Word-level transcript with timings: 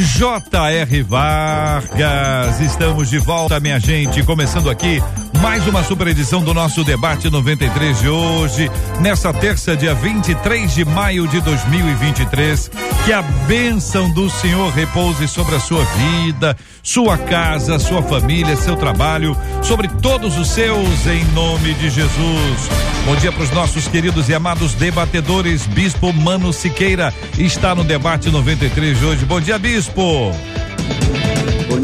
J.R. 0.00 1.02
Vargas. 1.02 2.60
Estamos 2.60 3.10
de 3.10 3.18
volta, 3.18 3.60
minha 3.60 3.78
gente. 3.78 4.22
Começando 4.22 4.70
aqui 4.70 5.02
mais 5.40 5.66
uma 5.66 5.82
super 5.82 6.06
edição 6.08 6.42
do 6.42 6.52
nosso 6.52 6.84
debate 6.84 7.30
93 7.30 7.98
de 7.98 8.08
hoje, 8.08 8.70
nessa 9.00 9.32
terça, 9.32 9.76
dia 9.76 9.94
23 9.94 10.74
de 10.74 10.84
maio 10.84 11.26
de 11.26 11.40
2023. 11.40 12.70
Que 13.04 13.12
a 13.12 13.22
bênção 13.22 14.12
do 14.12 14.28
Senhor 14.28 14.70
repouse 14.70 15.26
sobre 15.26 15.54
a 15.54 15.60
sua 15.60 15.82
vida, 15.84 16.56
sua 16.82 17.16
casa, 17.16 17.78
sua 17.78 18.02
família, 18.02 18.56
seu 18.56 18.76
trabalho, 18.76 19.36
sobre 19.62 19.88
todos 19.88 20.36
os 20.38 20.48
seus, 20.48 21.06
em 21.06 21.24
nome 21.32 21.72
de 21.74 21.88
Jesus. 21.88 22.68
Bom 23.06 23.16
dia 23.16 23.32
para 23.32 23.42
os 23.42 23.50
nossos 23.50 23.88
queridos 23.88 24.28
e 24.28 24.34
amados 24.34 24.74
debatedores. 24.74 25.66
Bispo 25.66 26.12
Mano 26.12 26.52
Siqueira 26.52 27.14
está 27.38 27.74
no 27.74 27.82
debate 27.82 28.30
93 28.30 28.98
de 28.98 29.04
hoje. 29.04 29.24
Bom 29.24 29.40
dia, 29.40 29.58
Bispo. 29.58 30.32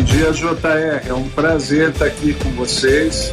Dia, 0.06 0.30
JR. 0.32 1.08
É 1.08 1.12
um 1.12 1.28
prazer 1.28 1.90
estar 1.90 2.06
aqui 2.06 2.32
com 2.34 2.50
vocês. 2.52 3.30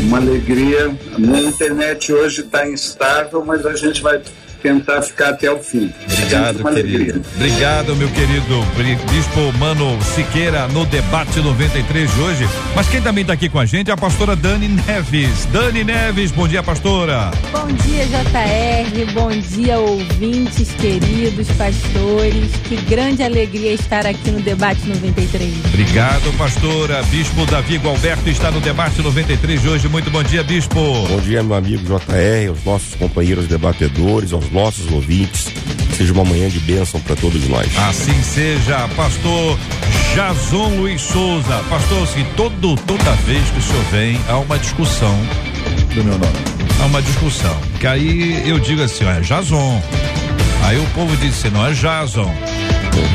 Uma 0.00 0.18
alegria. 0.18 0.94
A 1.16 1.40
internet 1.40 2.12
hoje 2.12 2.42
está 2.42 2.68
instável, 2.68 3.44
mas 3.44 3.64
a 3.66 3.74
gente 3.74 4.02
vai 4.02 4.20
tentar 4.62 5.02
ficar 5.02 5.30
até 5.30 5.50
o 5.50 5.58
fim. 5.58 5.92
Obrigado, 6.04 6.62
querido. 6.62 6.68
Alegria. 6.68 7.20
Obrigado, 7.34 7.96
meu 7.96 8.08
querido 8.08 8.62
Bispo 9.10 9.52
Mano 9.58 9.98
Siqueira, 10.02 10.68
no 10.68 10.86
debate 10.86 11.40
93 11.40 12.14
de 12.14 12.20
hoje. 12.20 12.48
Mas 12.74 12.88
quem 12.88 13.02
também 13.02 13.22
está 13.22 13.32
aqui 13.32 13.48
com 13.48 13.58
a 13.58 13.66
gente 13.66 13.90
é 13.90 13.94
a 13.94 13.96
pastora 13.96 14.36
Dani 14.36 14.68
Neves. 14.68 15.46
Dani 15.46 15.82
Neves, 15.82 16.30
bom 16.30 16.46
dia, 16.46 16.62
pastora. 16.62 17.30
Bom 17.50 17.66
dia, 17.66 18.06
JR. 18.06 19.12
Bom 19.12 19.30
dia, 19.30 19.78
ouvintes 19.78 20.70
queridos, 20.72 21.48
pastores. 21.56 22.50
Que 22.68 22.76
grande 22.88 23.22
alegria 23.22 23.72
estar 23.72 24.06
aqui 24.06 24.30
no 24.30 24.40
debate 24.40 24.86
93. 24.88 25.52
Obrigado, 25.66 26.38
pastora. 26.38 27.02
Bispo 27.04 27.44
Davi 27.46 27.78
Gualberto 27.78 28.28
está 28.28 28.50
no 28.50 28.60
debate 28.60 29.02
93 29.02 29.60
de 29.60 29.68
hoje. 29.68 29.88
Muito 29.88 30.10
bom 30.10 30.22
dia, 30.22 30.42
bispo. 30.44 30.74
Bom 30.74 31.20
dia, 31.20 31.42
meu 31.42 31.56
amigo 31.56 31.82
JR, 31.84 32.48
aos 32.48 32.64
nossos 32.64 32.94
companheiros 32.94 33.46
debatedores, 33.46 34.32
aos 34.32 34.51
nossos 34.52 34.90
ouvintes. 34.92 35.52
Seja 35.96 36.12
uma 36.12 36.24
manhã 36.24 36.48
de 36.48 36.60
bênção 36.60 37.00
para 37.00 37.16
todos 37.16 37.48
nós. 37.48 37.68
Assim 37.78 38.22
seja, 38.22 38.88
pastor 38.96 39.58
Jason 40.14 40.76
Luiz 40.76 41.00
Souza. 41.00 41.64
Pastor, 41.70 42.02
assim, 42.02 42.24
todo, 42.36 42.76
toda 42.86 43.12
vez 43.24 43.48
que 43.48 43.58
o 43.58 43.62
senhor 43.62 43.84
vem, 43.90 44.20
há 44.28 44.36
uma 44.38 44.58
discussão 44.58 45.16
do 45.94 46.04
meu 46.04 46.18
nome. 46.18 46.38
Há 46.80 46.86
uma 46.86 47.00
discussão. 47.00 47.56
Que 47.80 47.86
aí 47.86 48.48
eu 48.48 48.58
digo 48.58 48.82
assim, 48.82 49.04
ó, 49.04 49.10
é 49.10 49.20
Jason. 49.20 49.82
Aí 50.64 50.78
o 50.78 50.86
povo 50.94 51.16
diz 51.16 51.38
assim, 51.38 51.48
não 51.48 51.66
é 51.66 51.72
Jason. 51.72 52.30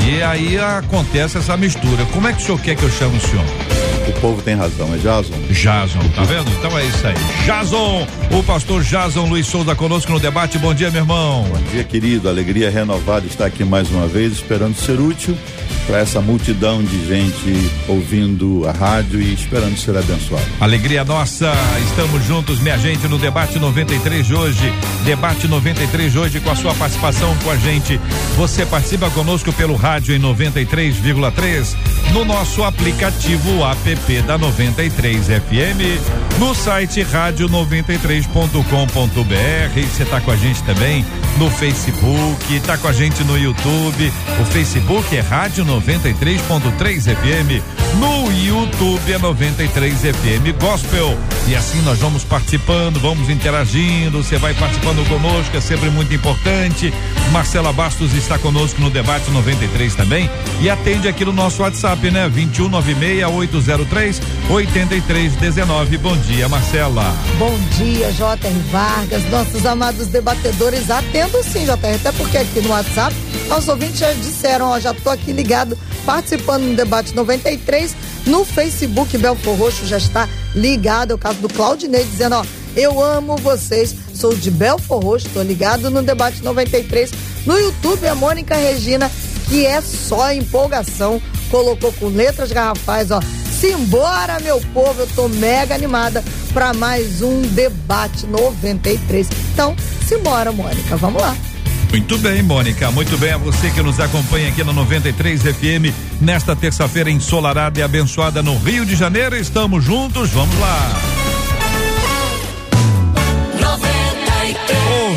E 0.10 0.24
aí 0.24 0.58
acontece 0.58 1.38
essa 1.38 1.56
mistura. 1.56 2.04
Como 2.06 2.28
é 2.28 2.34
que 2.34 2.42
o 2.42 2.46
senhor 2.46 2.60
quer 2.62 2.76
que 2.76 2.84
eu 2.84 2.90
chame 2.90 3.18
o 3.18 3.22
senhor? 3.22 3.77
O 4.08 4.12
povo 4.22 4.42
tem 4.42 4.56
razão, 4.56 4.94
é 4.94 4.98
Jason. 4.98 5.34
Jason, 5.50 6.00
tá 6.16 6.24
vendo? 6.24 6.50
Então 6.58 6.78
é 6.78 6.86
isso 6.86 7.06
aí. 7.06 7.16
Jason, 7.46 8.08
o 8.32 8.44
pastor 8.44 8.82
Jason 8.82 9.26
Luiz 9.26 9.48
Souza 9.48 9.76
conosco 9.76 10.12
no 10.12 10.20
debate. 10.20 10.58
Bom 10.58 10.74
dia, 10.74 10.90
meu 10.90 11.02
irmão. 11.02 11.44
Bom 11.44 11.62
dia, 11.72 11.84
querido. 11.84 12.30
Alegria 12.30 12.70
renovada 12.70 13.26
estar 13.26 13.46
aqui 13.46 13.64
mais 13.66 13.90
uma 13.90 14.08
vez, 14.08 14.34
esperando 14.34 14.76
ser 14.76 15.00
útil 15.00 15.38
para 15.88 16.00
essa 16.00 16.20
multidão 16.20 16.84
de 16.84 17.08
gente 17.08 17.72
ouvindo 17.88 18.68
a 18.68 18.72
rádio 18.74 19.22
e 19.22 19.34
esperando 19.34 19.78
ser 19.78 19.98
abençoado. 19.98 20.46
Alegria 20.60 21.06
nossa, 21.06 21.54
estamos 21.90 22.24
juntos, 22.26 22.60
minha 22.60 22.78
gente, 22.78 23.08
no 23.08 23.18
debate 23.18 23.58
93 23.58 24.26
de 24.26 24.36
hoje. 24.36 24.74
Debate 25.06 25.48
93 25.48 26.12
de 26.12 26.20
hoje 26.20 26.40
com 26.42 26.52
a 26.52 26.56
sua 26.56 26.74
participação 26.76 27.36
com 27.38 27.50
a 27.50 27.56
gente. 27.56 28.00
Você 28.36 28.66
participa 28.66 29.10
conosco 29.10 29.52
pelo 29.54 29.76
rádio 29.76 30.14
em 30.14 30.20
93,3, 30.20 31.76
no 32.14 32.26
nosso 32.26 32.64
aplicativo 32.64 33.66
app 33.66 34.22
da 34.24 34.38
93 34.38 35.28
FM, 35.28 36.40
no 36.40 36.54
site 36.54 37.02
rádio93.com.br. 37.02 39.74
Você 39.74 40.04
está 40.04 40.22
com 40.22 40.32
a 40.32 40.36
gente 40.36 40.62
também 40.64 41.06
no 41.38 41.50
Facebook, 41.50 42.56
está 42.56 42.78
com 42.78 42.88
a 42.88 42.92
gente 42.92 43.24
no 43.24 43.38
YouTube. 43.38 44.12
O 44.42 44.46
Facebook 44.46 45.16
é 45.16 45.22
Rádio 45.22 45.66
93.3 45.66 47.16
FM. 47.16 47.64
No 48.00 48.32
YouTube 48.32 49.12
é 49.12 49.18
93 49.18 50.02
FM 50.02 50.60
Gospel. 50.60 51.18
E 51.48 51.56
assim 51.56 51.82
nós 51.82 52.00
vamos 52.00 52.24
participando, 52.24 53.00
vamos 53.00 53.30
interagindo. 53.30 54.22
Você 54.22 54.38
vai 54.38 54.54
participando 54.54 55.08
conosco, 55.08 55.56
é 55.56 55.62
sempre 55.62 55.90
muito 55.90 56.14
importante. 56.14 56.94
Marcela 57.32 57.72
Bastos 57.72 58.14
está 58.14 58.38
conosco 58.38 58.82
no 58.82 58.90
debate 58.90 59.30
93 59.32 59.96
também 59.96 60.30
e 60.60 60.70
atende 60.70 61.08
aqui 61.08 61.24
no 61.24 61.32
nosso 61.32 61.62
WhatsApp, 61.62 61.97
né? 62.12 62.30
2196803 62.30 64.22
8319. 64.50 65.98
Bom 65.98 66.16
dia, 66.18 66.48
Marcela. 66.48 67.04
Bom 67.40 67.58
dia, 67.78 68.12
J.R. 68.12 68.54
Vargas, 68.72 69.24
nossos 69.30 69.66
amados 69.66 70.08
debatedores. 70.08 70.90
Atendo 70.90 71.44
sim, 71.44 71.66
J.R., 71.66 71.96
até 71.96 72.12
porque 72.12 72.38
aqui 72.38 72.62
no 72.62 72.70
WhatsApp 72.70 73.16
nossos 73.48 73.70
ouvintes 73.70 74.00
já 74.00 74.12
disseram, 74.14 74.68
ó, 74.68 74.80
já 74.80 74.94
tô 74.94 75.10
aqui 75.10 75.32
ligado, 75.32 75.78
participando 76.06 76.64
no 76.64 76.76
debate 76.76 77.16
93. 77.16 77.96
No 78.26 78.46
Facebook, 78.46 79.18
Belfor 79.18 79.56
Roxo 79.56 79.86
já 79.86 79.98
está 79.98 80.28
ligado. 80.54 81.12
É 81.12 81.16
o 81.16 81.18
caso 81.18 81.40
do 81.40 81.50
Claudinei 81.50 82.04
dizendo, 82.04 82.36
ó, 82.36 82.46
eu 82.76 83.02
amo 83.02 83.38
vocês, 83.38 83.96
sou 84.14 84.36
de 84.36 84.52
Belfor 84.52 85.04
Roxo, 85.04 85.30
tô 85.34 85.42
ligado 85.42 85.90
no 85.90 86.04
debate 86.04 86.44
93. 86.44 87.12
No 87.46 87.58
YouTube, 87.58 88.06
a 88.08 88.14
Mônica 88.14 88.56
Regina, 88.56 89.10
que 89.48 89.66
é 89.66 89.82
só 89.82 90.32
empolgação, 90.34 91.22
colocou 91.50 91.92
com 91.94 92.08
letras 92.08 92.52
garrafais, 92.52 93.12
ó. 93.12 93.20
Simbora, 93.60 94.40
meu 94.40 94.62
povo, 94.74 95.02
eu 95.02 95.08
tô 95.08 95.28
mega 95.28 95.74
animada 95.74 96.24
para 96.54 96.74
mais 96.74 97.22
um 97.22 97.42
debate 97.42 98.28
93. 98.28 99.28
Então, 99.54 99.76
simbora, 100.08 100.52
Mônica, 100.52 100.96
vamos 100.98 101.22
lá. 101.22 101.36
Muito 101.90 102.18
bem, 102.18 102.44
Mônica. 102.44 102.92
Muito 102.92 103.18
bem 103.18 103.32
a 103.32 103.38
você 103.38 103.70
que 103.72 103.82
nos 103.82 104.00
acompanha 104.00 104.50
aqui 104.50 104.64
no 104.64 104.74
93 104.74 105.42
FM 105.42 105.94
nesta 106.22 106.56
terça-feira 106.56 107.10
ensolarada 107.10 107.80
e 107.80 107.84
abençoada 107.84 108.44
no 108.44 108.58
Rio 108.58 108.86
de 108.86 108.96
Janeiro. 108.96 109.36
Estamos 109.36 109.84
juntos, 109.84 110.30
vamos 110.30 110.60
lá. 110.60 111.17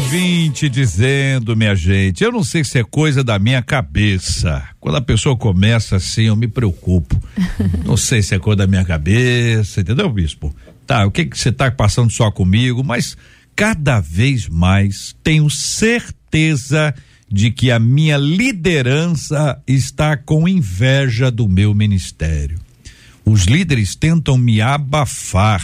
Ouvinte 0.01 0.69
dizendo, 0.69 1.55
minha 1.55 1.75
gente, 1.75 2.25
eu 2.25 2.33
não 2.33 2.43
sei 2.43 2.65
se 2.65 2.79
é 2.79 2.83
coisa 2.83 3.23
da 3.23 3.39
minha 3.39 3.63
cabeça. 3.63 4.67
Quando 4.81 4.97
a 4.97 5.01
pessoa 5.01 5.37
começa 5.37 5.97
assim, 5.97 6.23
eu 6.23 6.35
me 6.35 6.49
preocupo. 6.49 7.15
não 7.85 7.99
sei 7.99 8.23
se 8.23 8.35
é 8.35 8.39
coisa 8.39 8.57
da 8.57 8.67
minha 8.67 8.85
cabeça, 8.85 9.83
entendeu, 9.83 10.11
bispo? 10.11 10.57
Tá, 10.87 11.07
o 11.07 11.11
que 11.11 11.27
que 11.27 11.39
você 11.39 11.53
tá 11.53 11.71
passando 11.71 12.11
só 12.11 12.31
comigo, 12.31 12.83
mas 12.83 13.15
cada 13.55 14.01
vez 14.01 14.49
mais 14.49 15.15
tenho 15.23 15.49
certeza 15.51 16.95
de 17.31 17.51
que 17.51 17.71
a 17.71 17.79
minha 17.79 18.17
liderança 18.17 19.63
está 19.67 20.17
com 20.17 20.49
inveja 20.49 21.31
do 21.31 21.47
meu 21.47 21.75
ministério. 21.75 22.59
Os 23.25 23.45
líderes 23.45 23.95
tentam 23.95 24.39
me 24.39 24.63
abafar 24.63 25.63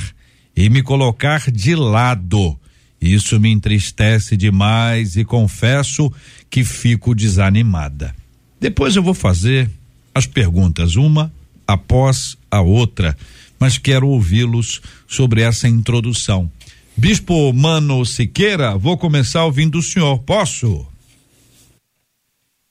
e 0.55 0.69
me 0.69 0.83
colocar 0.83 1.51
de 1.51 1.75
lado. 1.75 2.57
Isso 3.01 3.39
me 3.39 3.51
entristece 3.51 4.37
demais 4.37 5.17
e 5.17 5.25
confesso 5.25 6.13
que 6.51 6.65
fico 6.65 7.15
desanimada. 7.15 8.15
Depois 8.61 8.97
eu 8.97 9.03
vou 9.03 9.15
fazer 9.15 9.71
as 10.15 10.27
perguntas, 10.27 10.97
uma 10.97 11.33
após 11.67 12.37
a 12.51 12.61
outra, 12.61 13.17
mas 13.59 13.77
quero 13.77 14.09
ouvi-los 14.09 14.81
sobre 15.07 15.43
essa 15.43 15.69
introdução. 15.69 16.51
Bispo 16.97 17.53
Mano 17.53 18.05
Siqueira, 18.07 18.77
vou 18.77 18.97
começar 18.97 19.45
ouvindo 19.45 19.79
o 19.79 19.83
senhor. 19.83 20.19
Posso? 20.21 20.87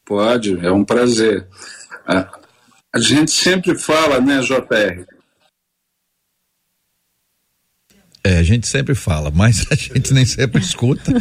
Pode, 0.03 0.57
é 0.65 0.71
um 0.71 0.83
prazer. 0.83 1.47
A, 2.07 2.39
a 2.93 2.99
gente 2.99 3.31
sempre 3.31 3.77
fala, 3.77 4.19
né, 4.19 4.39
JR? 4.41 5.14
É, 8.25 8.39
a 8.39 8.43
gente 8.43 8.67
sempre 8.67 8.95
fala, 8.95 9.29
mas 9.29 9.67
a 9.69 9.75
gente 9.75 10.11
nem 10.11 10.25
sempre 10.25 10.59
escuta. 10.59 11.13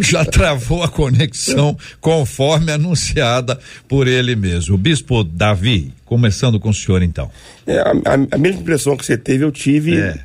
Já 0.00 0.24
travou 0.24 0.84
a 0.84 0.88
conexão 0.88 1.76
conforme 2.00 2.70
anunciada 2.70 3.58
por 3.88 4.06
ele 4.06 4.36
mesmo. 4.36 4.76
O 4.76 4.78
bispo 4.78 5.24
Davi, 5.24 5.92
começando 6.04 6.60
com 6.60 6.68
o 6.68 6.74
senhor 6.74 7.02
então. 7.02 7.28
É, 7.66 7.80
a, 7.80 7.90
a, 8.30 8.38
mesma 8.38 8.60
impressão 8.60 8.96
que 8.96 9.04
você 9.04 9.18
teve, 9.18 9.42
eu 9.42 9.50
tive 9.50 9.98
é. 9.98 10.16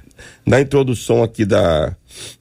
na 0.45 0.61
introdução 0.61 1.23
aqui 1.23 1.45
da, 1.45 1.95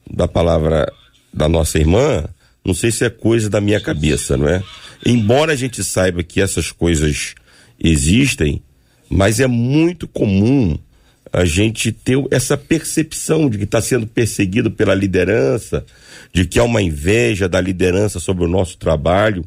da 0.07 0.27
palavra 0.27 0.87
da 1.33 1.49
nossa 1.49 1.79
irmã. 1.79 2.25
Não 2.63 2.75
sei 2.75 2.91
se 2.91 3.03
é 3.03 3.09
coisa 3.09 3.49
da 3.49 3.59
minha 3.59 3.81
cabeça, 3.81 4.37
não 4.37 4.47
é? 4.47 4.61
Embora 5.03 5.53
a 5.53 5.55
gente 5.55 5.83
saiba 5.83 6.21
que 6.21 6.39
essas 6.39 6.71
coisas 6.71 7.33
existem, 7.83 8.61
mas 9.09 9.39
é 9.39 9.47
muito 9.47 10.07
comum 10.07 10.77
a 11.31 11.45
gente 11.45 11.91
ter 11.91 12.17
essa 12.31 12.57
percepção 12.57 13.49
de 13.49 13.57
que 13.57 13.63
está 13.63 13.81
sendo 13.81 14.07
perseguido 14.07 14.71
pela 14.71 14.95
liderança, 14.95 15.85
de 16.33 16.45
que 16.45 16.59
há 16.59 16.63
uma 16.63 16.81
inveja 16.81 17.47
da 17.47 17.61
liderança 17.61 18.19
sobre 18.19 18.43
o 18.43 18.47
nosso 18.47 18.77
trabalho. 18.77 19.45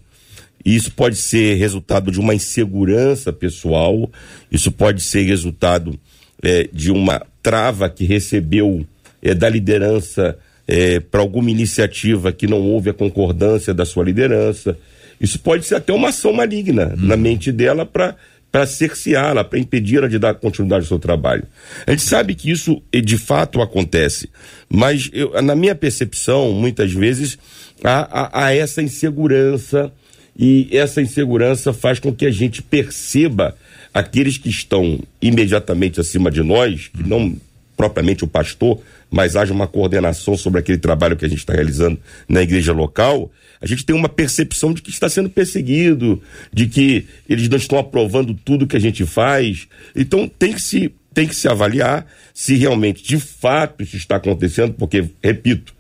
E 0.64 0.76
isso 0.76 0.92
pode 0.92 1.16
ser 1.16 1.54
resultado 1.54 2.10
de 2.12 2.20
uma 2.20 2.34
insegurança 2.34 3.32
pessoal, 3.32 4.10
isso 4.50 4.70
pode 4.70 5.02
ser 5.02 5.22
resultado 5.22 5.98
é, 6.42 6.68
de 6.72 6.92
uma 6.92 7.24
trava 7.42 7.90
que 7.90 8.04
recebeu 8.04 8.86
é, 9.20 9.34
da 9.34 9.48
liderança 9.48 10.38
é, 10.66 11.00
para 11.00 11.20
alguma 11.20 11.50
iniciativa 11.50 12.32
que 12.32 12.46
não 12.46 12.60
houve 12.60 12.90
a 12.90 12.94
concordância 12.94 13.74
da 13.74 13.84
sua 13.84 14.04
liderança. 14.04 14.78
Isso 15.20 15.38
pode 15.38 15.64
ser 15.64 15.76
até 15.76 15.92
uma 15.92 16.08
ação 16.08 16.32
maligna 16.32 16.94
hum. 16.96 17.06
na 17.06 17.16
mente 17.16 17.50
dela 17.52 17.84
para 17.84 18.16
para 18.52 18.66
cerceá-la, 18.66 19.42
para 19.42 19.58
impedi-la 19.58 20.06
de 20.06 20.18
dar 20.18 20.34
continuidade 20.34 20.84
ao 20.84 20.88
seu 20.88 20.98
trabalho. 20.98 21.44
A 21.86 21.90
gente 21.90 22.02
sabe 22.02 22.34
que 22.34 22.50
isso 22.50 22.82
de 22.92 23.16
fato 23.16 23.62
acontece, 23.62 24.28
mas 24.68 25.10
eu, 25.14 25.40
na 25.40 25.56
minha 25.56 25.74
percepção, 25.74 26.52
muitas 26.52 26.92
vezes, 26.92 27.38
há, 27.82 28.00
há, 28.10 28.44
há 28.44 28.54
essa 28.54 28.82
insegurança 28.82 29.90
e 30.38 30.68
essa 30.70 31.00
insegurança 31.00 31.72
faz 31.72 31.98
com 31.98 32.14
que 32.14 32.26
a 32.26 32.30
gente 32.30 32.62
perceba 32.62 33.56
aqueles 33.92 34.36
que 34.36 34.50
estão 34.50 35.00
imediatamente 35.20 35.98
acima 35.98 36.30
de 36.30 36.42
nós, 36.42 36.88
que 36.88 37.02
não 37.02 37.34
propriamente 37.76 38.22
o 38.22 38.28
pastor, 38.28 38.80
mas 39.10 39.34
haja 39.34 39.52
uma 39.52 39.66
coordenação 39.66 40.36
sobre 40.36 40.60
aquele 40.60 40.78
trabalho 40.78 41.16
que 41.16 41.24
a 41.24 41.28
gente 41.28 41.38
está 41.38 41.52
realizando 41.52 41.98
na 42.28 42.42
igreja 42.42 42.72
local, 42.72 43.30
a 43.62 43.66
gente 43.66 43.86
tem 43.86 43.94
uma 43.94 44.08
percepção 44.08 44.74
de 44.74 44.82
que 44.82 44.90
está 44.90 45.08
sendo 45.08 45.30
perseguido, 45.30 46.20
de 46.52 46.66
que 46.66 47.06
eles 47.28 47.48
não 47.48 47.56
estão 47.56 47.78
aprovando 47.78 48.34
tudo 48.34 48.66
que 48.66 48.76
a 48.76 48.80
gente 48.80 49.06
faz. 49.06 49.68
Então 49.94 50.28
tem 50.28 50.52
que 50.52 50.60
se, 50.60 50.92
tem 51.14 51.28
que 51.28 51.36
se 51.36 51.46
avaliar 51.46 52.04
se 52.34 52.56
realmente 52.56 53.04
de 53.04 53.20
fato 53.20 53.84
isso 53.84 53.96
está 53.96 54.16
acontecendo, 54.16 54.74
porque, 54.74 55.04
repito, 55.22 55.74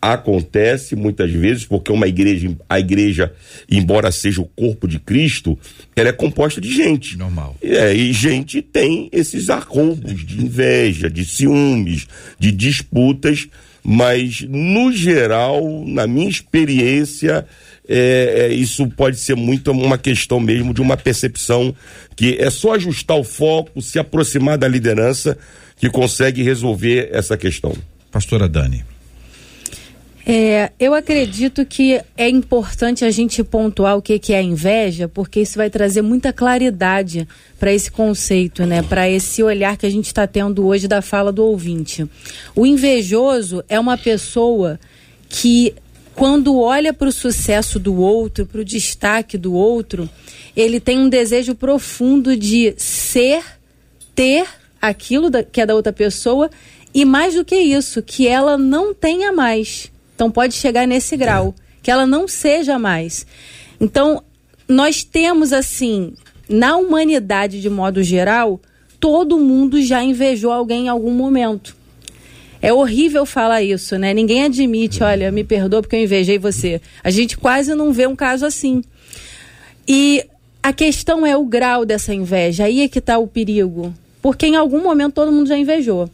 acontece 0.00 0.94
muitas 0.94 1.32
vezes 1.32 1.64
porque 1.64 1.90
uma 1.90 2.06
igreja, 2.06 2.54
a 2.68 2.78
igreja, 2.78 3.32
embora 3.68 4.12
seja 4.12 4.40
o 4.40 4.46
corpo 4.46 4.86
de 4.86 5.00
Cristo, 5.00 5.58
ela 5.96 6.10
é 6.10 6.12
composta 6.12 6.60
de 6.60 6.72
gente. 6.72 7.18
Normal. 7.18 7.56
É, 7.60 7.92
e 7.92 8.12
gente 8.12 8.62
tem 8.62 9.08
esses 9.10 9.50
arrombos 9.50 10.24
de 10.24 10.40
inveja, 10.40 11.10
de 11.10 11.24
ciúmes, 11.24 12.06
de 12.38 12.52
disputas 12.52 13.48
mas 13.88 14.40
no 14.48 14.90
geral, 14.90 15.84
na 15.86 16.08
minha 16.08 16.28
experiência, 16.28 17.46
é, 17.88 18.48
é, 18.48 18.52
isso 18.52 18.84
pode 18.88 19.16
ser 19.16 19.36
muito 19.36 19.70
uma 19.70 19.96
questão 19.96 20.40
mesmo 20.40 20.74
de 20.74 20.80
uma 20.80 20.96
percepção 20.96 21.72
que 22.16 22.36
é 22.40 22.50
só 22.50 22.74
ajustar 22.74 23.16
o 23.16 23.22
foco, 23.22 23.80
se 23.80 23.96
aproximar 23.96 24.58
da 24.58 24.66
liderança 24.66 25.38
que 25.76 25.88
consegue 25.88 26.42
resolver 26.42 27.10
essa 27.12 27.36
questão. 27.36 27.76
Pastora 28.10 28.48
Dani. 28.48 28.95
É, 30.28 30.72
eu 30.80 30.92
acredito 30.92 31.64
que 31.64 32.02
é 32.16 32.28
importante 32.28 33.04
a 33.04 33.10
gente 33.12 33.44
pontuar 33.44 33.96
o 33.96 34.02
que, 34.02 34.18
que 34.18 34.32
é 34.32 34.42
inveja, 34.42 35.06
porque 35.06 35.40
isso 35.40 35.56
vai 35.56 35.70
trazer 35.70 36.02
muita 36.02 36.32
claridade 36.32 37.28
para 37.60 37.72
esse 37.72 37.92
conceito, 37.92 38.66
né? 38.66 38.82
Para 38.82 39.08
esse 39.08 39.40
olhar 39.40 39.76
que 39.76 39.86
a 39.86 39.90
gente 39.90 40.06
está 40.06 40.26
tendo 40.26 40.66
hoje 40.66 40.88
da 40.88 41.00
fala 41.00 41.30
do 41.30 41.44
ouvinte. 41.44 42.04
O 42.56 42.66
invejoso 42.66 43.62
é 43.68 43.78
uma 43.78 43.96
pessoa 43.96 44.80
que, 45.28 45.72
quando 46.12 46.58
olha 46.58 46.92
para 46.92 47.06
o 47.06 47.12
sucesso 47.12 47.78
do 47.78 47.94
outro, 47.94 48.46
para 48.46 48.62
o 48.62 48.64
destaque 48.64 49.38
do 49.38 49.54
outro, 49.54 50.10
ele 50.56 50.80
tem 50.80 50.98
um 50.98 51.08
desejo 51.08 51.54
profundo 51.54 52.36
de 52.36 52.74
ser, 52.76 53.44
ter 54.12 54.44
aquilo 54.82 55.30
da, 55.30 55.44
que 55.44 55.60
é 55.60 55.66
da 55.66 55.76
outra 55.76 55.92
pessoa 55.92 56.50
e 56.92 57.04
mais 57.04 57.34
do 57.36 57.44
que 57.44 57.54
isso, 57.54 58.02
que 58.02 58.26
ela 58.26 58.58
não 58.58 58.92
tenha 58.92 59.30
mais. 59.30 59.94
Então 60.16 60.30
pode 60.30 60.54
chegar 60.54 60.88
nesse 60.88 61.14
grau, 61.14 61.54
que 61.82 61.90
ela 61.90 62.06
não 62.06 62.26
seja 62.26 62.78
mais. 62.78 63.26
Então, 63.78 64.24
nós 64.66 65.04
temos 65.04 65.52
assim, 65.52 66.14
na 66.48 66.78
humanidade 66.78 67.60
de 67.60 67.68
modo 67.68 68.02
geral, 68.02 68.58
todo 68.98 69.38
mundo 69.38 69.80
já 69.82 70.02
invejou 70.02 70.50
alguém 70.50 70.86
em 70.86 70.88
algum 70.88 71.12
momento. 71.12 71.76
É 72.62 72.72
horrível 72.72 73.26
falar 73.26 73.62
isso, 73.62 73.98
né? 73.98 74.14
Ninguém 74.14 74.44
admite, 74.44 75.02
olha, 75.02 75.30
me 75.30 75.44
perdoa 75.44 75.82
porque 75.82 75.96
eu 75.96 76.02
invejei 76.02 76.38
você. 76.38 76.80
A 77.04 77.10
gente 77.10 77.36
quase 77.36 77.74
não 77.74 77.92
vê 77.92 78.06
um 78.06 78.16
caso 78.16 78.46
assim. 78.46 78.82
E 79.86 80.24
a 80.62 80.72
questão 80.72 81.26
é 81.26 81.36
o 81.36 81.44
grau 81.44 81.84
dessa 81.84 82.14
inveja. 82.14 82.64
Aí 82.64 82.80
é 82.80 82.88
que 82.88 82.98
está 82.98 83.18
o 83.18 83.26
perigo. 83.26 83.94
Porque 84.22 84.46
em 84.46 84.56
algum 84.56 84.82
momento 84.82 85.12
todo 85.12 85.30
mundo 85.30 85.46
já 85.46 85.58
invejou. 85.58 86.10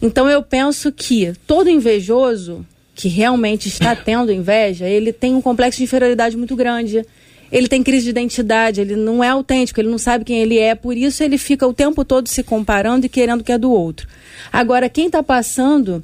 Então 0.00 0.28
eu 0.28 0.42
penso 0.42 0.90
que 0.90 1.34
todo 1.46 1.68
invejoso, 1.68 2.66
que 2.94 3.08
realmente 3.08 3.68
está 3.68 3.96
tendo 3.96 4.32
inveja, 4.32 4.88
ele 4.88 5.12
tem 5.12 5.34
um 5.34 5.42
complexo 5.42 5.78
de 5.78 5.84
inferioridade 5.84 6.36
muito 6.36 6.54
grande. 6.54 7.04
Ele 7.50 7.68
tem 7.68 7.82
crise 7.82 8.04
de 8.04 8.10
identidade, 8.10 8.80
ele 8.80 8.96
não 8.96 9.22
é 9.22 9.28
autêntico, 9.28 9.78
ele 9.78 9.90
não 9.90 9.98
sabe 9.98 10.24
quem 10.24 10.38
ele 10.38 10.58
é, 10.58 10.74
por 10.74 10.96
isso 10.96 11.22
ele 11.22 11.36
fica 11.36 11.66
o 11.66 11.74
tempo 11.74 12.02
todo 12.02 12.26
se 12.28 12.42
comparando 12.42 13.04
e 13.04 13.10
querendo 13.10 13.44
que 13.44 13.52
é 13.52 13.58
do 13.58 13.70
outro. 13.70 14.08
Agora, 14.50 14.88
quem 14.88 15.06
está 15.06 15.22
passando 15.22 16.02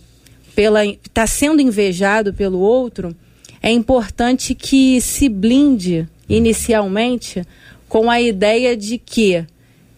pela. 0.55 0.85
está 0.85 1.26
sendo 1.26 1.62
invejado 1.62 2.35
pelo 2.35 2.58
outro, 2.58 3.17
é 3.62 3.70
importante 3.70 4.55
que 4.55 5.00
se 5.00 5.29
blinde 5.29 6.06
inicialmente 6.29 7.43
com 7.88 8.11
a 8.11 8.20
ideia 8.20 8.76
de 8.76 8.99
que 8.99 9.44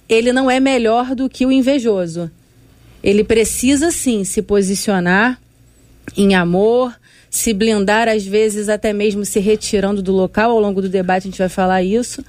ele 0.08 0.32
não 0.32 0.50
é 0.50 0.60
melhor 0.60 1.14
do 1.14 1.28
que 1.28 1.44
o 1.44 1.50
invejoso. 1.50 2.30
Ele 3.02 3.24
precisa 3.24 3.90
sim 3.90 4.22
se 4.22 4.42
posicionar 4.42 5.40
em 6.16 6.34
amor, 6.34 6.92
se 7.30 7.52
blindar, 7.52 8.08
às 8.08 8.26
vezes 8.26 8.68
até 8.68 8.92
mesmo 8.92 9.24
se 9.24 9.38
retirando 9.38 10.02
do 10.02 10.12
local. 10.12 10.50
Ao 10.50 10.60
longo 10.60 10.82
do 10.82 10.88
debate 10.88 11.28
a 11.28 11.30
gente 11.30 11.38
vai 11.38 11.48
falar 11.48 11.82
isso, 11.82 12.24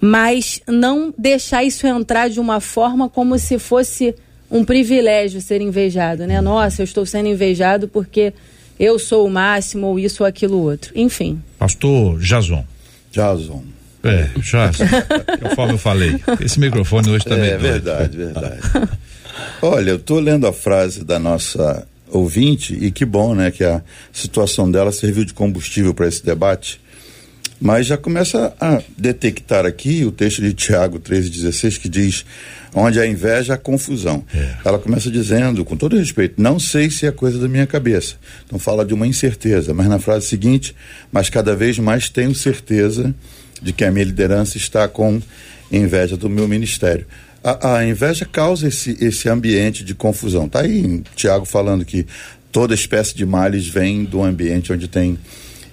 mas 0.00 0.60
não 0.66 1.12
deixar 1.16 1.62
isso 1.62 1.86
entrar 1.86 2.30
de 2.30 2.40
uma 2.40 2.60
forma 2.60 3.08
como 3.08 3.38
se 3.38 3.58
fosse 3.58 4.14
um 4.50 4.64
privilégio 4.64 5.40
ser 5.40 5.60
invejado, 5.60 6.26
né? 6.26 6.40
Nossa, 6.40 6.80
eu 6.80 6.84
estou 6.84 7.04
sendo 7.04 7.28
invejado 7.28 7.88
porque 7.88 8.32
eu 8.78 8.98
sou 8.98 9.26
o 9.26 9.30
máximo 9.30 9.88
ou 9.88 9.98
isso 9.98 10.22
ou 10.22 10.26
aquilo 10.26 10.58
outro. 10.62 10.92
Enfim. 10.94 11.42
Pastor 11.58 12.18
Jason. 12.18 12.64
Jason. 13.10 13.62
É, 14.02 14.28
Jason. 14.38 14.84
conforme 15.42 15.74
eu 15.74 15.78
falei. 15.78 16.20
Esse 16.40 16.60
microfone 16.60 17.10
hoje 17.10 17.24
também. 17.24 17.50
É, 17.50 17.54
é 17.54 17.58
verdade, 17.58 18.16
verdade. 18.16 18.60
Olha, 19.60 19.90
eu 19.90 19.96
estou 19.96 20.20
lendo 20.20 20.46
a 20.46 20.52
frase 20.52 21.04
da 21.04 21.18
nossa 21.18 21.86
ouvinte, 22.16 22.76
e 22.80 22.90
que 22.90 23.04
bom, 23.04 23.34
né, 23.34 23.50
que 23.50 23.64
a 23.64 23.82
situação 24.12 24.70
dela 24.70 24.92
serviu 24.92 25.24
de 25.24 25.34
combustível 25.34 25.94
para 25.94 26.08
esse 26.08 26.24
debate. 26.24 26.80
Mas 27.60 27.86
já 27.86 27.96
começa 27.96 28.54
a 28.60 28.82
detectar 28.98 29.64
aqui 29.64 30.04
o 30.04 30.12
texto 30.12 30.42
de 30.42 30.52
Tiago 30.52 31.00
13,16 31.00 31.80
que 31.80 31.88
diz: 31.88 32.24
onde 32.74 33.00
a 33.00 33.06
inveja, 33.06 33.54
a 33.54 33.58
confusão. 33.58 34.22
É. 34.34 34.56
Ela 34.62 34.78
começa 34.78 35.10
dizendo, 35.10 35.64
com 35.64 35.76
todo 35.76 35.96
respeito, 35.96 36.34
não 36.40 36.58
sei 36.58 36.90
se 36.90 37.06
é 37.06 37.10
coisa 37.10 37.38
da 37.38 37.48
minha 37.48 37.66
cabeça. 37.66 38.16
Então 38.44 38.58
fala 38.58 38.84
de 38.84 38.92
uma 38.92 39.06
incerteza, 39.06 39.72
mas 39.72 39.88
na 39.88 39.98
frase 39.98 40.26
seguinte, 40.26 40.76
mas 41.10 41.30
cada 41.30 41.56
vez 41.56 41.78
mais 41.78 42.10
tenho 42.10 42.34
certeza 42.34 43.14
de 43.62 43.72
que 43.72 43.84
a 43.84 43.90
minha 43.90 44.04
liderança 44.04 44.58
está 44.58 44.86
com 44.86 45.20
inveja 45.72 46.16
do 46.16 46.28
meu 46.28 46.46
ministério 46.46 47.06
a, 47.46 47.76
a 47.76 47.86
inveja 47.86 48.24
causa 48.24 48.66
esse, 48.66 48.96
esse 49.00 49.28
ambiente 49.28 49.84
de 49.84 49.94
confusão. 49.94 50.48
Tá 50.48 50.62
aí 50.62 51.02
Tiago 51.14 51.44
falando 51.44 51.84
que 51.84 52.04
toda 52.50 52.74
espécie 52.74 53.14
de 53.14 53.24
males 53.24 53.68
vem 53.68 54.04
do 54.04 54.20
ambiente 54.20 54.72
onde 54.72 54.88
tem 54.88 55.16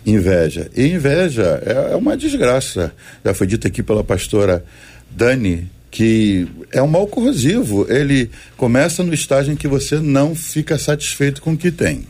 inveja. 0.06 0.70
E 0.76 0.86
inveja 0.86 1.64
é, 1.66 1.94
é 1.94 1.96
uma 1.96 2.16
desgraça. 2.16 2.94
Já 3.26 3.34
foi 3.34 3.48
dito 3.48 3.66
aqui 3.66 3.82
pela 3.82 4.04
pastora 4.04 4.64
Dani 5.10 5.68
que 5.90 6.48
é 6.72 6.82
um 6.82 6.88
mal 6.88 7.08
corrosivo. 7.08 7.88
Ele 7.90 8.30
começa 8.56 9.04
no 9.04 9.14
estágio 9.14 9.54
em 9.54 9.56
que 9.56 9.68
você 9.68 10.00
não 10.00 10.36
fica 10.36 10.78
satisfeito 10.78 11.42
com 11.42 11.54
o 11.54 11.58
que 11.58 11.72
tem. 11.72 12.06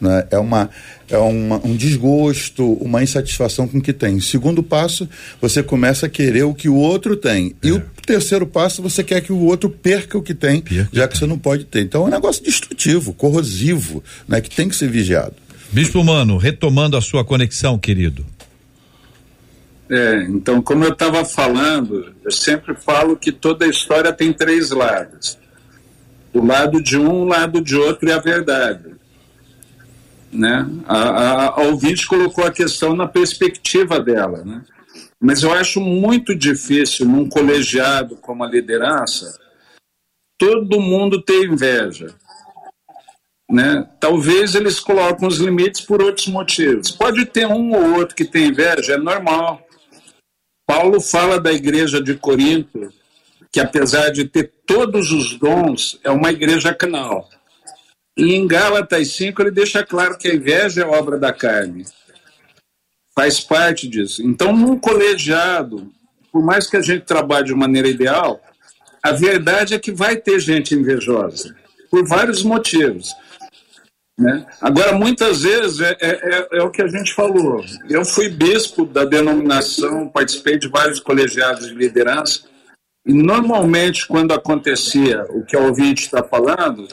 Né? 0.00 0.26
É, 0.30 0.38
uma, 0.38 0.70
é 1.08 1.18
uma, 1.18 1.60
um 1.64 1.76
desgosto, 1.76 2.74
uma 2.74 3.02
insatisfação 3.02 3.66
com 3.66 3.78
o 3.78 3.82
que 3.82 3.92
tem. 3.92 4.20
Segundo 4.20 4.62
passo, 4.62 5.08
você 5.40 5.62
começa 5.62 6.06
a 6.06 6.08
querer 6.08 6.44
o 6.44 6.54
que 6.54 6.68
o 6.68 6.74
outro 6.74 7.16
tem. 7.16 7.54
É. 7.62 7.68
E 7.68 7.72
o 7.72 7.82
terceiro 8.04 8.46
passo, 8.46 8.82
você 8.82 9.02
quer 9.02 9.20
que 9.20 9.32
o 9.32 9.40
outro 9.44 9.70
perca 9.70 10.18
o 10.18 10.22
que 10.22 10.34
tem, 10.34 10.60
perca. 10.60 10.88
já 10.92 11.08
que 11.08 11.16
você 11.16 11.26
não 11.26 11.38
pode 11.38 11.64
ter. 11.64 11.82
Então 11.82 12.04
é 12.04 12.06
um 12.06 12.10
negócio 12.10 12.42
destrutivo, 12.42 13.12
corrosivo, 13.12 14.02
né? 14.28 14.40
que 14.40 14.54
tem 14.54 14.68
que 14.68 14.76
ser 14.76 14.88
vigiado. 14.88 15.34
Bispo 15.70 16.02
Mano, 16.04 16.36
retomando 16.36 16.96
a 16.96 17.00
sua 17.00 17.24
conexão, 17.24 17.78
querido. 17.78 18.24
É, 19.88 20.22
então, 20.28 20.60
como 20.60 20.84
eu 20.84 20.92
estava 20.92 21.24
falando, 21.24 22.12
eu 22.24 22.30
sempre 22.30 22.74
falo 22.74 23.16
que 23.16 23.30
toda 23.30 23.66
história 23.66 24.12
tem 24.12 24.32
três 24.32 24.70
lados. 24.70 25.38
O 26.32 26.44
lado 26.44 26.82
de 26.82 26.98
um, 26.98 27.22
o 27.22 27.24
lado 27.24 27.60
de 27.60 27.76
outro 27.76 28.08
e 28.08 28.12
a 28.12 28.18
verdade. 28.18 28.95
Né? 30.36 30.68
A, 30.86 30.98
a, 30.98 31.46
a 31.46 31.62
ouvinte 31.62 32.06
colocou 32.06 32.44
a 32.44 32.52
questão 32.52 32.94
na 32.94 33.08
perspectiva 33.08 33.98
dela. 33.98 34.44
Né? 34.44 34.62
Mas 35.18 35.42
eu 35.42 35.50
acho 35.50 35.80
muito 35.80 36.34
difícil, 36.34 37.06
num 37.06 37.26
colegiado 37.26 38.16
como 38.16 38.44
a 38.44 38.46
liderança, 38.46 39.38
todo 40.38 40.80
mundo 40.80 41.22
ter 41.22 41.46
inveja. 41.46 42.14
Né? 43.50 43.88
Talvez 43.98 44.54
eles 44.54 44.78
colocam 44.78 45.26
os 45.26 45.38
limites 45.38 45.80
por 45.80 46.02
outros 46.02 46.26
motivos. 46.26 46.90
Pode 46.90 47.24
ter 47.24 47.46
um 47.46 47.74
ou 47.74 47.98
outro 47.98 48.14
que 48.14 48.24
tem 48.24 48.48
inveja, 48.48 48.94
é 48.94 48.98
normal. 48.98 49.66
Paulo 50.66 51.00
fala 51.00 51.40
da 51.40 51.52
igreja 51.52 52.02
de 52.02 52.14
Corinto, 52.14 52.92
que 53.50 53.60
apesar 53.60 54.10
de 54.10 54.26
ter 54.26 54.52
todos 54.66 55.12
os 55.12 55.38
dons, 55.38 55.98
é 56.04 56.10
uma 56.10 56.30
igreja 56.30 56.74
canal. 56.74 57.26
E 58.16 58.34
em 58.34 58.46
Gálatas 58.46 59.12
5 59.12 59.42
ele 59.42 59.50
deixa 59.50 59.84
claro 59.84 60.16
que 60.16 60.28
a 60.28 60.34
inveja 60.34 60.82
é 60.82 60.86
obra 60.86 61.18
da 61.18 61.32
carne. 61.32 61.84
Faz 63.14 63.40
parte 63.40 63.86
disso. 63.86 64.22
Então, 64.22 64.56
num 64.56 64.78
colegiado, 64.78 65.92
por 66.32 66.42
mais 66.42 66.68
que 66.68 66.76
a 66.76 66.82
gente 66.82 67.04
trabalhe 67.04 67.46
de 67.46 67.54
maneira 67.54 67.88
ideal, 67.88 68.40
a 69.02 69.12
verdade 69.12 69.74
é 69.74 69.78
que 69.78 69.92
vai 69.92 70.16
ter 70.16 70.40
gente 70.40 70.74
invejosa, 70.74 71.54
por 71.90 72.06
vários 72.06 72.42
motivos. 72.42 73.14
Né? 74.18 74.46
Agora, 74.60 74.92
muitas 74.92 75.42
vezes, 75.42 75.80
é, 75.80 75.96
é, 76.00 76.08
é, 76.08 76.48
é, 76.58 76.62
o 76.62 76.70
que 76.70 76.80
a 76.80 76.88
gente 76.88 77.14
falou. 77.14 77.62
Eu 77.88 78.04
fui 78.04 78.28
bispo 78.28 78.86
da 78.86 79.04
denominação, 79.04 80.08
participei 80.08 80.58
de 80.58 80.68
vários 80.68 81.00
colegiados 81.00 81.68
de 81.68 81.74
liderança, 81.74 82.44
e 83.06 83.12
normalmente, 83.12 84.06
quando 84.06 84.32
acontecia 84.32 85.24
o 85.28 85.44
que 85.44 85.54
a 85.54 85.60
ouvinte 85.60 86.02
está 86.02 86.22
falando, 86.22 86.88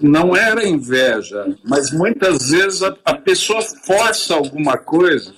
não 0.00 0.36
era 0.36 0.66
inveja, 0.66 1.56
mas 1.64 1.90
muitas 1.90 2.50
vezes 2.50 2.82
a, 2.82 2.96
a 3.04 3.14
pessoa 3.14 3.62
força 3.62 4.34
alguma 4.34 4.76
coisa 4.76 5.34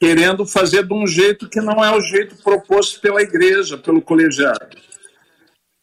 querendo 0.00 0.44
fazer 0.44 0.86
de 0.86 0.92
um 0.92 1.06
jeito 1.06 1.48
que 1.48 1.60
não 1.60 1.82
é 1.82 1.90
o 1.90 2.00
jeito 2.00 2.36
proposto 2.42 3.00
pela 3.00 3.22
igreja, 3.22 3.78
pelo 3.78 4.02
colegiado. 4.02 4.76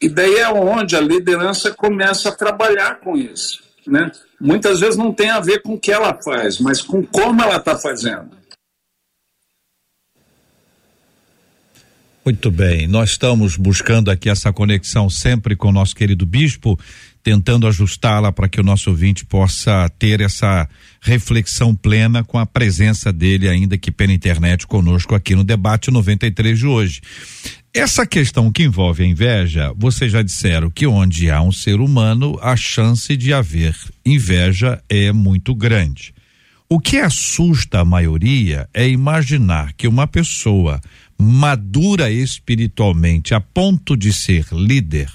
E 0.01 0.09
daí 0.09 0.35
é 0.35 0.49
onde 0.49 0.95
a 0.95 1.01
liderança 1.01 1.71
começa 1.71 2.29
a 2.29 2.35
trabalhar 2.35 2.99
com 2.99 3.15
isso 3.15 3.71
né? 3.87 4.11
muitas 4.39 4.79
vezes 4.79 4.97
não 4.97 5.13
tem 5.13 5.29
a 5.29 5.39
ver 5.39 5.61
com 5.61 5.73
o 5.73 5.79
que 5.79 5.91
ela 5.91 6.17
faz, 6.21 6.59
mas 6.59 6.81
com 6.81 7.05
como 7.05 7.41
ela 7.41 7.57
está 7.57 7.77
fazendo. 7.77 8.39
Muito 12.23 12.51
bem, 12.51 12.87
nós 12.87 13.11
estamos 13.11 13.57
buscando 13.57 14.11
aqui 14.11 14.29
essa 14.29 14.53
conexão 14.53 15.09
sempre 15.09 15.55
com 15.55 15.69
o 15.69 15.71
nosso 15.71 15.95
querido 15.95 16.23
bispo, 16.23 16.79
tentando 17.23 17.67
ajustá-la 17.67 18.31
para 18.31 18.49
que 18.49 18.59
o 18.59 18.63
nosso 18.63 18.89
ouvinte 18.89 19.25
possa 19.25 19.89
ter 19.99 20.21
essa 20.21 20.67
reflexão 21.01 21.75
plena 21.75 22.23
com 22.23 22.37
a 22.37 22.45
presença 22.45 23.11
dele, 23.13 23.47
ainda 23.47 23.77
que 23.77 23.91
pela 23.91 24.13
internet, 24.13 24.65
conosco 24.65 25.15
aqui 25.15 25.35
no 25.35 25.43
debate 25.43 25.91
93 25.91 26.57
de 26.57 26.65
hoje. 26.65 27.01
Essa 27.73 28.05
questão 28.05 28.51
que 28.51 28.63
envolve 28.63 29.03
a 29.03 29.07
inveja, 29.07 29.73
vocês 29.77 30.11
já 30.11 30.21
disseram 30.21 30.69
que 30.69 30.85
onde 30.85 31.29
há 31.31 31.41
um 31.41 31.51
ser 31.51 31.79
humano, 31.79 32.37
a 32.41 32.55
chance 32.55 33.15
de 33.15 33.33
haver 33.33 33.75
inveja 34.05 34.81
é 34.89 35.11
muito 35.11 35.55
grande. 35.55 36.13
O 36.67 36.79
que 36.79 36.97
assusta 36.97 37.79
a 37.79 37.85
maioria 37.85 38.67
é 38.73 38.87
imaginar 38.87 39.73
que 39.73 39.87
uma 39.87 40.07
pessoa 40.07 40.81
madura 41.17 42.09
espiritualmente 42.09 43.33
a 43.33 43.39
ponto 43.39 43.95
de 43.95 44.11
ser 44.11 44.45
líder 44.51 45.09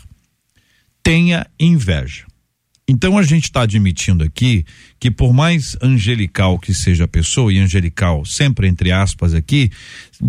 tenha 1.06 1.46
inveja. 1.60 2.24
Então 2.88 3.16
a 3.16 3.22
gente 3.22 3.44
está 3.44 3.62
admitindo 3.62 4.24
aqui 4.24 4.66
que 4.98 5.08
por 5.08 5.32
mais 5.32 5.76
angelical 5.80 6.58
que 6.58 6.74
seja 6.74 7.04
a 7.04 7.08
pessoa, 7.08 7.52
e 7.52 7.60
angelical 7.60 8.24
sempre 8.24 8.66
entre 8.66 8.90
aspas 8.90 9.32
aqui, 9.32 9.70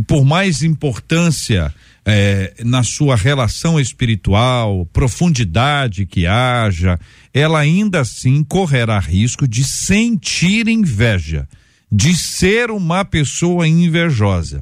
por 0.05 0.23
mais 0.23 0.61
importância 0.61 1.73
é, 2.05 2.53
na 2.63 2.83
sua 2.83 3.15
relação 3.15 3.79
espiritual, 3.79 4.85
profundidade 4.93 6.05
que 6.05 6.27
haja, 6.27 6.99
ela 7.33 7.57
ainda 7.57 8.01
assim 8.01 8.43
correrá 8.43 8.99
risco 8.99 9.47
de 9.47 9.63
sentir 9.63 10.67
inveja, 10.67 11.49
de 11.91 12.15
ser 12.15 12.69
uma 12.69 13.03
pessoa 13.03 13.67
invejosa. 13.67 14.61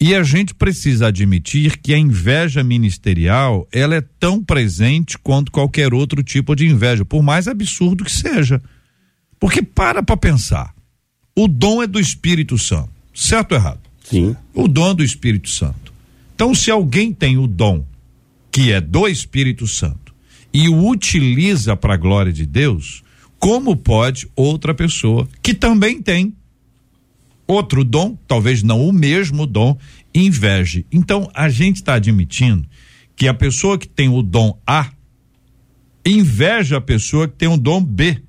E 0.00 0.14
a 0.14 0.22
gente 0.22 0.54
precisa 0.54 1.08
admitir 1.08 1.78
que 1.78 1.92
a 1.92 1.98
inveja 1.98 2.62
ministerial, 2.62 3.66
ela 3.72 3.96
é 3.96 4.00
tão 4.20 4.42
presente 4.42 5.18
quanto 5.18 5.50
qualquer 5.50 5.92
outro 5.92 6.22
tipo 6.22 6.54
de 6.54 6.66
inveja, 6.66 7.04
por 7.04 7.22
mais 7.22 7.48
absurdo 7.48 8.04
que 8.04 8.12
seja. 8.12 8.62
Porque 9.40 9.60
para 9.60 10.02
para 10.02 10.16
pensar. 10.16 10.72
O 11.34 11.48
dom 11.48 11.82
é 11.82 11.86
do 11.86 11.98
Espírito 11.98 12.56
Santo, 12.56 12.90
certo 13.12 13.52
ou 13.52 13.58
errado? 13.58 13.80
Sim. 14.04 14.36
O 14.54 14.68
dom 14.68 14.90
é 14.90 14.94
do 14.94 15.04
Espírito 15.04 15.48
Santo. 15.48 15.92
Então, 16.34 16.54
se 16.54 16.70
alguém 16.70 17.12
tem 17.12 17.36
o 17.36 17.48
dom, 17.48 17.84
que 18.52 18.72
é 18.72 18.80
do 18.80 19.08
Espírito 19.08 19.66
Santo, 19.66 20.14
e 20.54 20.68
o 20.68 20.88
utiliza 20.88 21.76
para 21.76 21.94
a 21.94 21.96
glória 21.96 22.32
de 22.32 22.46
Deus, 22.46 23.02
como 23.38 23.76
pode 23.76 24.28
outra 24.34 24.74
pessoa 24.74 25.28
que 25.42 25.54
também 25.54 26.00
tem 26.00 26.34
outro 27.48 27.82
dom, 27.82 28.16
talvez 28.28 28.62
não 28.62 28.86
o 28.86 28.92
mesmo 28.92 29.46
dom, 29.46 29.76
inveje? 30.14 30.86
Então, 30.92 31.28
a 31.34 31.48
gente 31.48 31.76
está 31.76 31.94
admitindo 31.94 32.68
que 33.16 33.26
a 33.26 33.34
pessoa 33.34 33.78
que 33.78 33.88
tem 33.88 34.08
o 34.08 34.22
dom 34.22 34.56
A 34.66 34.90
inveja 36.06 36.78
a 36.78 36.80
pessoa 36.80 37.28
que 37.28 37.36
tem 37.36 37.48
o 37.48 37.56
dom 37.56 37.82
B, 37.82 38.22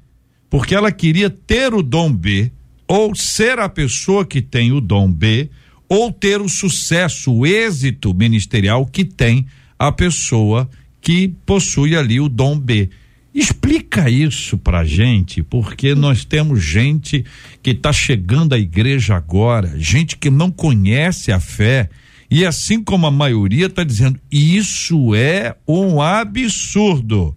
porque 0.50 0.76
ela 0.76 0.92
queria 0.92 1.30
ter 1.30 1.74
o 1.74 1.82
dom 1.82 2.12
B 2.12 2.52
ou 2.88 3.14
ser 3.16 3.60
a 3.60 3.70
pessoa 3.70 4.26
que 4.26 4.42
tem 4.42 4.72
o 4.72 4.82
dom 4.82 5.12
B 5.12 5.50
ou 5.88 6.12
ter 6.12 6.42
o 6.42 6.50
sucesso, 6.50 7.32
o 7.32 7.46
êxito 7.46 8.14
ministerial 8.14 8.86
que 8.86 9.06
tem 9.06 9.46
a 9.78 9.92
pessoa 9.92 10.70
que 11.02 11.30
possui 11.46 11.96
ali 11.96 12.20
o 12.20 12.28
dom 12.28 12.60
B. 12.60 12.90
Explica 13.40 14.10
isso 14.10 14.58
pra 14.58 14.84
gente, 14.84 15.42
porque 15.42 15.96
nós 15.96 16.26
temos 16.26 16.62
gente 16.62 17.24
que 17.64 17.70
está 17.70 17.94
chegando 17.94 18.54
à 18.54 18.60
igreja 18.60 19.16
agora, 19.16 19.72
gente 19.78 20.18
que 20.18 20.30
não 20.30 20.52
conhece 20.52 21.32
a 21.32 21.40
fé, 21.40 21.90
e 22.30 22.46
assim 22.46 22.84
como 22.84 23.08
a 23.08 23.12
maioria 23.12 23.68
está 23.68 23.86
dizendo, 23.86 24.20
isso 24.30 25.16
é 25.16 25.56
um 25.66 26.02
absurdo. 26.02 27.34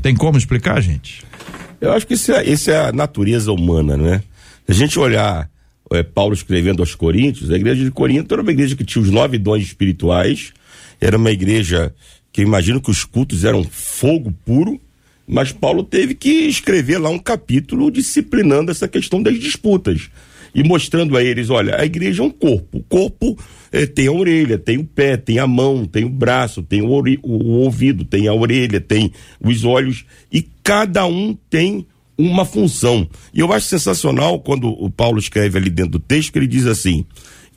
Tem 0.00 0.16
como 0.16 0.38
explicar, 0.38 0.80
gente? 0.80 1.22
Eu 1.78 1.92
acho 1.92 2.06
que 2.06 2.14
isso 2.14 2.32
é, 2.32 2.42
isso 2.48 2.70
é 2.70 2.88
a 2.88 2.92
natureza 2.92 3.52
humana, 3.52 3.94
né? 3.98 4.22
Se 4.64 4.72
a 4.72 4.74
gente 4.74 4.98
olhar 4.98 5.50
é, 5.92 6.02
Paulo 6.02 6.32
escrevendo 6.32 6.80
aos 6.80 6.94
Coríntios, 6.94 7.50
a 7.50 7.56
igreja 7.56 7.84
de 7.84 7.90
Corinto 7.90 8.32
era 8.32 8.40
uma 8.40 8.52
igreja 8.52 8.74
que 8.74 8.86
tinha 8.86 9.02
os 9.02 9.10
nove 9.10 9.36
dons 9.36 9.60
espirituais, 9.60 10.54
era 10.98 11.18
uma 11.18 11.30
igreja 11.30 11.94
que 12.32 12.40
eu 12.40 12.46
imagino 12.46 12.80
que 12.80 12.90
os 12.90 13.04
cultos 13.04 13.44
eram 13.44 13.62
fogo 13.64 14.32
puro, 14.44 14.80
mas 15.26 15.52
Paulo 15.52 15.82
teve 15.82 16.14
que 16.14 16.46
escrever 16.46 16.98
lá 16.98 17.10
um 17.10 17.18
capítulo 17.18 17.90
disciplinando 17.90 18.70
essa 18.70 18.88
questão 18.88 19.22
das 19.22 19.38
disputas 19.38 20.10
e 20.54 20.62
mostrando 20.62 21.16
a 21.16 21.22
eles, 21.22 21.50
olha, 21.50 21.80
a 21.80 21.84
igreja 21.84 22.22
é 22.22 22.26
um 22.26 22.30
corpo, 22.30 22.78
o 22.78 22.82
corpo 22.82 23.38
é, 23.70 23.86
tem 23.86 24.06
a 24.06 24.12
orelha, 24.12 24.58
tem 24.58 24.78
o 24.78 24.84
pé, 24.84 25.16
tem 25.16 25.38
a 25.38 25.46
mão, 25.46 25.86
tem 25.86 26.04
o 26.04 26.10
braço, 26.10 26.62
tem 26.62 26.82
o, 26.82 26.88
o 27.22 27.48
ouvido, 27.60 28.04
tem 28.04 28.28
a 28.28 28.34
orelha, 28.34 28.80
tem 28.80 29.12
os 29.40 29.64
olhos 29.64 30.04
e 30.30 30.46
cada 30.62 31.06
um 31.06 31.36
tem 31.48 31.86
uma 32.18 32.44
função. 32.44 33.08
E 33.32 33.40
eu 33.40 33.52
acho 33.52 33.66
sensacional 33.66 34.40
quando 34.40 34.68
o 34.68 34.90
Paulo 34.90 35.18
escreve 35.18 35.58
ali 35.58 35.70
dentro 35.70 35.92
do 35.92 36.00
texto 36.00 36.32
que 36.32 36.38
ele 36.38 36.46
diz 36.46 36.66
assim: 36.66 37.04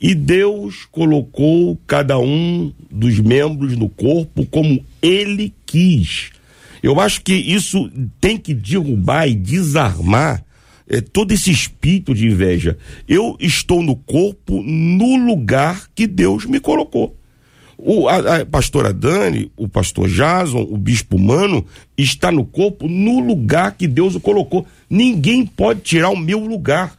"E 0.00 0.14
Deus 0.14 0.86
colocou 0.90 1.78
cada 1.86 2.18
um 2.18 2.72
dos 2.90 3.18
membros 3.18 3.76
no 3.76 3.88
corpo 3.88 4.46
como 4.46 4.84
ele 5.00 5.52
quis". 5.64 6.30
Eu 6.82 7.00
acho 7.00 7.22
que 7.22 7.34
isso 7.34 7.90
tem 8.20 8.36
que 8.36 8.54
derrubar 8.54 9.26
e 9.26 9.34
desarmar 9.34 10.44
é, 10.88 11.00
todo 11.00 11.32
esse 11.32 11.50
espírito 11.50 12.14
de 12.14 12.26
inveja. 12.26 12.78
Eu 13.08 13.36
estou 13.40 13.82
no 13.82 13.96
corpo 13.96 14.62
no 14.62 15.16
lugar 15.16 15.88
que 15.94 16.06
Deus 16.06 16.44
me 16.44 16.60
colocou. 16.60 17.16
O, 17.78 18.08
a, 18.08 18.38
a 18.38 18.46
pastora 18.46 18.92
Dani, 18.92 19.50
o 19.56 19.68
pastor 19.68 20.08
Jason, 20.08 20.62
o 20.62 20.76
bispo 20.78 21.18
Mano, 21.18 21.64
está 21.96 22.32
no 22.32 22.44
corpo 22.44 22.88
no 22.88 23.20
lugar 23.20 23.72
que 23.76 23.86
Deus 23.86 24.14
o 24.14 24.20
colocou. 24.20 24.66
Ninguém 24.88 25.44
pode 25.44 25.80
tirar 25.80 26.10
o 26.10 26.16
meu 26.16 26.38
lugar. 26.38 26.96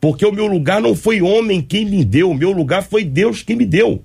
Porque 0.00 0.24
o 0.24 0.32
meu 0.32 0.46
lugar 0.46 0.80
não 0.80 0.94
foi 0.94 1.20
homem 1.20 1.60
quem 1.60 1.84
me 1.84 2.04
deu, 2.04 2.30
o 2.30 2.34
meu 2.34 2.52
lugar 2.52 2.82
foi 2.82 3.04
Deus 3.04 3.42
quem 3.42 3.56
me 3.56 3.66
deu. 3.66 4.02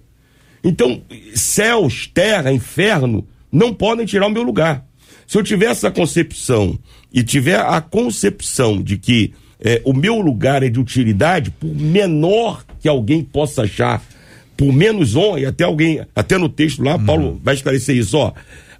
Então, 0.63 1.01
céus, 1.33 2.09
terra, 2.13 2.51
inferno, 2.51 3.25
não 3.51 3.73
podem 3.73 4.05
tirar 4.05 4.27
o 4.27 4.31
meu 4.31 4.43
lugar. 4.43 4.85
Se 5.25 5.37
eu 5.37 5.43
tiver 5.43 5.67
essa 5.67 5.89
concepção 5.89 6.77
e 7.13 7.23
tiver 7.23 7.59
a 7.59 7.79
concepção 7.79 8.81
de 8.81 8.97
que 8.97 9.33
é, 9.59 9.81
o 9.85 9.93
meu 9.93 10.19
lugar 10.19 10.63
é 10.63 10.69
de 10.69 10.79
utilidade, 10.79 11.49
por 11.51 11.73
menor 11.73 12.65
que 12.79 12.89
alguém 12.89 13.23
possa 13.23 13.63
achar, 13.63 14.03
por 14.57 14.73
menos 14.73 15.15
honra, 15.15 15.39
e 15.39 15.45
até 15.45 15.63
alguém, 15.63 16.05
até 16.15 16.37
no 16.37 16.49
texto 16.49 16.83
lá, 16.83 16.95
uhum. 16.95 17.05
Paulo 17.05 17.41
vai 17.43 17.55
esclarecer 17.55 17.95
isso, 17.95 18.17
ó. 18.17 18.33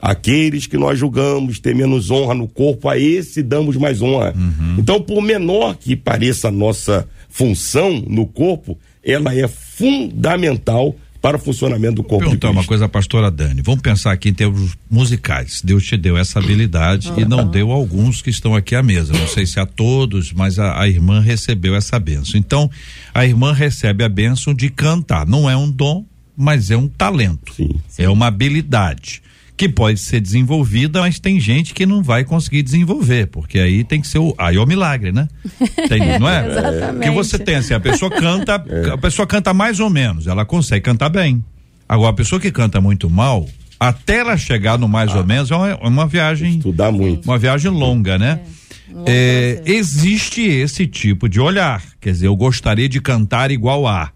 Aqueles 0.06 0.68
que 0.68 0.78
nós 0.78 1.00
julgamos 1.00 1.60
ter 1.60 1.74
menos 1.74 2.12
honra 2.12 2.36
no 2.36 2.48
corpo, 2.48 2.88
a 2.88 2.96
esse 2.96 3.42
damos 3.42 3.76
mais 3.76 4.04
honra. 4.04 4.36
Uhum. 4.38 4.76
Então, 4.78 5.02
por 5.02 5.20
menor 5.20 5.76
que 5.76 5.96
pareça 5.96 6.50
a 6.50 6.52
nossa 6.52 7.08
função 7.28 8.04
no 8.08 8.28
corpo, 8.28 8.78
ela 9.04 9.34
é 9.34 9.48
fundamental 9.48 10.96
para 11.20 11.38
o 11.38 11.40
funcionamento 11.40 11.96
do 11.96 12.04
corpo. 12.04 12.20
Vou 12.20 12.26
perguntar 12.26 12.52
uma 12.52 12.64
coisa, 12.64 12.88
pastora 12.88 13.32
Dani. 13.32 13.64
Vamos 13.64 13.82
pensar 13.82 14.12
aqui 14.12 14.30
em 14.30 14.34
termos 14.36 14.78
musicais. 14.92 15.60
Deus 15.64 15.84
te 15.84 15.98
deu 15.98 16.16
essa 16.16 16.38
habilidade 16.38 17.10
uhum. 17.10 17.20
e 17.22 17.26
não 17.26 17.50
deu 17.50 17.72
a 17.72 17.74
alguns 17.74 18.22
que 18.22 18.30
estão 18.30 18.54
aqui 18.54 18.76
à 18.76 18.84
mesa. 18.84 19.12
Não 19.12 19.28
sei 19.28 19.48
se 19.48 19.60
a 19.60 19.66
todos, 19.66 20.32
mas 20.32 20.60
a, 20.60 20.80
a 20.80 20.88
irmã 20.88 21.20
recebeu 21.20 21.76
essa 21.76 21.98
benção. 21.98 22.40
Então, 22.40 22.70
a 23.12 23.26
irmã 23.26 23.54
recebe 23.54 24.04
a 24.04 24.10
benção 24.10 24.54
de 24.54 24.70
cantar. 24.70 25.26
Não 25.26 25.50
é 25.50 25.58
um 25.58 25.68
dom, 25.68 26.06
mas 26.38 26.70
é 26.70 26.78
um 26.78 26.88
talento. 26.88 27.56
Sim, 27.56 27.72
sim. 27.88 28.04
É 28.04 28.08
uma 28.08 28.28
habilidade 28.28 29.24
que 29.58 29.70
pode 29.70 30.00
ser 30.00 30.20
desenvolvida, 30.20 31.00
mas 31.00 31.20
tem 31.20 31.40
gente 31.40 31.74
que 31.74 31.86
não 31.86 32.04
vai 32.04 32.26
conseguir 32.26 32.62
desenvolver, 32.62 33.28
porque 33.28 33.60
aí 33.60 33.84
tem 33.84 34.02
que 34.02 34.08
ser 34.08 34.20
o 34.20 34.36
aí 34.38 34.58
é 34.58 34.60
o 34.60 34.66
milagre, 34.66 35.12
né? 35.12 35.28
Tem, 35.88 36.20
não 36.20 36.28
é? 36.28 36.48
Exatamente. 36.48 37.04
Que 37.04 37.12
você 37.12 37.40
tem 37.40 37.56
assim, 37.56 37.74
a 37.74 37.80
pessoa 37.80 38.12
canta, 38.12 38.64
é. 38.68 38.90
a 38.90 38.98
pessoa 38.98 39.26
canta 39.26 39.54
mais 39.54 39.80
ou 39.80 39.90
menos, 39.90 40.28
ela 40.28 40.46
consegue 40.46 40.82
cantar 40.82 41.10
bem. 41.10 41.44
Agora 41.88 42.10
a 42.10 42.14
pessoa 42.14 42.40
que 42.40 42.52
canta 42.52 42.82
muito 42.82 43.10
mal, 43.10 43.48
até 43.80 44.18
ela 44.18 44.36
chegar 44.36 44.78
no 44.78 44.88
mais 44.88 45.12
ah. 45.12 45.20
ou 45.20 45.26
menos 45.26 45.50
é 45.52 45.56
uma, 45.56 45.70
é 45.70 45.88
uma 45.88 46.08
viagem 46.08 46.58
estudar 46.58 46.92
muito, 46.92 47.26
uma 47.26 47.38
viagem 47.38 47.72
longa, 47.72 48.18
né? 48.18 48.42
É. 49.06 49.62
É, 49.66 49.72
existe 49.72 50.42
esse 50.42 50.86
tipo 50.86 51.28
de 51.28 51.40
olhar, 51.40 51.82
quer 52.00 52.12
dizer, 52.12 52.28
eu 52.28 52.36
gostaria 52.36 52.88
de 52.88 53.02
cantar 53.02 53.52
igual 53.52 53.88
a 53.88 54.12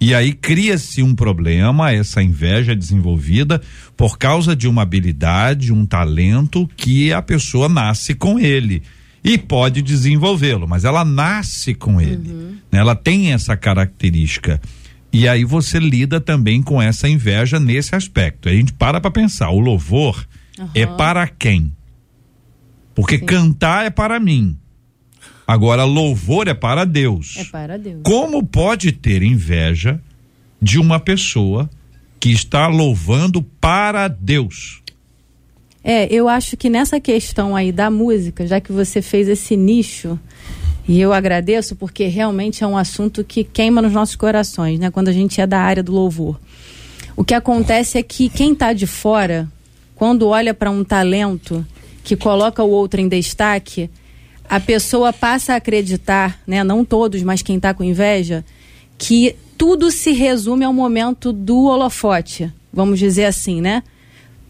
e 0.00 0.14
aí 0.14 0.32
cria-se 0.32 1.02
um 1.02 1.14
problema, 1.14 1.92
essa 1.92 2.22
inveja 2.22 2.74
desenvolvida 2.74 3.60
por 3.96 4.16
causa 4.16 4.56
de 4.56 4.66
uma 4.66 4.82
habilidade, 4.82 5.72
um 5.72 5.84
talento 5.84 6.68
que 6.74 7.12
a 7.12 7.20
pessoa 7.20 7.68
nasce 7.68 8.14
com 8.14 8.38
ele 8.38 8.82
e 9.22 9.36
pode 9.36 9.82
desenvolvê-lo, 9.82 10.66
mas 10.66 10.84
ela 10.84 11.04
nasce 11.04 11.74
com 11.74 12.00
ele. 12.00 12.30
Uhum. 12.30 12.56
Né? 12.72 12.78
Ela 12.78 12.94
tem 12.94 13.32
essa 13.32 13.54
característica. 13.56 14.58
E 15.12 15.28
aí 15.28 15.44
você 15.44 15.78
lida 15.78 16.18
também 16.18 16.62
com 16.62 16.80
essa 16.80 17.06
inveja 17.06 17.60
nesse 17.60 17.94
aspecto. 17.94 18.48
A 18.48 18.52
gente 18.52 18.72
para 18.72 19.00
para 19.00 19.10
pensar, 19.10 19.50
o 19.50 19.58
louvor 19.58 20.26
uhum. 20.58 20.68
é 20.74 20.86
para 20.86 21.28
quem? 21.28 21.72
Porque 22.94 23.18
Sim. 23.18 23.26
cantar 23.26 23.84
é 23.84 23.90
para 23.90 24.18
mim. 24.18 24.56
Agora, 25.50 25.82
louvor 25.82 26.46
é 26.46 26.54
para 26.54 26.84
Deus. 26.84 27.34
É 27.36 27.42
para 27.42 27.76
Deus. 27.76 28.02
Como 28.04 28.46
pode 28.46 28.92
ter 28.92 29.20
inveja 29.20 30.00
de 30.62 30.78
uma 30.78 31.00
pessoa 31.00 31.68
que 32.20 32.30
está 32.30 32.68
louvando 32.68 33.42
para 33.42 34.06
Deus? 34.06 34.80
É, 35.82 36.06
eu 36.06 36.28
acho 36.28 36.56
que 36.56 36.70
nessa 36.70 37.00
questão 37.00 37.56
aí 37.56 37.72
da 37.72 37.90
música, 37.90 38.46
já 38.46 38.60
que 38.60 38.70
você 38.70 39.02
fez 39.02 39.26
esse 39.26 39.56
nicho, 39.56 40.16
e 40.86 41.00
eu 41.00 41.12
agradeço 41.12 41.74
porque 41.74 42.06
realmente 42.06 42.62
é 42.62 42.66
um 42.68 42.76
assunto 42.76 43.24
que 43.24 43.42
queima 43.42 43.82
nos 43.82 43.92
nossos 43.92 44.14
corações, 44.14 44.78
né? 44.78 44.88
Quando 44.88 45.08
a 45.08 45.12
gente 45.12 45.40
é 45.40 45.48
da 45.48 45.58
área 45.58 45.82
do 45.82 45.90
louvor. 45.90 46.40
O 47.16 47.24
que 47.24 47.34
acontece 47.34 47.98
é 47.98 48.04
que 48.04 48.28
quem 48.28 48.52
está 48.52 48.72
de 48.72 48.86
fora, 48.86 49.48
quando 49.96 50.28
olha 50.28 50.54
para 50.54 50.70
um 50.70 50.84
talento 50.84 51.66
que 52.04 52.14
coloca 52.14 52.62
o 52.62 52.70
outro 52.70 53.00
em 53.00 53.08
destaque, 53.08 53.90
a 54.50 54.58
pessoa 54.58 55.12
passa 55.12 55.52
a 55.52 55.56
acreditar, 55.56 56.40
né, 56.44 56.64
não 56.64 56.84
todos, 56.84 57.22
mas 57.22 57.40
quem 57.40 57.54
está 57.54 57.72
com 57.72 57.84
inveja, 57.84 58.44
que 58.98 59.36
tudo 59.56 59.92
se 59.92 60.10
resume 60.10 60.64
ao 60.64 60.72
momento 60.72 61.32
do 61.32 61.66
holofote, 61.66 62.52
vamos 62.72 62.98
dizer 62.98 63.26
assim, 63.26 63.60
né? 63.60 63.84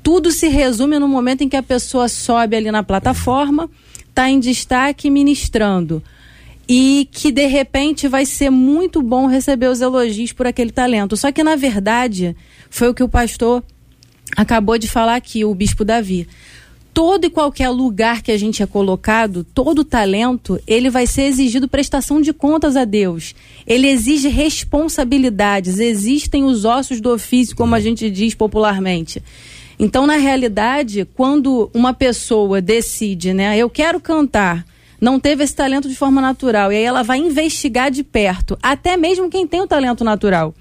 Tudo 0.03 0.33
se 0.33 0.49
resume 0.49 0.99
no 0.99 1.07
momento 1.07 1.43
em 1.43 1.51
que 1.51 1.57
a 1.57 1.63
pessoa 1.63 2.09
sobe 2.09 2.57
ali 2.57 2.71
na 2.71 2.83
plataforma, 2.83 3.69
está 4.09 4.31
em 4.31 4.41
destaque 4.41 5.11
ministrando. 5.11 6.03
E 6.67 7.07
que 7.13 7.31
de 7.31 7.47
repente 7.47 8.09
vai 8.09 8.25
ser 8.25 8.49
muito 8.49 9.03
bom 9.03 9.27
receber 9.27 9.69
os 9.69 9.83
elogios 9.83 10.33
por 10.33 10.47
aquele 10.47 10.71
talento. 10.71 11.15
Só 11.15 11.31
que 11.31 11.45
na 11.45 11.57
verdade, 11.57 12.35
foi 12.71 12.89
o 12.89 12.95
que 12.95 13.03
o 13.03 13.09
pastor 13.09 13.63
acabou 14.35 14.79
de 14.79 14.89
falar 14.89 15.17
aqui, 15.17 15.45
o 15.45 15.55
bispo 15.55 15.85
Davi 15.85 16.27
todo 16.93 17.25
e 17.25 17.31
qualquer 17.31 17.69
lugar 17.71 18.23
que 18.23 18.33
a 18.33 18.39
gente 18.39 18.63
é 18.63 18.67
colocado, 18.67 19.45
todo 19.45 19.85
talento, 19.85 20.61
ele 20.67 20.91
vai 20.91 21.07
ser 21.07 21.23
exigido 21.23 21.69
prestação 21.69 22.21
de 22.21 22.33
contas 22.33 22.77
a 22.77 22.85
Deus. 22.85 23.35
Ele 23.67 23.89
exige 23.89 24.29
responsabilidades, 24.29 25.79
existem 25.79 26.45
os 26.45 26.65
ossos 26.65 27.01
do 27.01 27.13
ofício, 27.13 27.57
como 27.57 27.75
a 27.75 27.81
gente 27.81 28.11
diz 28.11 28.35
popularmente. 28.35 29.23
Então, 29.79 30.07
na 30.07 30.17
realidade, 30.17 31.09
quando 31.15 31.71
uma 31.73 31.95
pessoa 31.95 32.61
decide, 32.61 33.33
né, 33.33 33.57
eu 33.57 33.71
quero 33.71 33.99
cantar, 33.99 34.67
não 35.01 35.19
teve 35.19 35.43
esse 35.43 35.55
talento 35.55 35.89
de 35.89 35.95
forma 35.95 36.21
natural, 36.21 36.71
e 36.71 36.77
aí 36.77 36.83
ela 36.83 37.03
vai 37.03 37.19
investigar 37.19 37.91
de 37.91 38.05
perto, 38.05 38.59
até 38.63 38.97
mesmo 38.97 39.31
quem 39.31 39.47
tem 39.47 39.63
o 39.63 39.67
talento 39.67 40.05
natural. 40.05 40.55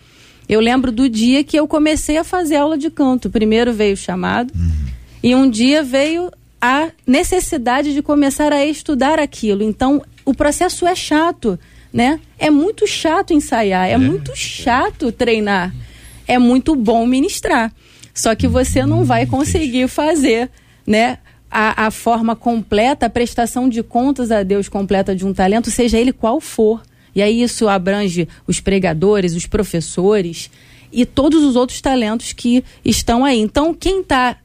Eu 0.47 0.61
lembro 0.61 0.91
do 0.91 1.09
dia 1.09 1.43
que 1.43 1.59
eu 1.59 1.67
comecei 1.67 2.17
a 2.17 2.23
fazer 2.23 2.55
aula 2.55 2.75
de 2.75 2.89
canto. 2.89 3.29
Primeiro 3.29 3.71
veio 3.71 3.93
o 3.93 3.97
chamado. 3.97 4.51
Uhum 4.55 4.98
e 5.21 5.35
um 5.35 5.49
dia 5.49 5.83
veio 5.83 6.31
a 6.61 6.89
necessidade 7.05 7.93
de 7.93 8.01
começar 8.01 8.51
a 8.51 8.65
estudar 8.65 9.19
aquilo. 9.19 9.63
Então, 9.63 10.01
o 10.25 10.33
processo 10.33 10.85
é 10.85 10.95
chato, 10.95 11.57
né? 11.91 12.19
É 12.37 12.49
muito 12.49 12.85
chato 12.85 13.33
ensaiar, 13.33 13.87
é, 13.87 13.93
é. 13.93 13.97
muito 13.97 14.35
chato 14.35 15.11
treinar. 15.11 15.73
É 16.27 16.37
muito 16.37 16.75
bom 16.75 17.05
ministrar. 17.05 17.73
Só 18.13 18.35
que 18.35 18.47
você 18.47 18.85
não 18.85 19.03
vai 19.03 19.25
conseguir 19.25 19.87
fazer, 19.87 20.49
né? 20.85 21.17
A, 21.49 21.87
a 21.87 21.91
forma 21.91 22.35
completa, 22.35 23.07
a 23.07 23.09
prestação 23.09 23.67
de 23.67 23.81
contas 23.81 24.29
a 24.29 24.43
Deus 24.43 24.69
completa 24.69 25.15
de 25.15 25.25
um 25.25 25.33
talento, 25.33 25.71
seja 25.71 25.97
ele 25.97 26.13
qual 26.13 26.39
for. 26.39 26.83
E 27.15 27.23
aí 27.23 27.41
isso 27.41 27.67
abrange 27.67 28.27
os 28.45 28.59
pregadores, 28.59 29.35
os 29.35 29.47
professores 29.47 30.51
e 30.91 31.05
todos 31.05 31.43
os 31.43 31.55
outros 31.55 31.81
talentos 31.81 32.33
que 32.33 32.63
estão 32.85 33.25
aí. 33.25 33.39
Então, 33.39 33.73
quem 33.73 34.01
está 34.01 34.37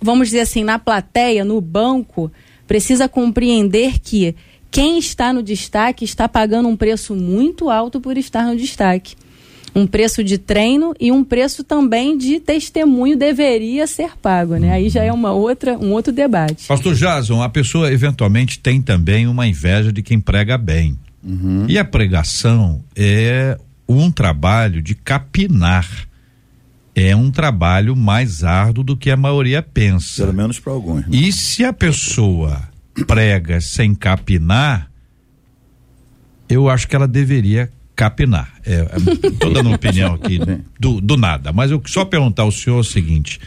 vamos 0.00 0.28
dizer 0.28 0.40
assim, 0.40 0.64
na 0.64 0.78
plateia, 0.78 1.44
no 1.44 1.60
banco, 1.60 2.30
precisa 2.66 3.08
compreender 3.08 3.98
que 3.98 4.34
quem 4.70 4.98
está 4.98 5.32
no 5.32 5.42
destaque 5.42 6.04
está 6.04 6.28
pagando 6.28 6.68
um 6.68 6.76
preço 6.76 7.14
muito 7.14 7.70
alto 7.70 8.00
por 8.00 8.16
estar 8.18 8.46
no 8.46 8.56
destaque. 8.56 9.14
Um 9.74 9.86
preço 9.86 10.24
de 10.24 10.38
treino 10.38 10.94
e 10.98 11.12
um 11.12 11.22
preço 11.22 11.62
também 11.62 12.16
de 12.16 12.40
testemunho 12.40 13.16
deveria 13.16 13.86
ser 13.86 14.16
pago, 14.16 14.56
né? 14.56 14.72
Aí 14.72 14.88
já 14.88 15.04
é 15.04 15.12
uma 15.12 15.32
outra, 15.32 15.78
um 15.78 15.92
outro 15.92 16.12
debate. 16.12 16.66
Pastor 16.66 16.94
Jason, 16.94 17.42
a 17.42 17.48
pessoa 17.48 17.92
eventualmente 17.92 18.58
tem 18.58 18.80
também 18.80 19.26
uma 19.26 19.46
inveja 19.46 19.92
de 19.92 20.02
quem 20.02 20.18
prega 20.18 20.56
bem. 20.56 20.98
Uhum. 21.22 21.66
E 21.68 21.78
a 21.78 21.84
pregação 21.84 22.82
é 22.94 23.58
um 23.88 24.10
trabalho 24.10 24.80
de 24.80 24.94
capinar 24.94 26.05
é 26.96 27.14
um 27.14 27.30
trabalho 27.30 27.94
mais 27.94 28.42
árduo 28.42 28.82
do 28.82 28.96
que 28.96 29.10
a 29.10 29.16
maioria 29.18 29.60
pensa. 29.60 30.22
Pelo 30.22 30.32
menos 30.32 30.58
para 30.58 30.72
alguns. 30.72 31.06
Né? 31.06 31.18
E 31.18 31.30
se 31.30 31.62
a 31.62 31.70
pessoa 31.70 32.66
prega 33.06 33.60
sem 33.60 33.94
capinar, 33.94 34.90
eu 36.48 36.70
acho 36.70 36.88
que 36.88 36.96
ela 36.96 37.06
deveria 37.06 37.70
capinar. 37.94 38.50
É, 38.64 38.80
estou 39.30 39.50
é, 39.50 39.54
dando 39.54 39.66
uma 39.66 39.76
opinião 39.76 40.14
aqui 40.14 40.40
do, 40.80 40.98
do 40.98 41.18
nada, 41.18 41.52
mas 41.52 41.70
eu 41.70 41.82
só 41.84 42.02
perguntar 42.02 42.44
ao 42.44 42.50
senhor 42.50 42.78
o 42.78 42.84
seguinte: 42.84 43.38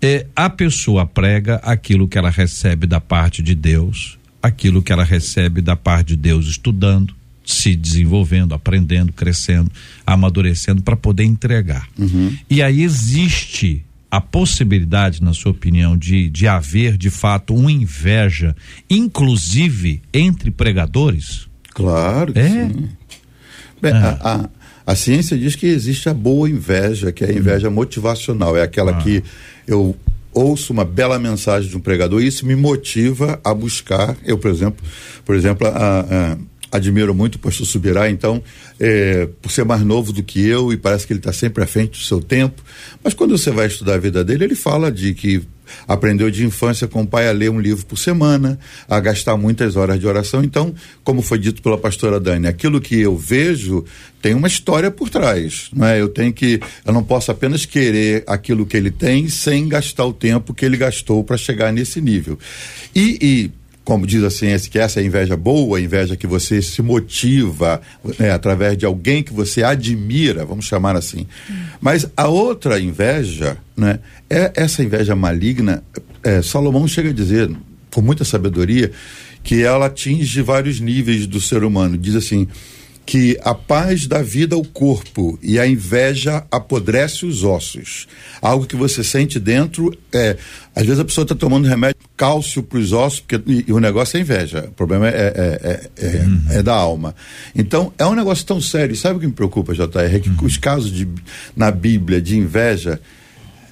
é, 0.00 0.26
a 0.34 0.48
pessoa 0.48 1.04
prega 1.04 1.56
aquilo 1.56 2.08
que 2.08 2.16
ela 2.16 2.30
recebe 2.30 2.86
da 2.86 3.00
parte 3.00 3.42
de 3.42 3.54
Deus, 3.54 4.18
aquilo 4.42 4.82
que 4.82 4.90
ela 4.90 5.04
recebe 5.04 5.60
da 5.60 5.76
parte 5.76 6.08
de 6.08 6.16
Deus 6.16 6.46
estudando, 6.46 7.14
se 7.46 7.76
desenvolvendo, 7.76 8.52
aprendendo, 8.52 9.12
crescendo, 9.12 9.70
amadurecendo 10.04 10.82
para 10.82 10.96
poder 10.96 11.22
entregar. 11.22 11.88
Uhum. 11.96 12.36
E 12.50 12.60
aí 12.60 12.82
existe 12.82 13.84
a 14.10 14.20
possibilidade, 14.20 15.22
na 15.22 15.32
sua 15.32 15.52
opinião, 15.52 15.96
de, 15.96 16.28
de 16.28 16.48
haver 16.48 16.96
de 16.96 17.08
fato 17.08 17.54
uma 17.54 17.70
inveja, 17.70 18.54
inclusive 18.90 20.02
entre 20.12 20.50
pregadores? 20.50 21.46
Claro 21.72 22.32
que 22.32 22.38
é. 22.38 22.68
sim. 22.68 22.88
Bem, 23.80 23.92
ah. 23.92 24.18
a, 24.20 24.34
a, 24.34 24.50
A 24.86 24.94
ciência 24.94 25.36
diz 25.36 25.56
que 25.56 25.66
existe 25.66 26.08
a 26.08 26.14
boa 26.14 26.48
inveja, 26.48 27.10
que 27.10 27.24
é 27.24 27.28
a 27.28 27.32
inveja 27.32 27.68
motivacional, 27.68 28.56
é 28.56 28.62
aquela 28.62 28.92
ah. 28.92 29.02
que 29.02 29.22
eu 29.66 29.96
ouço 30.32 30.72
uma 30.72 30.84
bela 30.84 31.18
mensagem 31.18 31.68
de 31.68 31.76
um 31.76 31.80
pregador 31.80 32.22
e 32.22 32.26
isso 32.26 32.46
me 32.46 32.54
motiva 32.54 33.40
a 33.42 33.52
buscar. 33.52 34.16
Eu, 34.24 34.38
por 34.38 34.50
exemplo, 34.50 34.84
por 35.24 35.34
exemplo, 35.34 35.66
a, 35.66 36.00
a 36.00 36.36
admiro 36.70 37.14
muito 37.14 37.36
o 37.36 37.38
pastor 37.38 37.66
Subirá, 37.66 38.10
então, 38.10 38.42
é, 38.78 39.28
por 39.40 39.50
ser 39.50 39.64
mais 39.64 39.82
novo 39.82 40.12
do 40.12 40.22
que 40.22 40.46
eu 40.46 40.72
e 40.72 40.76
parece 40.76 41.06
que 41.06 41.12
ele 41.12 41.20
está 41.20 41.32
sempre 41.32 41.62
à 41.62 41.66
frente 41.66 41.98
do 41.98 42.04
seu 42.04 42.20
tempo. 42.20 42.62
Mas 43.02 43.14
quando 43.14 43.36
você 43.36 43.50
vai 43.50 43.66
estudar 43.66 43.94
a 43.94 43.98
vida 43.98 44.24
dele, 44.24 44.44
ele 44.44 44.54
fala 44.54 44.90
de 44.90 45.14
que 45.14 45.42
aprendeu 45.86 46.30
de 46.30 46.44
infância 46.44 46.86
com 46.86 47.02
o 47.02 47.06
pai 47.06 47.28
a 47.28 47.32
ler 47.32 47.50
um 47.50 47.60
livro 47.60 47.84
por 47.86 47.98
semana, 47.98 48.58
a 48.88 48.98
gastar 49.00 49.36
muitas 49.36 49.76
horas 49.76 49.98
de 49.98 50.06
oração. 50.06 50.42
Então, 50.42 50.74
como 51.02 51.22
foi 51.22 51.38
dito 51.38 51.62
pela 51.62 51.78
pastora 51.78 52.20
Dani, 52.20 52.46
aquilo 52.46 52.80
que 52.80 53.00
eu 53.00 53.16
vejo 53.16 53.84
tem 54.22 54.34
uma 54.34 54.48
história 54.48 54.90
por 54.90 55.08
trás, 55.08 55.68
não 55.72 55.86
é? 55.86 56.00
Eu 56.00 56.08
tenho 56.08 56.32
que, 56.32 56.60
eu 56.84 56.92
não 56.92 57.02
posso 57.02 57.30
apenas 57.30 57.64
querer 57.64 58.24
aquilo 58.26 58.66
que 58.66 58.76
ele 58.76 58.90
tem 58.90 59.28
sem 59.28 59.68
gastar 59.68 60.04
o 60.04 60.12
tempo 60.12 60.54
que 60.54 60.64
ele 60.64 60.76
gastou 60.76 61.22
para 61.22 61.36
chegar 61.36 61.72
nesse 61.72 62.00
nível. 62.00 62.38
E, 62.94 63.18
e 63.20 63.50
como 63.86 64.04
diz 64.04 64.24
a 64.24 64.30
ciência, 64.30 64.68
que 64.68 64.80
essa 64.80 64.98
é 64.98 65.04
a 65.04 65.06
inveja 65.06 65.36
boa, 65.36 65.78
a 65.78 65.80
inveja 65.80 66.16
que 66.16 66.26
você 66.26 66.60
se 66.60 66.82
motiva 66.82 67.80
né, 68.18 68.32
através 68.32 68.76
de 68.76 68.84
alguém 68.84 69.22
que 69.22 69.32
você 69.32 69.62
admira, 69.62 70.44
vamos 70.44 70.64
chamar 70.64 70.96
assim. 70.96 71.24
Mas 71.80 72.04
a 72.16 72.26
outra 72.26 72.80
inveja, 72.80 73.56
né, 73.76 74.00
é 74.28 74.50
essa 74.56 74.82
inveja 74.82 75.14
maligna. 75.14 75.84
É, 76.24 76.42
Salomão 76.42 76.88
chega 76.88 77.10
a 77.10 77.12
dizer, 77.12 77.48
com 77.94 78.02
muita 78.02 78.24
sabedoria, 78.24 78.90
que 79.44 79.62
ela 79.62 79.86
atinge 79.86 80.42
vários 80.42 80.80
níveis 80.80 81.24
do 81.24 81.40
ser 81.40 81.62
humano. 81.62 81.96
Diz 81.96 82.16
assim: 82.16 82.48
que 83.06 83.38
a 83.44 83.54
paz 83.54 84.08
dá 84.08 84.20
vida 84.20 84.56
ao 84.56 84.64
corpo 84.64 85.38
e 85.40 85.60
a 85.60 85.66
inveja 85.66 86.44
apodrece 86.50 87.24
os 87.24 87.44
ossos. 87.44 88.08
Algo 88.42 88.66
que 88.66 88.74
você 88.74 89.04
sente 89.04 89.38
dentro 89.38 89.96
é. 90.12 90.36
Às 90.74 90.84
vezes 90.84 90.98
a 90.98 91.04
pessoa 91.04 91.22
está 91.22 91.34
tomando 91.34 91.68
remédio 91.68 92.00
cálcio 92.16 92.62
para 92.64 92.78
os 92.78 92.92
ossos, 92.92 93.20
porque 93.20 93.40
e, 93.46 93.64
e, 93.68 93.72
o 93.72 93.78
negócio 93.78 94.18
é 94.18 94.20
inveja. 94.20 94.64
O 94.68 94.72
problema 94.72 95.08
é, 95.08 95.12
é, 95.12 95.60
é, 95.62 95.90
é, 96.04 96.22
uhum. 96.24 96.44
é 96.50 96.62
da 96.62 96.74
alma. 96.74 97.14
Então, 97.54 97.92
é 97.96 98.04
um 98.04 98.14
negócio 98.14 98.44
tão 98.44 98.60
sério. 98.60 98.96
Sabe 98.96 99.16
o 99.16 99.20
que 99.20 99.26
me 99.26 99.32
preocupa, 99.32 99.72
JR? 99.72 100.14
É 100.14 100.18
que 100.18 100.28
uhum. 100.28 100.36
os 100.42 100.56
casos 100.56 100.92
de, 100.92 101.08
na 101.56 101.70
Bíblia 101.70 102.20
de 102.20 102.36
inveja 102.36 103.00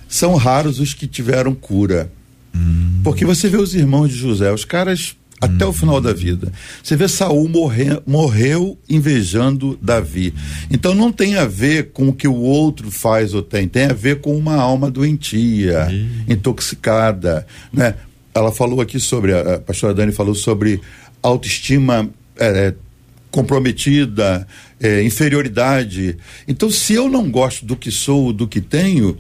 são 0.09 0.37
raros 0.37 0.79
os 0.79 0.95
que 0.95 1.09
tiveram 1.09 1.55
cura. 1.55 2.11
Uhum. 2.55 3.01
Porque 3.03 3.27
você 3.27 3.49
vê 3.49 3.57
os 3.57 3.75
irmãos 3.75 4.09
de 4.09 4.17
José, 4.17 4.53
os 4.53 4.65
caras 4.65 5.17
até 5.41 5.67
o 5.67 5.73
final 5.73 6.01
da 6.01 6.13
vida. 6.13 6.53
Você 6.83 6.97
vê 6.97 7.09
Saul 7.09 7.49
morrer, 7.49 8.01
morreu 8.07 8.79
invejando 8.89 9.79
Davi. 9.81 10.33
Então 10.71 10.95
não 10.95 11.13
tem 11.13 11.37
a 11.37 11.45
ver 11.45 11.91
com 11.93 12.09
o 12.09 12.13
que 12.13 12.27
o 12.27 12.37
outro 12.37 12.91
faz 12.91 13.35
ou 13.35 13.43
tem, 13.43 13.69
tem 13.69 13.85
a 13.85 13.93
ver 13.93 14.21
com 14.21 14.37
uma 14.37 14.55
alma 14.55 14.91
doentia, 14.91 15.89
intoxicada, 16.29 17.47
né? 17.73 17.95
Ela 18.35 18.51
falou 18.51 18.81
aqui 18.81 18.99
sobre 18.99 19.33
a, 19.33 19.55
a 19.55 19.59
pastora 19.61 19.95
Dani 19.95 20.11
falou 20.11 20.35
sobre 20.35 20.81
autoestima 21.23 22.11
é, 22.37 22.47
é, 22.47 22.75
comprometida, 23.31 24.47
é, 24.81 25.03
inferioridade. 25.03 26.17
Então, 26.47 26.71
se 26.71 26.95
eu 26.95 27.09
não 27.09 27.31
gosto 27.31 27.65
do 27.65 27.77
que 27.77 27.91
sou, 27.91 28.33
do 28.33 28.47
que 28.47 28.61
tenho, 28.61 29.17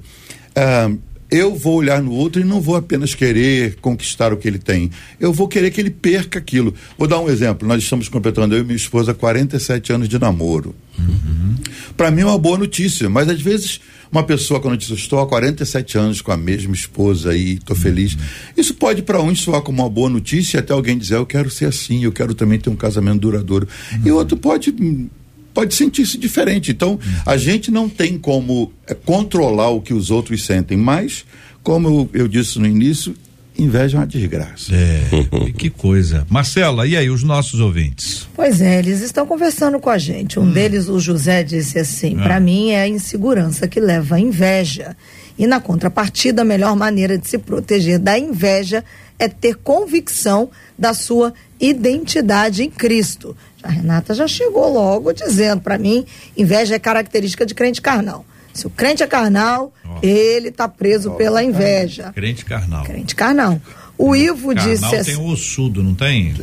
ah, 0.54 0.90
eu 1.30 1.54
vou 1.54 1.76
olhar 1.76 2.02
no 2.02 2.12
outro 2.12 2.40
e 2.40 2.44
não 2.44 2.60
vou 2.60 2.76
apenas 2.76 3.14
querer 3.14 3.76
conquistar 3.80 4.32
o 4.32 4.36
que 4.36 4.46
ele 4.46 4.58
tem. 4.58 4.90
Eu 5.18 5.32
vou 5.32 5.48
querer 5.48 5.70
que 5.70 5.80
ele 5.80 5.90
perca 5.90 6.38
aquilo. 6.38 6.74
Vou 6.96 7.08
dar 7.08 7.20
um 7.20 7.28
exemplo. 7.28 7.66
Nós 7.66 7.82
estamos 7.82 8.08
completando, 8.08 8.54
eu 8.54 8.60
e 8.60 8.64
minha 8.64 8.76
esposa, 8.76 9.14
47 9.14 9.92
anos 9.92 10.08
de 10.08 10.18
namoro. 10.18 10.74
Uhum. 10.98 11.56
Para 11.96 12.10
mim 12.10 12.22
é 12.22 12.26
uma 12.26 12.38
boa 12.38 12.58
notícia, 12.58 13.08
mas 13.08 13.28
às 13.28 13.40
vezes 13.40 13.80
uma 14.12 14.22
pessoa 14.22 14.60
a 14.64 14.70
notícia, 14.70 14.94
estou 14.94 15.18
há 15.18 15.26
47 15.26 15.98
anos 15.98 16.20
com 16.20 16.30
a 16.30 16.36
mesma 16.36 16.72
esposa 16.72 17.36
e 17.36 17.54
estou 17.54 17.74
feliz. 17.74 18.14
Uhum. 18.14 18.20
Isso 18.56 18.74
pode 18.74 19.02
para 19.02 19.20
uns 19.20 19.40
soar 19.40 19.60
como 19.62 19.82
uma 19.82 19.90
boa 19.90 20.08
notícia, 20.08 20.60
até 20.60 20.72
alguém 20.72 20.96
dizer, 20.96 21.16
eu 21.16 21.26
quero 21.26 21.50
ser 21.50 21.64
assim, 21.64 22.04
eu 22.04 22.12
quero 22.12 22.32
também 22.32 22.58
ter 22.58 22.70
um 22.70 22.76
casamento 22.76 23.20
duradouro. 23.20 23.66
Uhum. 23.92 24.00
E 24.04 24.12
outro 24.12 24.36
pode 24.36 24.72
pode 25.54 25.74
sentir-se 25.74 26.18
diferente. 26.18 26.72
Então, 26.72 26.98
a 27.24 27.36
gente 27.36 27.70
não 27.70 27.88
tem 27.88 28.18
como 28.18 28.72
é, 28.86 28.92
controlar 28.92 29.70
o 29.70 29.80
que 29.80 29.94
os 29.94 30.10
outros 30.10 30.44
sentem, 30.44 30.76
mas, 30.76 31.24
como 31.62 31.88
eu, 31.88 32.10
eu 32.22 32.28
disse 32.28 32.58
no 32.58 32.66
início, 32.66 33.14
inveja 33.56 33.96
é 33.96 34.00
uma 34.00 34.06
desgraça. 34.06 34.74
É, 34.74 35.52
que 35.56 35.70
coisa. 35.70 36.26
Marcela, 36.28 36.86
e 36.86 36.96
aí, 36.96 37.08
os 37.08 37.22
nossos 37.22 37.60
ouvintes? 37.60 38.28
Pois 38.34 38.60
é, 38.60 38.80
eles 38.80 39.00
estão 39.00 39.24
conversando 39.24 39.78
com 39.78 39.88
a 39.88 39.96
gente. 39.96 40.38
Um 40.38 40.42
hum. 40.42 40.52
deles, 40.52 40.88
o 40.88 40.98
José, 40.98 41.44
disse 41.44 41.78
assim: 41.78 42.16
ah. 42.18 42.24
para 42.24 42.40
mim 42.40 42.70
é 42.70 42.82
a 42.82 42.88
insegurança 42.88 43.68
que 43.68 43.80
leva 43.80 44.16
à 44.16 44.20
inveja. 44.20 44.96
E 45.38 45.46
na 45.46 45.60
contrapartida, 45.60 46.42
a 46.42 46.44
melhor 46.44 46.76
maneira 46.76 47.18
de 47.18 47.26
se 47.28 47.38
proteger 47.38 47.98
da 47.98 48.16
inveja 48.18 48.84
é 49.18 49.28
ter 49.28 49.56
convicção 49.56 50.48
da 50.78 50.94
sua 50.94 51.32
identidade 51.60 52.62
em 52.62 52.70
Cristo. 52.70 53.36
A 53.64 53.70
Renata 53.70 54.14
já 54.14 54.28
chegou 54.28 54.70
logo 54.70 55.12
dizendo 55.12 55.62
para 55.62 55.78
mim, 55.78 56.06
inveja 56.36 56.74
é 56.74 56.78
característica 56.78 57.46
de 57.46 57.54
crente 57.54 57.80
carnal. 57.80 58.24
Se 58.52 58.66
o 58.66 58.70
crente 58.70 59.02
é 59.02 59.06
carnal, 59.06 59.72
oh. 59.84 59.98
ele 60.00 60.48
está 60.48 60.68
preso 60.68 61.10
oh, 61.10 61.14
pela 61.14 61.42
inveja. 61.42 62.12
Crente 62.14 62.44
carnal. 62.44 62.84
Crente 62.84 63.16
carnal. 63.16 63.60
O 63.96 64.14
Ivo 64.14 64.54
carnal 64.54 64.72
disse 64.72 64.96
assim. 64.96 65.12
tem 65.12 65.20
o 65.20 65.26
ossudo, 65.28 65.82
não 65.82 65.94
tem? 65.94 66.34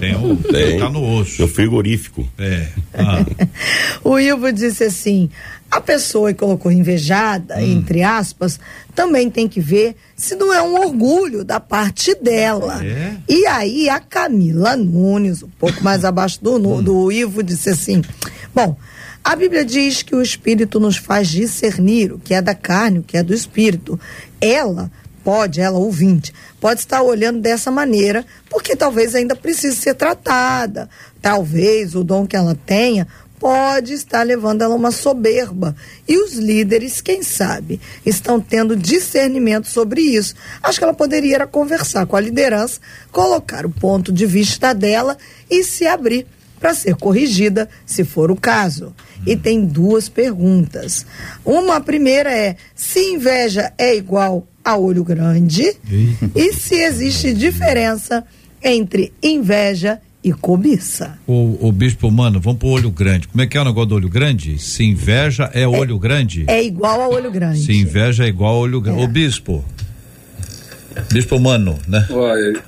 tem 0.00 0.16
o. 0.16 0.36
Tem. 0.50 0.78
Tá 0.78 0.88
no 0.88 1.18
osso. 1.18 1.42
É 1.42 1.44
o 1.44 1.48
frigorífico. 1.48 2.26
É. 2.38 2.68
Ah. 2.94 3.24
o 4.02 4.18
Ivo 4.18 4.50
disse 4.50 4.84
assim: 4.84 5.28
a 5.70 5.80
pessoa 5.80 6.32
que 6.32 6.38
colocou 6.38 6.72
invejada, 6.72 7.56
hum. 7.58 7.78
entre 7.78 8.02
aspas, 8.02 8.58
também 8.94 9.28
tem 9.28 9.46
que 9.46 9.60
ver 9.60 9.96
se 10.16 10.34
não 10.34 10.52
é 10.52 10.62
um 10.62 10.80
orgulho 10.80 11.44
da 11.44 11.60
parte 11.60 12.14
dela. 12.14 12.82
É? 12.82 13.16
E 13.28 13.46
aí 13.46 13.88
a 13.90 14.00
Camila 14.00 14.76
Nunes, 14.76 15.42
um 15.42 15.50
pouco 15.58 15.84
mais 15.84 16.04
abaixo 16.06 16.42
do, 16.42 16.56
hum. 16.56 16.82
do 16.82 17.12
Ivo, 17.12 17.42
disse 17.42 17.68
assim: 17.68 18.02
Bom, 18.54 18.74
a 19.22 19.36
Bíblia 19.36 19.62
diz 19.62 20.00
que 20.00 20.16
o 20.16 20.22
Espírito 20.22 20.80
nos 20.80 20.96
faz 20.96 21.28
discernir 21.28 22.14
o 22.14 22.18
que 22.18 22.32
é 22.32 22.40
da 22.40 22.54
carne, 22.54 23.00
o 23.00 23.02
que 23.02 23.18
é 23.18 23.22
do 23.22 23.34
Espírito. 23.34 24.00
Ela 24.40 24.90
pode, 25.24 25.60
ela 25.60 25.78
ouvinte, 25.78 26.32
pode 26.60 26.80
estar 26.80 27.02
olhando 27.02 27.40
dessa 27.40 27.70
maneira, 27.70 28.24
porque 28.48 28.76
talvez 28.76 29.14
ainda 29.14 29.36
precise 29.36 29.76
ser 29.76 29.94
tratada. 29.94 30.88
Talvez 31.20 31.94
o 31.94 32.04
dom 32.04 32.26
que 32.26 32.36
ela 32.36 32.56
tenha 32.66 33.06
pode 33.38 33.92
estar 33.92 34.22
levando 34.24 34.62
ela 34.62 34.74
a 34.74 34.76
uma 34.76 34.90
soberba. 34.90 35.74
E 36.06 36.18
os 36.18 36.34
líderes, 36.34 37.00
quem 37.00 37.22
sabe, 37.22 37.80
estão 38.04 38.40
tendo 38.40 38.76
discernimento 38.76 39.68
sobre 39.68 40.00
isso. 40.00 40.34
Acho 40.62 40.78
que 40.78 40.84
ela 40.84 40.94
poderia 40.94 41.46
conversar 41.46 42.06
com 42.06 42.16
a 42.16 42.20
liderança, 42.20 42.80
colocar 43.12 43.64
o 43.64 43.70
ponto 43.70 44.12
de 44.12 44.26
vista 44.26 44.72
dela 44.72 45.16
e 45.50 45.62
se 45.62 45.86
abrir 45.86 46.26
para 46.58 46.74
ser 46.74 46.96
corrigida, 46.96 47.68
se 47.86 48.04
for 48.04 48.30
o 48.30 48.36
caso. 48.36 48.94
E 49.26 49.36
tem 49.36 49.64
duas 49.64 50.08
perguntas. 50.08 51.06
Uma 51.44 51.80
primeira 51.80 52.32
é: 52.32 52.56
se 52.74 53.00
inveja 53.00 53.72
é 53.78 53.96
igual 53.96 54.46
a 54.64 54.76
olho 54.76 55.04
grande? 55.04 55.74
e 56.34 56.52
se 56.52 56.74
existe 56.74 57.32
diferença 57.32 58.24
entre 58.62 59.12
inveja 59.22 60.00
e 60.22 60.32
cobiça. 60.32 61.18
O, 61.26 61.68
o 61.68 61.72
bispo, 61.72 62.10
mano, 62.10 62.40
vamos 62.40 62.58
pro 62.58 62.68
olho 62.68 62.90
grande. 62.90 63.28
Como 63.28 63.40
é 63.42 63.46
que 63.46 63.56
é 63.56 63.60
o 63.60 63.64
negócio 63.64 63.88
do 63.88 63.94
olho 63.94 64.08
grande? 64.08 64.58
Se 64.58 64.84
inveja 64.84 65.50
é, 65.54 65.62
é 65.62 65.68
olho 65.68 65.98
grande? 65.98 66.44
É 66.46 66.62
igual 66.62 67.00
a 67.00 67.08
olho 67.08 67.30
grande. 67.30 67.62
Se 67.62 67.72
inveja 67.72 68.24
é 68.24 68.28
igual 68.28 68.56
a 68.56 68.58
olho 68.58 68.80
grande. 68.80 69.00
É. 69.00 69.04
O 69.04 69.08
bispo. 69.08 69.64
Bispo, 71.12 71.38
mano, 71.38 71.78
né? 71.86 72.06
Olha, 72.10 72.62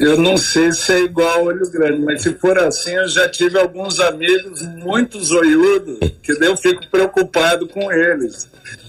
eu 0.00 0.16
não 0.16 0.36
sei 0.36 0.72
se 0.72 0.92
é 0.92 1.00
igual 1.00 1.44
olho 1.44 1.70
grande, 1.70 2.00
mas 2.00 2.22
se 2.22 2.32
for 2.34 2.58
assim, 2.58 2.92
eu 2.92 3.06
já 3.06 3.28
tive 3.28 3.58
alguns 3.58 4.00
amigos 4.00 4.62
muito 4.62 5.22
zoiudos, 5.22 5.98
que 6.22 6.32
eu 6.32 6.56
fico 6.56 6.88
preocupado 6.88 7.68
com 7.68 7.92
eles, 7.92 8.48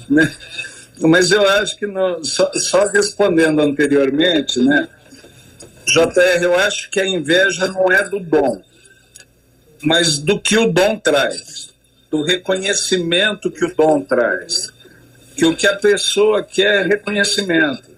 né? 0.10 0.34
Mas 1.00 1.32
eu 1.32 1.48
acho 1.48 1.78
que 1.78 1.86
não, 1.86 2.24
só, 2.24 2.50
só 2.54 2.86
respondendo 2.86 3.62
anteriormente, 3.62 4.60
né? 4.60 4.88
JR, 5.86 6.44
eu 6.44 6.56
acho 6.56 6.90
que 6.90 7.00
a 7.00 7.06
inveja 7.06 7.68
não 7.68 7.92
é 7.92 8.08
do 8.08 8.20
dom, 8.20 8.62
mas 9.84 10.18
do 10.18 10.40
que 10.40 10.58
o 10.58 10.72
dom 10.72 10.98
traz, 10.98 11.74
do 12.10 12.24
reconhecimento 12.24 13.52
que 13.52 13.66
o 13.66 13.76
dom 13.76 14.02
traz. 14.02 14.70
Que 15.36 15.46
o 15.46 15.56
que 15.56 15.66
a 15.66 15.76
pessoa 15.76 16.44
quer 16.44 16.86
é 16.86 16.88
reconhecimento. 16.88 17.91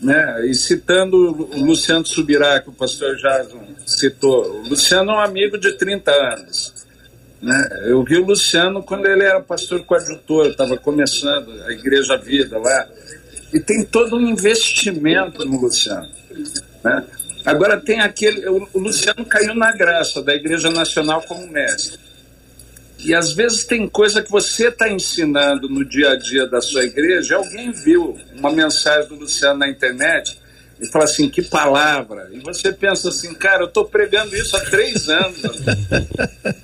Né? 0.00 0.46
E 0.46 0.54
citando 0.54 1.16
o 1.16 1.62
Luciano 1.62 2.06
Subirá, 2.06 2.60
que 2.60 2.70
o 2.70 2.72
pastor 2.72 3.16
Jason 3.16 3.62
citou, 3.86 4.62
o 4.64 4.68
Luciano 4.68 5.10
é 5.10 5.14
um 5.14 5.20
amigo 5.20 5.58
de 5.58 5.72
30 5.72 6.10
anos. 6.10 6.72
Né? 7.42 7.68
Eu 7.84 8.02
vi 8.02 8.16
o 8.16 8.24
Luciano 8.24 8.82
quando 8.82 9.06
ele 9.06 9.24
era 9.24 9.40
pastor 9.40 9.84
coadjutor, 9.84 10.46
estava 10.48 10.76
começando 10.76 11.50
a 11.64 11.72
Igreja 11.72 12.16
Vida 12.16 12.58
lá. 12.58 12.88
E 13.52 13.60
tem 13.60 13.84
todo 13.84 14.16
um 14.16 14.28
investimento 14.28 15.44
no 15.44 15.60
Luciano. 15.60 16.08
Né? 16.84 17.04
Agora 17.44 17.80
tem 17.80 18.00
aquele. 18.00 18.46
O 18.48 18.78
Luciano 18.78 19.24
caiu 19.24 19.54
na 19.54 19.72
graça 19.72 20.22
da 20.22 20.34
Igreja 20.34 20.70
Nacional 20.70 21.22
como 21.26 21.46
mestre. 21.46 21.98
E 23.04 23.14
às 23.14 23.32
vezes 23.32 23.64
tem 23.64 23.88
coisa 23.88 24.22
que 24.22 24.30
você 24.30 24.68
está 24.68 24.88
ensinando 24.88 25.68
no 25.68 25.84
dia 25.84 26.10
a 26.10 26.16
dia 26.16 26.46
da 26.46 26.60
sua 26.60 26.84
igreja, 26.84 27.36
alguém 27.36 27.72
viu 27.72 28.18
uma 28.34 28.52
mensagem 28.52 29.08
do 29.08 29.14
Luciano 29.14 29.60
na 29.60 29.68
internet 29.68 30.38
e 30.80 30.86
fala 30.86 31.04
assim, 31.04 31.28
que 31.28 31.42
palavra. 31.42 32.28
E 32.32 32.40
você 32.40 32.72
pensa 32.72 33.10
assim, 33.10 33.34
cara, 33.34 33.62
eu 33.62 33.68
estou 33.68 33.84
pregando 33.84 34.34
isso 34.34 34.56
há 34.56 34.60
três 34.60 35.08
anos. 35.08 35.42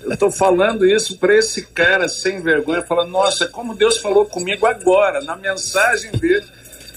eu 0.03 0.13
estou 0.13 0.31
falando 0.31 0.87
isso 0.87 1.19
para 1.19 1.35
esse 1.35 1.67
cara 1.67 2.09
sem 2.09 2.41
vergonha, 2.41 2.83
falando, 2.83 3.11
nossa, 3.11 3.47
como 3.47 3.75
Deus 3.75 3.99
falou 3.99 4.25
comigo 4.25 4.67
agora, 4.67 5.21
na 5.21 5.37
mensagem 5.37 6.11
dele, 6.13 6.47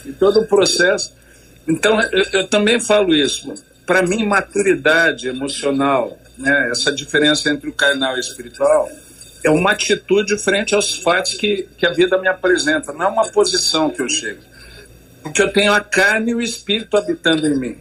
e 0.06 0.14
todo 0.14 0.40
o 0.40 0.48
processo. 0.48 1.14
Então, 1.68 2.02
eu, 2.02 2.26
eu 2.32 2.48
também 2.48 2.80
falo 2.80 3.14
isso. 3.14 3.54
Para 3.86 4.02
mim, 4.02 4.26
maturidade 4.26 5.28
emocional, 5.28 6.18
né, 6.38 6.70
essa 6.72 6.92
diferença 6.92 7.50
entre 7.50 7.70
o 7.70 7.74
carnal 7.74 8.16
e 8.16 8.20
o 8.20 8.22
espiritual, 8.22 8.90
é 9.44 9.50
uma 9.50 9.72
atitude 9.72 10.38
frente 10.38 10.76
aos 10.76 10.96
fatos 10.96 11.34
que, 11.34 11.68
que 11.78 11.86
a 11.86 11.92
vida 11.92 12.18
me 12.18 12.28
apresenta, 12.28 12.92
não 12.92 13.06
é 13.06 13.08
uma 13.08 13.28
posição 13.30 13.90
que 13.90 14.02
eu 14.02 14.10
chego. 14.10 14.42
Porque 15.24 15.42
eu 15.42 15.52
tenho 15.52 15.74
a 15.74 15.82
carne 15.82 16.32
e 16.32 16.36
o 16.36 16.42
espírito 16.42 16.98
habitando 16.98 17.48
em 17.48 17.58
mim. 17.58 17.78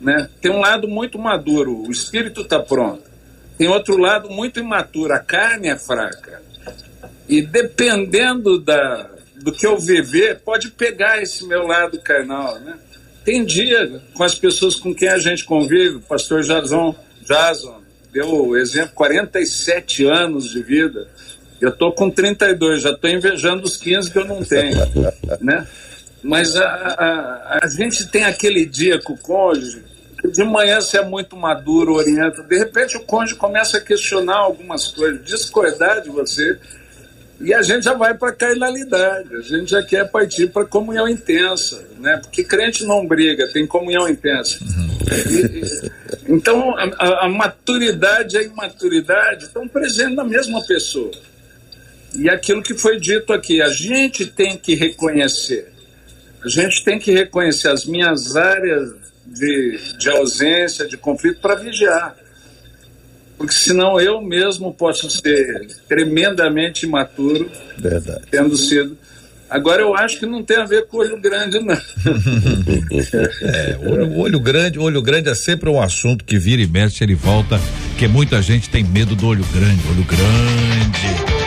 Né? 0.00 0.28
Tem 0.40 0.50
um 0.50 0.60
lado 0.60 0.88
muito 0.88 1.18
maduro, 1.18 1.86
o 1.86 1.90
espírito 1.90 2.42
está 2.42 2.58
pronto. 2.58 3.10
Tem 3.56 3.68
outro 3.68 3.96
lado 3.96 4.28
muito 4.30 4.58
imaturo, 4.58 5.12
a 5.12 5.18
carne 5.18 5.68
é 5.68 5.78
fraca. 5.78 6.42
E 7.28 7.40
dependendo 7.40 8.58
da, 8.58 9.10
do 9.36 9.52
que 9.52 9.66
eu 9.66 9.78
viver, 9.78 10.40
pode 10.40 10.70
pegar 10.70 11.22
esse 11.22 11.46
meu 11.46 11.66
lado 11.66 12.00
carnal. 12.00 12.58
Né? 12.58 12.76
Tem 13.24 13.44
dia 13.44 14.02
com 14.14 14.24
as 14.24 14.34
pessoas 14.34 14.74
com 14.74 14.94
quem 14.94 15.08
a 15.08 15.18
gente 15.18 15.44
convive, 15.44 15.96
o 15.96 16.00
pastor 16.00 16.42
Jason, 16.42 16.94
Jason 17.22 17.81
deu 18.12 18.56
exemplo, 18.56 18.92
47 18.94 20.04
anos 20.04 20.50
de 20.50 20.62
vida. 20.62 21.08
Eu 21.60 21.70
estou 21.70 21.92
com 21.92 22.10
32, 22.10 22.82
já 22.82 22.90
estou 22.90 23.08
invejando 23.08 23.64
os 23.64 23.76
15 23.76 24.10
que 24.10 24.18
eu 24.18 24.24
não 24.24 24.44
tenho. 24.44 24.76
né? 25.40 25.66
Mas 26.22 26.56
a, 26.56 26.64
a, 26.64 27.58
a 27.62 27.68
gente 27.68 28.06
tem 28.08 28.24
aquele 28.24 28.66
dia 28.66 29.00
com 29.00 29.14
o 29.14 29.18
cônjuge, 29.18 29.82
que 30.20 30.28
de 30.28 30.44
manhã 30.44 30.80
você 30.80 30.98
é 30.98 31.04
muito 31.04 31.36
maduro, 31.36 31.94
orienta, 31.94 32.42
de 32.42 32.58
repente 32.58 32.96
o 32.96 33.00
cônjuge 33.00 33.34
começa 33.36 33.78
a 33.78 33.80
questionar 33.80 34.36
algumas 34.36 34.88
coisas, 34.88 35.24
discordar 35.24 36.02
de 36.02 36.10
você, 36.10 36.58
e 37.42 37.52
a 37.52 37.60
gente 37.60 37.84
já 37.84 37.94
vai 37.94 38.14
para 38.14 38.30
a 38.30 38.34
carnalidade, 38.34 39.34
a 39.34 39.40
gente 39.40 39.72
já 39.72 39.82
quer 39.82 40.08
partir 40.08 40.46
para 40.46 40.64
comunhão 40.64 41.08
intensa, 41.08 41.84
né? 41.98 42.18
Porque 42.18 42.44
crente 42.44 42.84
não 42.84 43.04
briga, 43.06 43.50
tem 43.52 43.66
comunhão 43.66 44.08
intensa. 44.08 44.58
E, 45.28 45.90
então, 46.32 46.76
a, 46.78 47.26
a, 47.26 47.28
maturidade 47.28 48.36
e 48.36 48.38
a 48.38 48.42
imaturidade 48.42 49.46
estão 49.46 49.66
presentes 49.66 50.14
na 50.14 50.22
mesma 50.22 50.64
pessoa. 50.64 51.10
E 52.14 52.30
aquilo 52.30 52.62
que 52.62 52.74
foi 52.74 53.00
dito 53.00 53.32
aqui, 53.32 53.60
a 53.60 53.68
gente 53.68 54.26
tem 54.26 54.56
que 54.56 54.76
reconhecer. 54.76 55.72
A 56.44 56.48
gente 56.48 56.84
tem 56.84 56.98
que 56.98 57.10
reconhecer 57.10 57.68
as 57.68 57.84
minhas 57.84 58.36
áreas 58.36 58.94
de, 59.26 59.96
de 59.98 60.08
ausência, 60.10 60.86
de 60.86 60.96
conflito, 60.96 61.40
para 61.40 61.56
vigiar 61.56 62.21
porque 63.36 63.54
senão 63.54 64.00
eu 64.00 64.20
mesmo 64.22 64.72
posso 64.72 65.10
ser 65.10 65.66
tremendamente 65.88 66.86
imaturo, 66.86 67.50
Verdade. 67.78 68.22
tendo 68.30 68.56
sido. 68.56 68.96
Agora 69.50 69.82
eu 69.82 69.94
acho 69.94 70.18
que 70.18 70.24
não 70.24 70.42
tem 70.42 70.56
a 70.56 70.64
ver 70.64 70.86
com 70.86 70.96
olho 70.96 71.20
grande, 71.20 71.60
não. 71.60 71.74
é, 73.42 73.78
olho, 73.82 74.16
olho, 74.16 74.40
grande, 74.40 74.78
olho 74.78 75.02
grande 75.02 75.28
é 75.28 75.34
sempre 75.34 75.68
um 75.68 75.78
assunto 75.78 76.24
que 76.24 76.38
vira 76.38 76.62
e 76.62 76.66
mexe, 76.66 77.04
ele 77.04 77.14
volta, 77.14 77.60
porque 77.90 78.08
muita 78.08 78.40
gente 78.40 78.70
tem 78.70 78.82
medo 78.82 79.14
do 79.14 79.26
olho 79.26 79.44
grande, 79.52 79.82
olho 79.90 80.04
grande. 80.04 81.41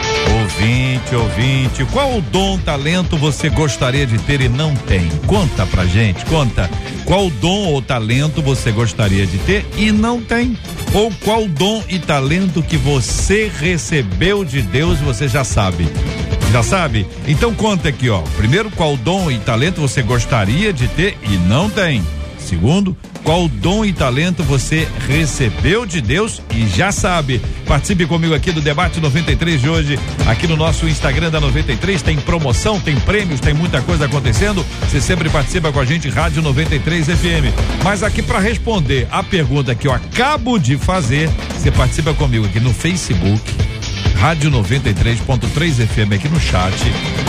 Ouvinte, 0.45 1.15
ouvinte, 1.15 1.85
qual 1.85 2.21
dom, 2.21 2.59
talento 2.59 3.17
você 3.17 3.49
gostaria 3.49 4.05
de 4.05 4.19
ter 4.19 4.41
e 4.41 4.47
não 4.47 4.75
tem? 4.75 5.09
Conta 5.25 5.65
pra 5.65 5.87
gente, 5.87 6.23
conta. 6.25 6.69
Qual 7.03 7.31
dom 7.31 7.69
ou 7.69 7.81
talento 7.81 8.43
você 8.43 8.71
gostaria 8.71 9.25
de 9.25 9.39
ter 9.39 9.65
e 9.75 9.91
não 9.91 10.21
tem? 10.21 10.55
Ou 10.93 11.11
qual 11.23 11.47
dom 11.47 11.83
e 11.89 11.97
talento 11.97 12.61
que 12.61 12.77
você 12.77 13.51
recebeu 13.59 14.45
de 14.45 14.61
Deus 14.61 14.99
você 14.99 15.27
já 15.27 15.43
sabe? 15.43 15.87
Já 16.51 16.61
sabe? 16.61 17.07
Então 17.27 17.51
conta 17.55 17.89
aqui, 17.89 18.07
ó. 18.07 18.21
Primeiro, 18.37 18.69
qual 18.69 18.95
dom 18.95 19.31
e 19.31 19.39
talento 19.39 19.81
você 19.81 20.03
gostaria 20.03 20.71
de 20.71 20.87
ter 20.89 21.17
e 21.23 21.37
não 21.37 21.71
tem? 21.71 22.05
Segundo, 22.37 22.95
qual 23.25 23.47
dom 23.47 23.83
e 23.83 23.91
talento 23.91 24.43
você 24.43 24.87
recebeu 25.07 25.83
de 25.83 25.99
Deus 25.99 26.41
e 26.53 26.67
já 26.67 26.91
sabe. 26.91 27.41
Participe 27.65 28.05
comigo 28.05 28.35
aqui 28.35 28.51
do 28.51 28.61
debate 28.61 29.01
93 29.01 29.59
de 29.59 29.67
hoje, 29.67 29.99
aqui 30.27 30.45
no 30.45 30.55
nosso 30.55 30.87
Instagram 30.87 31.31
da 31.31 31.41
93, 31.41 32.03
tem 32.03 32.17
promoção, 32.17 32.79
tem 32.79 32.95
prêmios, 32.99 33.39
tem 33.39 33.53
muita 33.53 33.81
coisa 33.81 34.05
acontecendo. 34.05 34.63
Você 34.81 35.01
sempre 35.01 35.27
participa 35.27 35.71
com 35.71 35.79
a 35.79 35.85
gente 35.85 36.07
Rádio 36.07 36.43
93 36.43 37.07
FM. 37.07 37.83
Mas 37.83 38.03
aqui 38.03 38.21
para 38.21 38.37
responder 38.37 39.07
a 39.11 39.23
pergunta 39.23 39.73
que 39.73 39.87
eu 39.87 39.91
acabo 39.91 40.59
de 40.59 40.77
fazer, 40.77 41.27
você 41.57 41.71
participa 41.71 42.13
comigo 42.13 42.45
aqui 42.45 42.59
no 42.59 42.73
Facebook 42.73 43.41
Rádio 44.13 44.49
93.3 44.51 45.87
FM 45.87 46.13
aqui 46.13 46.27
no 46.29 46.39
chat 46.39 46.73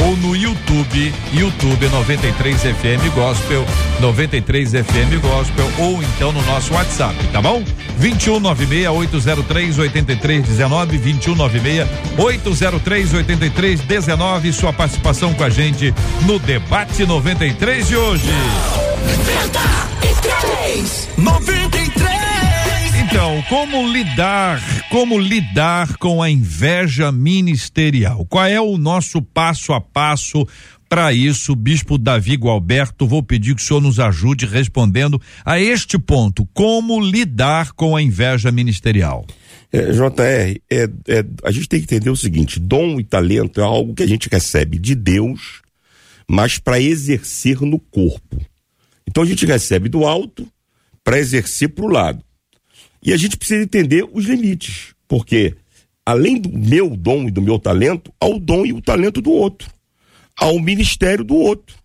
ou 0.04 0.16
no 0.16 0.34
YouTube, 0.36 1.14
YouTube 1.32 1.88
93 1.88 2.60
FM 2.60 3.14
Gospel, 3.14 3.64
93 4.00 4.70
FM 4.72 5.20
Gospel 5.20 5.70
ou 5.78 6.02
então 6.02 6.32
no 6.32 6.42
nosso 6.42 6.72
WhatsApp, 6.74 7.14
tá 7.32 7.42
bom? 7.42 7.62
2196 7.98 8.88
803 8.88 9.78
8319 9.78 10.98
2196 10.98 11.88
803 12.18 13.14
8319 13.14 14.52
sua 14.52 14.72
participação 14.72 15.34
com 15.34 15.44
a 15.44 15.50
gente 15.50 15.94
no 16.22 16.38
debate 16.38 17.04
93 17.04 17.88
de 17.88 17.96
hoje. 17.96 18.30
93 19.96 21.08
93 21.18 22.15
então, 23.16 23.42
como 23.48 23.90
lidar, 23.90 24.88
como 24.90 25.18
lidar 25.18 25.96
com 25.96 26.22
a 26.22 26.28
inveja 26.28 27.10
ministerial? 27.10 28.26
Qual 28.26 28.44
é 28.44 28.60
o 28.60 28.76
nosso 28.76 29.22
passo 29.22 29.72
a 29.72 29.80
passo 29.80 30.46
para 30.86 31.14
isso, 31.14 31.56
Bispo 31.56 31.96
Davi 31.96 32.34
Gualberto, 32.34 33.06
vou 33.06 33.22
pedir 33.22 33.54
que 33.54 33.62
o 33.62 33.64
senhor 33.64 33.80
nos 33.80 33.98
ajude 33.98 34.44
respondendo 34.44 35.18
a 35.46 35.58
este 35.58 35.98
ponto. 35.98 36.46
Como 36.52 37.00
lidar 37.00 37.72
com 37.72 37.96
a 37.96 38.02
inveja 38.02 38.52
ministerial? 38.52 39.24
É, 39.72 39.92
JR, 39.92 40.60
é, 40.70 40.88
é, 41.08 41.24
a 41.42 41.50
gente 41.50 41.70
tem 41.70 41.80
que 41.80 41.86
entender 41.86 42.10
o 42.10 42.16
seguinte: 42.16 42.60
dom 42.60 43.00
e 43.00 43.04
talento 43.04 43.62
é 43.62 43.64
algo 43.64 43.94
que 43.94 44.02
a 44.02 44.06
gente 44.06 44.28
recebe 44.30 44.78
de 44.78 44.94
Deus, 44.94 45.62
mas 46.28 46.58
para 46.58 46.78
exercer 46.78 47.62
no 47.62 47.78
corpo. 47.78 48.38
Então 49.08 49.22
a 49.22 49.26
gente 49.26 49.46
recebe 49.46 49.88
do 49.88 50.04
alto 50.04 50.46
para 51.02 51.18
exercer 51.18 51.70
para 51.70 51.84
o 51.86 51.88
lado. 51.88 52.25
E 53.06 53.12
a 53.12 53.16
gente 53.16 53.36
precisa 53.36 53.62
entender 53.62 54.04
os 54.12 54.24
limites, 54.24 54.92
porque 55.06 55.54
além 56.04 56.40
do 56.40 56.50
meu 56.50 56.90
dom 56.90 57.28
e 57.28 57.30
do 57.30 57.40
meu 57.40 57.56
talento, 57.56 58.12
há 58.20 58.26
o 58.26 58.40
dom 58.40 58.66
e 58.66 58.72
o 58.72 58.82
talento 58.82 59.20
do 59.20 59.30
outro, 59.30 59.70
há 60.36 60.48
o 60.48 60.58
ministério 60.58 61.22
do 61.22 61.36
outro, 61.36 61.76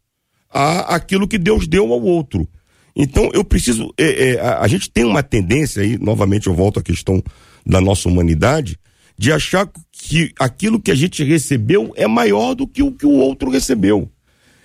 há 0.50 0.96
aquilo 0.96 1.28
que 1.28 1.38
Deus 1.38 1.68
deu 1.68 1.94
ao 1.94 2.02
outro. 2.02 2.50
Então 2.96 3.30
eu 3.36 3.44
preciso, 3.44 3.94
é, 4.00 4.32
é, 4.32 4.42
a, 4.42 4.62
a, 4.62 4.68
gente 4.68 4.90
tem 4.90 5.06
uma 5.06 5.22
tendência 5.22 5.84
aí, 5.84 5.96
novamente 5.96 6.48
eu 6.48 6.56
volto 6.56 6.80
à 6.80 6.84
questão 6.84 7.24
da 7.64 7.80
nossa 7.80 8.10
humanidade, 8.10 8.80
de 9.16 9.32
achar 9.32 9.70
que 9.92 10.32
aquilo 10.40 10.82
que 10.82 10.90
a 10.90 10.96
gente 10.96 11.24
recebeu 11.24 11.94
é 11.96 12.08
maior 12.08 12.56
do 12.56 12.68
que 12.68 12.82
o 12.82 12.92
que 12.92 13.06
o 13.06 13.12
outro 13.12 13.52
recebeu. 13.52 14.12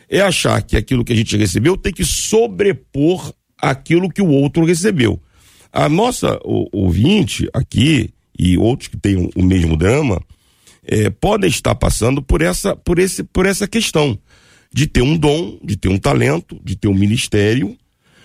É 0.08 0.22
achar 0.22 0.62
que 0.62 0.74
aquilo 0.74 1.04
que 1.04 1.12
a 1.12 1.16
gente 1.16 1.36
recebeu 1.36 1.76
tem 1.76 1.92
que 1.92 2.04
sobrepor 2.04 3.30
aquilo 3.60 4.08
que 4.08 4.22
o 4.22 4.28
outro 4.28 4.64
recebeu. 4.64 5.20
A 5.76 5.90
nossa 5.90 6.40
o, 6.42 6.70
ouvinte 6.72 7.50
aqui 7.52 8.08
e 8.38 8.56
outros 8.56 8.88
que 8.88 8.96
têm 8.96 9.28
o 9.36 9.42
mesmo 9.42 9.76
drama 9.76 10.18
é, 10.82 11.10
podem 11.10 11.50
estar 11.50 11.74
passando 11.74 12.22
por 12.22 12.40
essa, 12.40 12.74
por, 12.74 12.98
esse, 12.98 13.22
por 13.22 13.44
essa 13.44 13.68
questão 13.68 14.18
de 14.72 14.86
ter 14.86 15.02
um 15.02 15.18
dom, 15.18 15.58
de 15.62 15.76
ter 15.76 15.90
um 15.90 15.98
talento, 15.98 16.58
de 16.64 16.76
ter 16.76 16.88
um 16.88 16.94
ministério, 16.94 17.76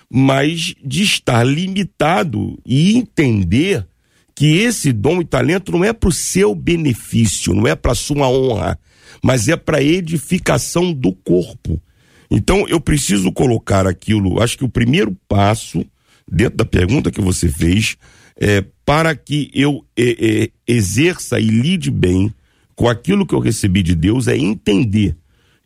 mas 0.09 0.73
de 0.81 1.03
estar 1.03 1.43
limitado 1.43 2.57
e 2.65 2.95
entender 2.95 3.85
que 4.33 4.59
esse 4.59 4.93
dom 4.93 5.19
e 5.19 5.25
talento 5.25 5.73
não 5.73 5.83
é 5.83 5.91
para 5.91 6.07
o 6.07 6.13
seu 6.13 6.55
benefício, 6.55 7.53
não 7.53 7.67
é 7.67 7.75
para 7.75 7.93
sua 7.93 8.29
honra, 8.29 8.79
mas 9.21 9.49
é 9.49 9.57
para 9.57 9.83
edificação 9.83 10.93
do 10.93 11.11
corpo. 11.11 11.81
Então 12.29 12.65
eu 12.69 12.79
preciso 12.79 13.29
colocar 13.29 13.85
aquilo. 13.85 14.41
Acho 14.41 14.57
que 14.57 14.63
o 14.63 14.69
primeiro 14.69 15.13
passo 15.27 15.85
dentro 16.31 16.57
da 16.57 16.65
pergunta 16.65 17.11
que 17.11 17.19
você 17.19 17.49
fez, 17.49 17.97
é, 18.39 18.63
para 18.85 19.13
que 19.15 19.51
eu 19.53 19.85
é, 19.97 20.43
é, 20.43 20.49
exerça 20.65 21.39
e 21.39 21.47
lide 21.47 21.91
bem 21.91 22.33
com 22.75 22.87
aquilo 22.87 23.25
que 23.25 23.35
eu 23.35 23.39
recebi 23.39 23.83
de 23.83 23.93
Deus, 23.93 24.27
é 24.27 24.37
entender 24.37 25.15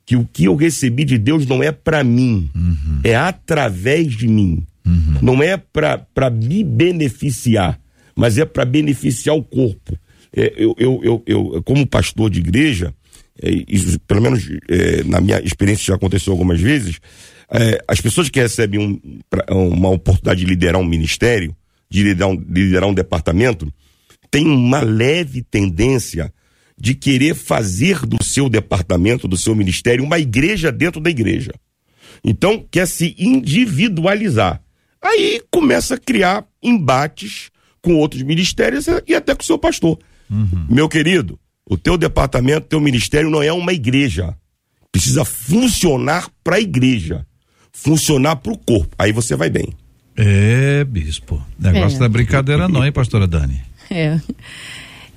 que 0.05 0.15
o 0.15 0.25
que 0.25 0.45
eu 0.45 0.55
recebi 0.55 1.03
de 1.03 1.17
Deus 1.17 1.45
não 1.45 1.63
é 1.63 1.71
para 1.71 2.03
mim, 2.03 2.49
uhum. 2.55 2.99
é 3.03 3.15
através 3.15 4.15
de 4.15 4.27
mim. 4.27 4.65
Uhum. 4.85 5.19
Não 5.21 5.43
é 5.43 5.57
para 5.57 6.29
me 6.29 6.63
beneficiar, 6.63 7.79
mas 8.15 8.37
é 8.37 8.45
para 8.45 8.65
beneficiar 8.65 9.35
o 9.35 9.43
corpo. 9.43 9.97
é, 10.35 10.53
eu, 10.57 10.75
eu, 10.77 11.01
eu, 11.03 11.23
eu, 11.25 11.63
como 11.63 11.87
pastor 11.87 12.29
de 12.29 12.39
igreja, 12.39 12.93
é, 13.41 13.49
isso, 13.67 13.99
pelo 14.01 14.21
menos 14.21 14.47
é, 14.69 15.03
na 15.03 15.19
minha 15.19 15.39
experiência 15.41 15.85
já 15.85 15.95
aconteceu 15.95 16.31
algumas 16.31 16.59
vezes, 16.59 16.99
é, 17.49 17.83
as 17.87 18.01
pessoas 18.01 18.29
que 18.29 18.39
recebem 18.39 18.79
um, 18.79 19.21
uma 19.49 19.89
oportunidade 19.89 20.39
de 20.41 20.45
liderar 20.45 20.81
um 20.81 20.85
ministério, 20.85 21.55
de 21.89 22.03
liderar 22.03 22.29
um, 22.29 22.43
liderar 22.49 22.89
um 22.89 22.93
departamento, 22.93 23.71
têm 24.31 24.47
uma 24.47 24.81
leve 24.81 25.43
tendência 25.43 26.33
de 26.77 26.93
querer 26.93 27.35
fazer 27.35 28.05
do 28.05 28.21
seu 28.23 28.49
departamento, 28.49 29.27
do 29.27 29.37
seu 29.37 29.55
ministério, 29.55 30.03
uma 30.03 30.19
igreja 30.19 30.71
dentro 30.71 30.99
da 30.99 31.09
igreja. 31.09 31.53
Então, 32.23 32.65
quer 32.69 32.87
se 32.87 33.15
individualizar. 33.17 34.61
Aí 35.01 35.41
começa 35.51 35.95
a 35.95 35.99
criar 35.99 36.45
embates 36.61 37.49
com 37.81 37.95
outros 37.95 38.23
ministérios 38.23 38.87
e 39.07 39.13
até 39.13 39.35
com 39.35 39.43
o 39.43 39.45
seu 39.45 39.59
pastor. 39.59 39.99
Uhum. 40.29 40.65
Meu 40.67 40.89
querido, 40.89 41.39
o 41.69 41.77
teu 41.77 41.97
departamento, 41.97 42.67
teu 42.67 42.81
ministério 42.81 43.29
não 43.29 43.43
é 43.43 43.53
uma 43.53 43.71
igreja. 43.71 44.35
Precisa 44.91 45.23
funcionar 45.23 46.29
para 46.43 46.55
a 46.55 46.59
igreja, 46.61 47.25
funcionar 47.75 48.37
para 48.37 48.53
o 48.53 48.57
corpo. 48.57 48.95
Aí 48.97 49.11
você 49.11 49.35
vai 49.35 49.49
bem. 49.49 49.67
É, 50.15 50.83
bispo. 50.85 51.43
Negócio 51.59 51.97
é. 51.97 51.99
da 51.99 52.09
brincadeira 52.09 52.69
não, 52.69 52.85
hein, 52.85 52.91
pastora 52.91 53.27
Dani? 53.27 53.61
É. 53.91 54.19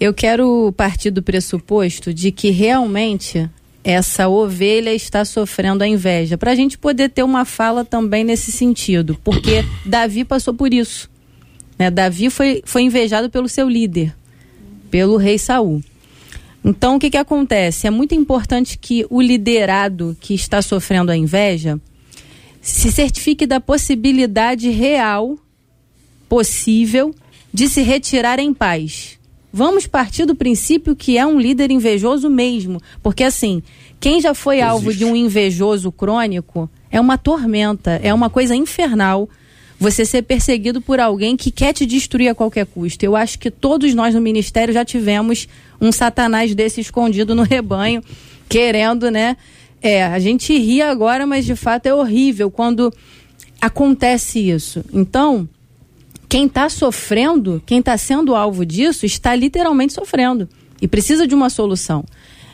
Eu 0.01 0.13
quero 0.13 0.73
partir 0.77 1.11
do 1.11 1.23
pressuposto 1.23 2.13
de 2.13 2.33
que 2.33 2.51
realmente 2.51 3.49
essa 3.85 4.29
ovelha 4.29 4.93
está 4.93 5.25
sofrendo 5.25 5.83
a 5.83 5.89
inveja, 5.89 6.37
para 6.37 6.51
a 6.51 6.55
gente 6.55 6.77
poder 6.77 7.09
ter 7.09 7.23
uma 7.23 7.45
fala 7.45 7.85
também 7.85 8.25
nesse 8.25 8.53
sentido, 8.53 9.19
porque 9.25 9.65
Davi 9.87 10.25
passou 10.25 10.53
por 10.53 10.75
isso. 10.75 11.09
Né? 11.79 11.91
Davi 11.91 12.29
foi, 12.29 12.61
foi 12.67 12.83
invejado 12.83 13.31
pelo 13.31 13.49
seu 13.49 13.69
líder, 13.69 14.15
pelo 14.91 15.17
rei 15.17 15.39
Saul. 15.39 15.83
Então, 16.63 16.97
o 16.97 16.99
que, 16.99 17.09
que 17.09 17.17
acontece? 17.17 17.87
É 17.87 17.91
muito 17.91 18.15
importante 18.15 18.77
que 18.77 19.07
o 19.09 19.23
liderado 19.23 20.17
que 20.21 20.35
está 20.35 20.61
sofrendo 20.61 21.11
a 21.11 21.17
inveja 21.17 21.81
se 22.71 22.93
certifique 22.93 23.47
da 23.47 23.61
possibilidade 23.61 24.69
real, 24.69 25.39
possível, 26.29 27.15
de 27.53 27.67
se 27.69 27.81
retirar 27.83 28.39
em 28.39 28.53
paz. 28.53 29.19
Vamos 29.51 29.87
partir 29.87 30.27
do 30.27 30.35
princípio 30.35 30.95
que 30.95 31.17
é 31.17 31.27
um 31.27 31.41
líder 31.41 31.71
invejoso 31.71 32.29
mesmo. 32.29 32.81
Porque, 33.03 33.25
assim, 33.25 33.63
quem 33.99 34.21
já 34.21 34.35
foi 34.35 34.57
Existe. 34.57 34.71
alvo 34.71 34.93
de 34.93 35.05
um 35.05 35.17
invejoso 35.17 35.91
crônico 35.91 36.69
é 36.91 37.01
uma 37.01 37.17
tormenta, 37.17 37.99
é 38.03 38.13
uma 38.13 38.29
coisa 38.29 38.55
infernal 38.55 39.29
você 39.81 40.05
ser 40.05 40.23
perseguido 40.23 40.81
por 40.81 41.01
alguém 41.01 41.37
que 41.37 41.51
quer 41.51 41.73
te 41.73 41.87
destruir 41.87 42.29
a 42.29 42.35
qualquer 42.35 42.67
custo. 42.67 43.03
Eu 43.03 43.17
acho 43.17 43.39
que 43.39 43.51
todos 43.51 43.95
nós 43.95 44.15
no 44.15 44.21
ministério 44.21 44.75
já 44.75 44.85
tivemos 44.85 45.49
um 45.81 45.91
satanás 45.91 46.55
desse 46.55 46.81
escondido 46.81 47.35
no 47.35 47.45
rebanho, 47.45 48.03
querendo, 48.49 49.11
né? 49.11 49.37
É, 49.81 50.05
a 50.05 50.19
gente 50.19 50.57
ri 50.57 50.83
agora, 50.83 51.27
mas 51.27 51.45
de 51.45 51.55
fato 51.55 51.87
é 51.87 51.95
horrível 51.95 52.51
quando 52.51 52.93
acontece 53.61 54.39
isso. 54.39 54.85
Então, 54.93 55.49
quem 56.29 56.47
está 56.47 56.69
sofrendo, 56.69 57.63
quem 57.65 57.79
está 57.79 57.97
sendo 57.97 58.35
alvo 58.35 58.67
disso, 58.67 59.07
está 59.07 59.35
literalmente 59.35 59.93
sofrendo 59.93 60.49
e 60.81 60.89
precisa 60.89 61.27
de 61.27 61.35
uma 61.35 61.49
solução. 61.51 62.05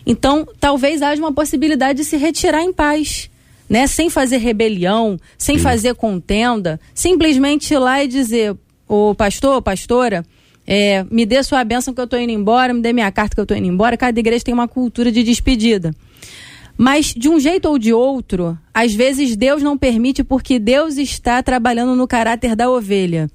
Então, 0.07 0.47
talvez 0.61 1.01
haja 1.01 1.21
uma 1.21 1.33
possibilidade 1.33 1.99
de 1.99 2.05
se 2.05 2.17
retirar 2.17 2.63
em 2.63 2.73
paz 2.73 3.31
né? 3.69 3.87
Sem 3.87 4.11
fazer 4.11 4.39
rebelião, 4.39 5.19
sem 5.39 5.59
fazer 5.59 5.95
contenda, 5.95 6.81
simplesmente 6.95 7.73
ir 7.73 7.79
lá 7.79 8.03
e 8.03 8.09
dizer, 8.09 8.57
o 8.89 9.15
pastor, 9.15 9.61
pastora, 9.63 10.25
é, 10.67 11.05
me 11.11 11.27
dê 11.27 11.43
sua 11.43 11.65
bênção 11.65 11.93
que 11.93 12.01
eu 12.01 12.05
estou 12.05 12.19
indo 12.19 12.33
embora, 12.33 12.73
me 12.73 12.81
dê 12.81 12.93
minha 12.93 13.11
carta 13.11 13.35
que 13.35 13.41
eu 13.41 13.45
estou 13.45 13.57
indo 13.57 13.67
embora. 13.67 13.97
Cada 13.97 14.19
igreja 14.19 14.45
tem 14.45 14.55
uma 14.55 14.69
cultura 14.69 15.11
de 15.11 15.23
despedida. 15.23 15.95
Mas 16.77 17.15
de 17.17 17.29
um 17.29 17.39
jeito 17.39 17.69
ou 17.69 17.79
de 17.79 17.93
outro, 17.93 18.59
às 18.73 18.93
vezes 18.93 19.37
Deus 19.37 19.63
não 19.63 19.79
permite 19.79 20.25
porque 20.25 20.59
Deus 20.59 20.97
está 20.97 21.43
trabalhando 21.43 21.95
no 21.95 22.07
caráter 22.07 22.57
da 22.57 22.71
ovelha 22.71 23.31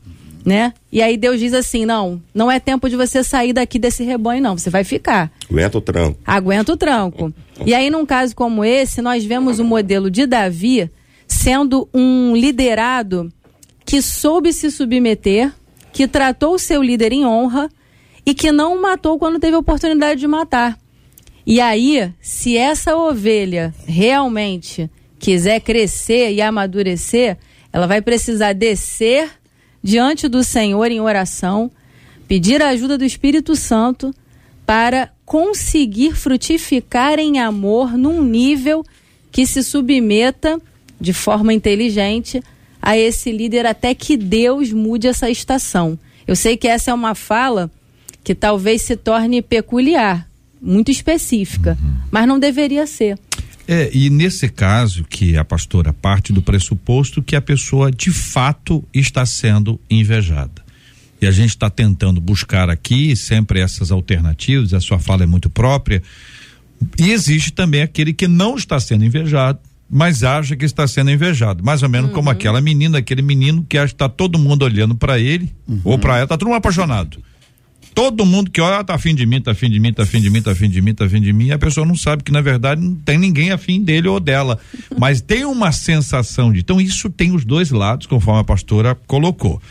né? 0.46 0.74
E 0.92 1.02
aí 1.02 1.18
Deus 1.18 1.40
diz 1.40 1.54
assim: 1.54 1.86
não, 1.86 2.22
não 2.34 2.52
é 2.52 2.60
tempo 2.60 2.90
de 2.90 2.96
você 2.96 3.24
sair 3.24 3.54
daqui 3.54 3.78
desse 3.78 4.04
rebanho, 4.04 4.42
não. 4.42 4.58
Você 4.58 4.70
vai 4.70 4.84
ficar. 4.84 5.32
Aguenta 5.50 5.78
o 5.78 5.82
tranco. 5.82 6.20
Aguenta 6.26 6.74
o 6.74 6.78
tranco. 6.78 7.34
E 7.66 7.74
aí, 7.74 7.90
num 7.90 8.06
caso 8.06 8.36
como 8.36 8.64
esse, 8.64 9.02
nós 9.02 9.24
vemos 9.24 9.60
o 9.60 9.64
modelo 9.64 10.10
de 10.10 10.26
Davi 10.26 10.90
sendo 11.28 11.88
um 11.94 12.36
liderado 12.36 13.32
que 13.86 14.02
soube 14.02 14.54
se 14.54 14.72
submeter, 14.72 15.52
que 15.92 16.08
tratou 16.08 16.56
o 16.56 16.60
seu 16.60 16.82
líder 16.82 17.12
em 17.12 17.26
honra 17.26 17.70
e 18.26 18.34
que 18.34 18.52
não 18.52 18.82
matou 18.82 19.20
quando 19.20 19.40
teve 19.40 19.56
a 19.56 19.60
oportunidade 19.60 20.20
de 20.20 20.28
matar. 20.28 20.78
E 21.52 21.60
aí, 21.60 22.14
se 22.22 22.56
essa 22.56 22.96
ovelha 22.96 23.74
realmente 23.88 24.88
quiser 25.18 25.60
crescer 25.62 26.32
e 26.32 26.44
amadurecer, 26.44 27.40
ela 27.74 27.88
vai 27.88 28.04
precisar 28.04 28.54
descer 28.54 29.32
diante 29.82 30.28
do 30.28 30.44
Senhor 30.44 30.92
em 30.92 31.02
oração, 31.02 31.72
pedir 32.28 32.62
a 32.62 32.70
ajuda 32.70 33.00
do 33.00 33.04
Espírito 33.04 33.56
Santo 33.56 34.14
para 34.64 35.12
conseguir 35.26 36.16
frutificar 36.16 37.18
em 37.18 37.40
amor 37.40 37.98
num 37.98 38.24
nível 38.24 38.86
que 39.32 39.44
se 39.48 39.64
submeta 39.64 40.62
de 41.02 41.14
forma 41.14 41.52
inteligente 41.52 42.44
a 42.80 42.96
esse 42.96 43.32
líder 43.32 43.66
até 43.66 43.96
que 43.96 44.16
Deus 44.16 44.72
mude 44.72 45.08
essa 45.08 45.32
estação. 45.32 45.98
Eu 46.28 46.36
sei 46.36 46.56
que 46.56 46.68
essa 46.68 46.92
é 46.92 46.94
uma 46.94 47.16
fala 47.16 47.72
que 48.24 48.36
talvez 48.36 48.84
se 48.84 48.96
torne 48.96 49.42
peculiar, 49.42 50.29
muito 50.62 50.92
específica, 50.92 51.78
uhum. 51.82 51.98
mas 52.12 52.28
não 52.28 52.40
deveria 52.40 52.86
ser. 52.86 53.18
É, 53.68 53.90
e 53.94 54.10
nesse 54.10 54.50
caso 54.50 55.04
que 55.04 55.38
a 55.38 55.46
pastora 55.46 55.94
parte 55.94 56.34
do 56.34 56.42
pressuposto 56.42 57.22
que 57.22 57.36
a 57.36 57.42
pessoa 57.42 57.92
de 57.92 58.12
fato 58.12 58.84
está 58.92 59.26
sendo 59.26 59.80
invejada. 59.90 60.64
E 61.22 61.28
a 61.28 61.32
gente 61.32 61.50
está 61.50 61.70
tentando 61.70 62.20
buscar 62.20 62.70
aqui 62.70 63.16
sempre 63.16 63.60
essas 63.60 63.92
alternativas, 63.92 64.74
a 64.74 64.80
sua 64.80 64.98
fala 64.98 65.24
é 65.24 65.26
muito 65.28 65.50
própria. 65.50 66.02
E 66.98 67.12
existe 67.12 67.52
também 67.52 67.82
aquele 67.82 68.12
que 68.12 68.28
não 68.28 68.56
está 68.56 68.80
sendo 68.80 69.06
invejado, 69.06 69.60
mas 69.88 70.24
acha 70.24 70.56
que 70.56 70.66
está 70.66 70.88
sendo 70.88 71.12
invejado. 71.12 71.64
Mais 71.64 71.84
ou 71.84 71.90
menos 71.90 72.10
uhum. 72.10 72.16
como 72.16 72.30
aquela 72.30 72.62
menina, 72.62 72.98
aquele 72.98 73.22
menino 73.22 73.64
que 73.68 73.78
acha 73.78 73.90
que 73.90 73.96
está 73.96 74.10
todo 74.10 74.40
mundo 74.40 74.64
olhando 74.64 74.96
para 74.96 75.20
ele 75.20 75.54
uhum. 75.68 75.82
ou 75.84 76.00
para 76.00 76.16
ela, 76.16 76.24
está 76.24 76.38
todo 76.38 76.48
mundo 76.48 76.58
apaixonado 76.58 77.20
todo 77.94 78.26
mundo 78.26 78.50
que 78.50 78.62
olha, 78.62 78.84
tá 78.84 78.96
afim 78.96 79.14
de 79.14 79.26
mim, 79.26 79.42
tá 79.42 79.52
afim 79.52 79.70
de 79.70 79.80
mim, 79.80 79.92
tá 79.94 80.04
afim 80.04 80.20
de 80.20 80.30
mim, 80.30 80.42
tá 80.42 80.52
afim 80.52 80.70
de 80.70 80.82
mim, 80.82 80.94
tá 80.94 81.06
afim 81.06 81.22
de 81.22 81.34
mim, 81.34 81.48
e 81.48 81.52
a 81.52 81.58
pessoa 81.58 81.86
não 81.86 81.96
sabe 81.96 82.24
que 82.24 82.32
na 82.32 82.42
verdade 82.42 82.82
não 82.82 82.96
tem 82.96 83.18
ninguém 83.18 83.52
afim 83.52 83.84
dele 83.84 84.08
ou 84.08 84.20
dela. 84.20 84.60
Mas 84.98 85.22
tem 85.22 85.46
uma 85.46 85.72
sensação 85.72 86.52
de. 86.52 86.60
Então, 86.60 86.80
isso 86.80 87.10
tem 87.10 87.32
os 87.32 87.46
dois 87.46 87.72
lados, 87.72 88.08
conforme 88.08 88.42
a 88.42 88.44
pastora 88.44 88.96
colocou. 89.08 89.62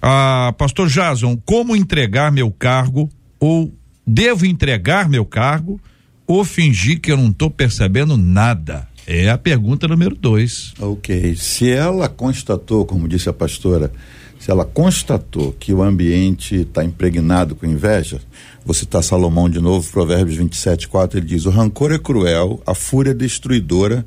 Ah, 0.00 0.54
pastor 0.56 0.88
Jason, 0.88 1.36
como 1.44 1.74
entregar 1.74 2.30
meu 2.30 2.50
cargo? 2.50 3.08
Ou 3.40 3.72
devo 4.06 4.46
entregar 4.46 5.08
meu 5.08 5.24
cargo? 5.24 5.80
Ou 6.26 6.44
fingir 6.44 7.00
que 7.00 7.10
eu 7.10 7.16
não 7.16 7.30
estou 7.30 7.50
percebendo 7.50 8.16
nada? 8.16 8.86
É 9.06 9.30
a 9.30 9.38
pergunta 9.38 9.88
número 9.88 10.14
dois. 10.14 10.74
Ok. 10.78 11.34
Se 11.36 11.70
ela 11.70 12.08
constatou, 12.10 12.84
como 12.84 13.08
disse 13.08 13.28
a 13.28 13.32
pastora, 13.32 13.90
se 14.38 14.50
ela 14.50 14.64
constatou 14.64 15.52
que 15.58 15.72
o 15.72 15.82
ambiente 15.82 16.56
está 16.56 16.84
impregnado 16.84 17.54
com 17.54 17.66
inveja, 17.66 18.20
vou 18.64 18.74
citar 18.74 19.02
Salomão 19.02 19.48
de 19.48 19.60
novo, 19.60 19.90
Provérbios 19.90 20.36
27, 20.36 20.88
4, 20.88 21.18
ele 21.18 21.26
diz: 21.26 21.44
O 21.44 21.50
rancor 21.50 21.92
é 21.92 21.98
cruel, 21.98 22.62
a 22.66 22.74
fúria 22.74 23.10
é 23.10 23.14
destruidora, 23.14 24.06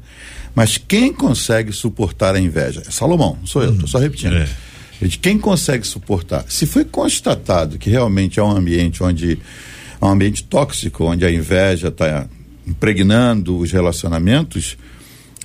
mas 0.55 0.77
quem 0.77 1.13
consegue 1.13 1.71
suportar 1.71 2.35
a 2.35 2.39
inveja? 2.39 2.81
É 2.87 2.91
Salomão, 2.91 3.37
não 3.39 3.47
sou 3.47 3.63
eu, 3.63 3.73
estou 3.73 3.87
só 3.87 3.97
uhum. 3.97 4.03
repetindo. 4.03 4.35
É. 4.35 4.47
Ele 5.01 5.09
diz, 5.09 5.17
quem 5.19 5.37
consegue 5.37 5.85
suportar? 5.85 6.45
Se 6.47 6.67
foi 6.67 6.85
constatado 6.85 7.79
que 7.79 7.89
realmente 7.89 8.39
é 8.39 8.43
um 8.43 8.51
ambiente 8.51 9.01
onde 9.01 9.39
é 9.99 10.05
um 10.05 10.09
ambiente 10.09 10.43
tóxico, 10.43 11.05
onde 11.05 11.25
a 11.25 11.31
inveja 11.31 11.87
está 11.87 12.27
impregnando 12.67 13.57
os 13.57 13.71
relacionamentos, 13.71 14.77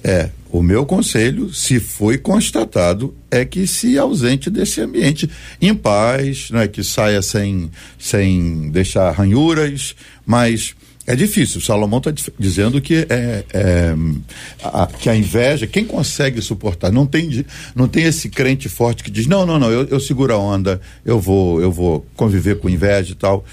é, 0.06 0.30
o 0.52 0.62
meu 0.62 0.86
conselho, 0.86 1.52
se 1.52 1.80
foi 1.80 2.16
constatado, 2.16 3.12
é 3.28 3.44
que 3.44 3.66
se 3.66 3.98
ausente 3.98 4.48
desse 4.48 4.80
ambiente 4.80 5.28
em 5.60 5.74
paz, 5.74 6.48
não 6.48 6.60
é 6.60 6.68
que 6.68 6.84
saia 6.84 7.20
sem, 7.20 7.68
sem 7.98 8.70
deixar 8.70 9.10
ranhuras, 9.10 9.96
mas 10.24 10.76
é 11.08 11.16
difícil. 11.16 11.60
Salomão 11.60 11.98
está 11.98 12.12
dizendo 12.38 12.80
que 12.80 13.04
é, 13.10 13.44
é 13.52 13.94
a, 14.62 14.86
que 14.86 15.10
a 15.10 15.16
inveja, 15.16 15.66
quem 15.66 15.84
consegue 15.84 16.40
suportar? 16.40 16.92
Não 16.92 17.04
tem, 17.04 17.44
não 17.74 17.88
tem 17.88 18.04
esse 18.04 18.28
crente 18.28 18.68
forte 18.68 19.02
que 19.02 19.10
diz 19.10 19.26
não, 19.26 19.44
não, 19.44 19.58
não, 19.58 19.72
eu, 19.72 19.88
eu 19.88 19.98
seguro 19.98 20.32
a 20.32 20.38
onda, 20.38 20.80
eu 21.04 21.18
vou, 21.18 21.60
eu 21.60 21.72
vou 21.72 22.06
conviver 22.14 22.60
com 22.60 22.70
inveja 22.70 23.10
e 23.10 23.16
tal. 23.16 23.44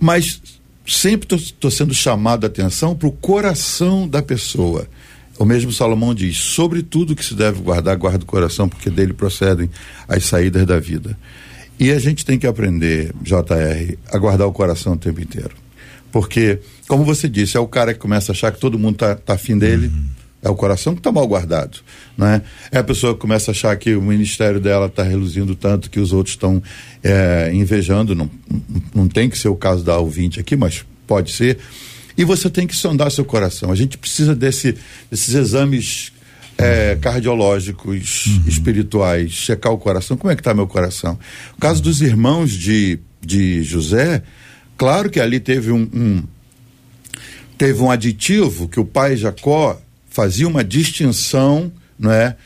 Mas 0.00 0.40
sempre 0.86 1.36
estou 1.36 1.70
sendo 1.70 1.92
chamado 1.92 2.44
a 2.44 2.46
atenção 2.46 2.96
para 2.96 3.08
o 3.08 3.12
coração 3.12 4.08
da 4.08 4.22
pessoa. 4.22 4.88
O 5.38 5.44
mesmo 5.44 5.72
Salomão 5.72 6.14
diz: 6.14 6.36
sobre 6.36 6.82
tudo 6.82 7.14
que 7.14 7.24
se 7.24 7.34
deve 7.34 7.60
guardar, 7.60 7.96
guarda 7.96 8.24
o 8.24 8.26
coração, 8.26 8.68
porque 8.68 8.90
dele 8.90 9.12
procedem 9.12 9.70
as 10.08 10.24
saídas 10.24 10.66
da 10.66 10.78
vida. 10.78 11.16
E 11.78 11.90
a 11.90 11.98
gente 11.98 12.24
tem 12.24 12.38
que 12.38 12.46
aprender, 12.46 13.12
JR, 13.20 13.98
a 14.10 14.18
guardar 14.18 14.46
o 14.46 14.52
coração 14.52 14.94
o 14.94 14.96
tempo 14.96 15.20
inteiro. 15.20 15.54
Porque, 16.10 16.60
como 16.88 17.04
você 17.04 17.28
disse, 17.28 17.56
é 17.56 17.60
o 17.60 17.68
cara 17.68 17.92
que 17.92 18.00
começa 18.00 18.32
a 18.32 18.34
achar 18.34 18.50
que 18.50 18.58
todo 18.58 18.78
mundo 18.78 18.96
tá, 18.96 19.14
tá 19.14 19.34
afim 19.34 19.58
dele. 19.58 19.88
Uhum. 19.88 20.06
É 20.42 20.48
o 20.48 20.54
coração 20.54 20.94
que 20.94 21.00
está 21.00 21.10
mal 21.10 21.26
guardado, 21.26 21.78
né? 22.16 22.40
É 22.70 22.78
a 22.78 22.84
pessoa 22.84 23.14
que 23.14 23.20
começa 23.20 23.50
a 23.50 23.52
achar 23.52 23.76
que 23.76 23.96
o 23.96 24.02
ministério 24.02 24.60
dela 24.60 24.86
está 24.86 25.02
reluzindo 25.02 25.56
tanto 25.56 25.90
que 25.90 25.98
os 25.98 26.12
outros 26.12 26.34
estão 26.34 26.62
é, 27.02 27.50
invejando. 27.52 28.14
Não, 28.14 28.30
não 28.94 29.08
tem 29.08 29.28
que 29.28 29.36
ser 29.36 29.48
o 29.48 29.56
caso 29.56 29.82
da 29.82 29.98
ouvinte 29.98 30.38
aqui, 30.38 30.54
mas 30.54 30.84
pode 31.06 31.32
ser. 31.32 31.58
E 32.16 32.24
você 32.24 32.48
tem 32.48 32.66
que 32.66 32.74
sondar 32.74 33.10
seu 33.10 33.24
coração. 33.24 33.70
A 33.70 33.74
gente 33.74 33.98
precisa 33.98 34.34
desse, 34.34 34.76
desses 35.10 35.34
exames 35.34 36.12
é, 36.58 36.96
cardiológicos, 37.00 38.26
uhum. 38.26 38.42
espirituais, 38.46 39.32
checar 39.32 39.72
o 39.72 39.78
coração. 39.78 40.16
Como 40.16 40.30
é 40.30 40.34
que 40.34 40.40
está 40.40 40.54
meu 40.54 40.66
coração? 40.66 41.18
O 41.56 41.60
caso 41.60 41.82
dos 41.82 42.00
irmãos 42.00 42.52
de, 42.52 42.98
de 43.20 43.62
José, 43.62 44.22
claro 44.76 45.10
que 45.10 45.20
ali 45.20 45.38
teve 45.38 45.70
um, 45.70 45.88
um 45.92 46.22
teve 47.58 47.80
um 47.80 47.90
aditivo 47.90 48.68
que 48.68 48.78
o 48.78 48.84
pai 48.84 49.16
Jacó 49.16 49.80
fazia 50.10 50.46
uma 50.46 50.62
distinção, 50.62 51.72
não 51.98 52.12
é? 52.12 52.36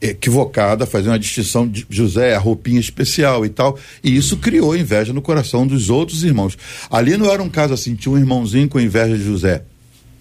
Equivocada, 0.00 0.86
fazia 0.86 1.10
uma 1.10 1.18
distinção 1.18 1.68
de 1.68 1.86
José, 1.90 2.34
a 2.34 2.38
roupinha 2.38 2.80
especial 2.80 3.44
e 3.44 3.50
tal, 3.50 3.78
e 4.02 4.16
isso 4.16 4.36
criou 4.38 4.76
inveja 4.76 5.12
no 5.12 5.20
coração 5.20 5.66
dos 5.66 5.90
outros 5.90 6.24
irmãos. 6.24 6.56
Ali 6.90 7.16
não 7.16 7.30
era 7.30 7.42
um 7.42 7.48
caso 7.48 7.74
assim, 7.74 7.94
tinha 7.94 8.12
um 8.12 8.18
irmãozinho 8.18 8.68
com 8.68 8.80
inveja 8.80 9.16
de 9.16 9.24
José. 9.24 9.62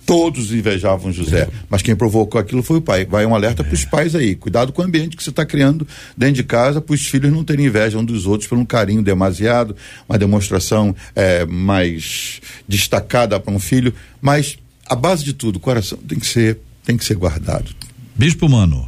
Todos 0.06 0.52
invejavam 0.52 1.14
José, 1.14 1.48
mas 1.70 1.84
quem 1.84 1.96
provocou 1.96 2.42
aquilo 2.42 2.64
foi 2.64 2.78
o 2.78 2.82
pai. 2.82 3.06
Vai 3.06 3.28
um 3.28 3.36
alerta 3.36 3.64
para 3.64 3.76
os 3.76 3.86
pais 3.86 4.16
aí. 4.16 4.34
Cuidado 4.34 4.74
com 4.74 4.82
o 4.82 4.86
ambiente 4.86 5.16
que 5.16 5.24
você 5.24 5.30
está 5.30 5.46
criando 5.46 5.88
dentro 6.18 6.34
de 6.34 6.44
casa, 6.44 6.82
para 6.82 6.96
os 6.96 7.06
filhos 7.06 7.32
não 7.32 7.44
terem 7.44 7.68
inveja 7.68 8.00
um 8.00 8.04
dos 8.04 8.26
outros 8.26 8.50
por 8.50 8.58
um 8.58 8.66
carinho 8.66 9.04
demasiado, 9.04 9.76
uma 10.10 10.18
demonstração 10.18 10.96
é, 11.16 11.46
mais 11.46 12.42
destacada 12.68 13.40
para 13.40 13.54
um 13.54 13.60
filho. 13.60 13.94
Mas 14.20 14.58
a 14.88 14.96
base 14.96 15.24
de 15.24 15.34
tudo, 15.34 15.58
o 15.58 15.60
coração 15.60 16.00
tem 16.00 16.18
que 16.18 16.26
ser 16.26 16.58
tem 16.84 16.98
que 16.98 17.06
ser 17.06 17.14
guardado. 17.14 17.70
Bispo 18.16 18.50
Mano. 18.50 18.88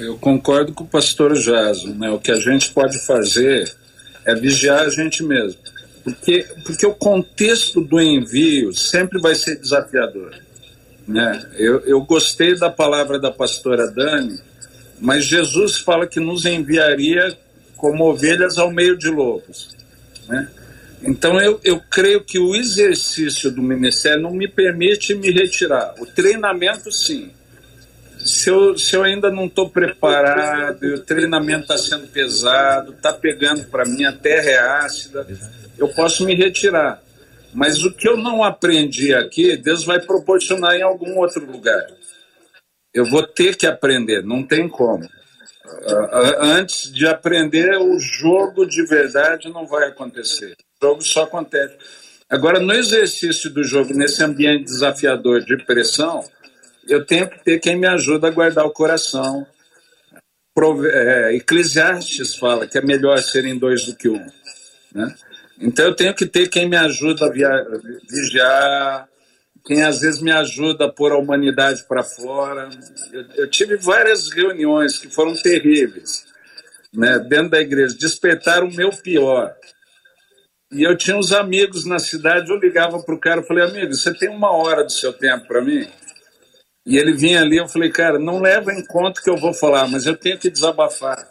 Eu 0.00 0.16
concordo 0.16 0.72
com 0.72 0.84
o 0.84 0.88
pastor 0.88 1.34
Jason, 1.34 1.94
né? 1.94 2.10
O 2.10 2.18
que 2.18 2.30
a 2.30 2.40
gente 2.40 2.70
pode 2.70 2.98
fazer 3.06 3.70
é 4.24 4.34
vigiar 4.34 4.80
a 4.80 4.88
gente 4.88 5.22
mesmo. 5.22 5.60
Porque, 6.02 6.46
porque 6.64 6.86
o 6.86 6.94
contexto 6.94 7.80
do 7.80 8.00
envio 8.00 8.72
sempre 8.72 9.20
vai 9.20 9.34
ser 9.34 9.56
desafiador. 9.56 10.34
Né? 11.06 11.50
Eu, 11.56 11.80
eu 11.80 12.00
gostei 12.02 12.56
da 12.58 12.70
palavra 12.70 13.18
da 13.18 13.30
pastora 13.30 13.90
Dani, 13.90 14.38
mas 15.00 15.24
Jesus 15.24 15.76
fala 15.78 16.06
que 16.06 16.20
nos 16.20 16.46
enviaria 16.46 17.36
como 17.76 18.04
ovelhas 18.04 18.58
ao 18.58 18.70
meio 18.70 18.96
de 18.96 19.08
lobos. 19.08 19.76
Né? 20.28 20.48
Então 21.02 21.40
eu, 21.40 21.60
eu 21.64 21.80
creio 21.90 22.22
que 22.22 22.38
o 22.38 22.54
exercício 22.54 23.50
do 23.50 23.62
ministério 23.62 24.22
não 24.22 24.32
me 24.32 24.48
permite 24.48 25.14
me 25.14 25.30
retirar. 25.30 25.94
O 25.98 26.06
treinamento, 26.06 26.92
sim. 26.92 27.30
Se 28.24 28.50
eu, 28.50 28.76
se 28.76 28.94
eu 28.96 29.02
ainda 29.02 29.30
não 29.30 29.46
estou 29.46 29.68
preparado, 29.68 30.82
o 30.82 31.00
treinamento 31.00 31.62
está 31.62 31.78
sendo 31.78 32.06
pesado, 32.08 32.92
está 32.92 33.12
pegando 33.12 33.64
para 33.64 33.84
mim, 33.84 34.04
a 34.04 34.12
terra 34.12 34.50
é 34.50 34.58
ácida, 34.58 35.26
eu 35.78 35.88
posso 35.88 36.24
me 36.24 36.34
retirar. 36.34 37.02
Mas 37.52 37.82
o 37.82 37.92
que 37.92 38.08
eu 38.08 38.16
não 38.16 38.44
aprendi 38.44 39.14
aqui, 39.14 39.56
Deus 39.56 39.84
vai 39.84 40.00
proporcionar 40.00 40.76
em 40.76 40.82
algum 40.82 41.18
outro 41.18 41.44
lugar. 41.44 41.86
Eu 42.94 43.04
vou 43.06 43.26
ter 43.26 43.56
que 43.56 43.66
aprender, 43.66 44.22
não 44.22 44.42
tem 44.42 44.68
como. 44.68 45.08
Antes 46.40 46.92
de 46.92 47.06
aprender, 47.06 47.76
o 47.78 47.98
jogo 47.98 48.66
de 48.66 48.84
verdade 48.84 49.48
não 49.48 49.66
vai 49.66 49.88
acontecer 49.88 50.56
jogo 50.82 51.02
só 51.02 51.24
acontece. 51.24 51.76
Agora, 52.28 52.58
no 52.58 52.72
exercício 52.72 53.50
do 53.50 53.62
jogo, 53.62 53.92
nesse 53.92 54.22
ambiente 54.22 54.64
desafiador 54.64 55.44
de 55.44 55.56
pressão, 55.64 56.24
eu 56.90 57.06
tenho 57.06 57.28
que 57.30 57.42
ter 57.44 57.60
quem 57.60 57.76
me 57.76 57.86
ajuda 57.86 58.26
a 58.26 58.30
guardar 58.30 58.66
o 58.66 58.72
coração. 58.72 59.46
É, 60.92 61.36
Eclesiastes 61.36 62.34
fala 62.34 62.66
que 62.66 62.76
é 62.76 62.82
melhor 62.82 63.16
serem 63.22 63.56
dois 63.56 63.86
do 63.86 63.94
que 63.94 64.08
um. 64.08 64.26
Né? 64.92 65.14
Então, 65.60 65.86
eu 65.86 65.94
tenho 65.94 66.14
que 66.14 66.26
ter 66.26 66.48
quem 66.48 66.68
me 66.68 66.76
ajuda 66.76 67.26
a 67.26 67.30
vigiar, 67.30 69.08
quem 69.64 69.82
às 69.82 70.00
vezes 70.00 70.20
me 70.20 70.32
ajuda 70.32 70.86
a 70.86 70.92
pôr 70.92 71.12
a 71.12 71.18
humanidade 71.18 71.84
para 71.84 72.02
fora. 72.02 72.68
Eu, 73.12 73.24
eu, 73.36 73.48
tive 73.48 73.76
várias 73.76 74.30
reuniões 74.30 74.98
que 74.98 75.08
foram 75.08 75.34
terríveis 75.34 76.26
né, 76.92 77.18
dentro 77.20 77.50
da 77.50 77.60
igreja, 77.60 77.96
despertaram 77.98 78.66
o 78.66 78.74
meu 78.74 78.90
pior. 78.90 79.54
E 80.72 80.82
eu 80.82 80.96
tinha 80.96 81.16
uns 81.16 81.32
amigos 81.32 81.84
na 81.84 81.98
cidade, 81.98 82.50
eu 82.50 82.58
ligava 82.58 83.00
para 83.02 83.14
o 83.14 83.20
cara, 83.20 83.40
eu 83.40 83.46
falei, 83.46 83.64
amigo, 83.64 83.94
você 83.94 84.12
tem 84.12 84.28
uma 84.28 84.50
hora 84.50 84.84
do 84.84 84.92
seu 84.92 85.12
tempo 85.12 85.46
para 85.46 85.60
mim? 85.60 85.88
E 86.90 86.98
ele 86.98 87.12
vinha 87.12 87.40
ali, 87.40 87.56
eu 87.56 87.68
falei, 87.68 87.88
cara, 87.88 88.18
não 88.18 88.40
leva 88.40 88.72
em 88.72 88.84
conta 88.84 89.22
que 89.22 89.30
eu 89.30 89.36
vou 89.36 89.54
falar, 89.54 89.86
mas 89.86 90.06
eu 90.06 90.16
tenho 90.16 90.36
que 90.36 90.50
desabafar. 90.50 91.24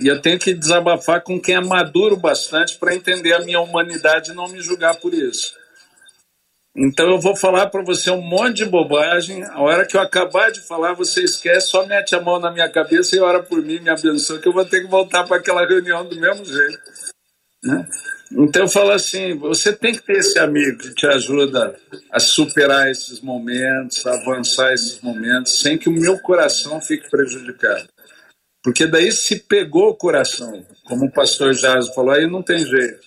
E 0.00 0.06
eu 0.06 0.22
tenho 0.22 0.38
que 0.38 0.54
desabafar 0.54 1.24
com 1.24 1.40
quem 1.40 1.56
é 1.56 1.60
maduro 1.60 2.16
bastante 2.16 2.78
para 2.78 2.94
entender 2.94 3.32
a 3.32 3.40
minha 3.40 3.58
humanidade 3.58 4.30
e 4.30 4.34
não 4.34 4.46
me 4.46 4.60
julgar 4.60 4.94
por 4.94 5.12
isso. 5.12 5.56
Então 6.76 7.10
eu 7.10 7.18
vou 7.18 7.34
falar 7.34 7.66
para 7.66 7.82
você 7.82 8.12
um 8.12 8.22
monte 8.22 8.58
de 8.58 8.64
bobagem. 8.64 9.42
A 9.42 9.60
hora 9.60 9.84
que 9.84 9.96
eu 9.96 10.00
acabar 10.00 10.52
de 10.52 10.60
falar, 10.60 10.92
você 10.92 11.24
esquece, 11.24 11.66
só 11.66 11.84
mete 11.84 12.14
a 12.14 12.20
mão 12.20 12.38
na 12.38 12.52
minha 12.52 12.68
cabeça 12.68 13.16
e 13.16 13.18
ora 13.18 13.42
por 13.42 13.60
mim, 13.60 13.80
me 13.80 13.90
abençoa, 13.90 14.38
que 14.38 14.46
eu 14.46 14.52
vou 14.52 14.64
ter 14.64 14.82
que 14.82 14.86
voltar 14.86 15.24
para 15.24 15.38
aquela 15.38 15.66
reunião 15.66 16.08
do 16.08 16.14
mesmo 16.14 16.44
jeito. 16.44 16.78
Né? 17.64 17.88
Então 18.32 18.62
eu 18.62 18.68
falo 18.68 18.90
assim, 18.90 19.34
você 19.34 19.72
tem 19.72 19.94
que 19.94 20.02
ter 20.02 20.18
esse 20.18 20.38
amigo 20.38 20.78
que 20.78 20.94
te 20.94 21.06
ajuda 21.06 21.76
a 22.10 22.18
superar 22.18 22.90
esses 22.90 23.20
momentos, 23.20 24.04
a 24.06 24.14
avançar 24.14 24.72
esses 24.72 25.00
momentos, 25.00 25.60
sem 25.60 25.78
que 25.78 25.88
o 25.88 25.92
meu 25.92 26.18
coração 26.18 26.80
fique 26.80 27.08
prejudicado. 27.08 27.86
Porque 28.62 28.84
daí 28.84 29.12
se 29.12 29.36
pegou 29.36 29.90
o 29.90 29.96
coração, 29.96 30.66
como 30.84 31.06
o 31.06 31.12
pastor 31.12 31.54
Jaso 31.54 31.94
falou, 31.94 32.10
aí 32.10 32.26
não 32.26 32.42
tem 32.42 32.58
jeito. 32.58 32.98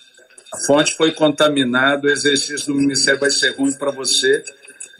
A 0.54 0.58
fonte 0.66 0.96
foi 0.96 1.12
contaminada, 1.12 2.08
o 2.08 2.10
exercício 2.10 2.68
do 2.68 2.74
ministério 2.74 3.20
vai 3.20 3.30
ser 3.30 3.50
ruim 3.50 3.72
para 3.74 3.90
você 3.90 4.42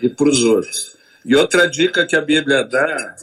e 0.02 0.08
para 0.08 0.28
os 0.28 0.44
outros. 0.44 0.96
E 1.24 1.34
outra 1.34 1.66
dica 1.66 2.06
que 2.06 2.14
a 2.14 2.20
Bíblia 2.20 2.62
dá 2.62 3.16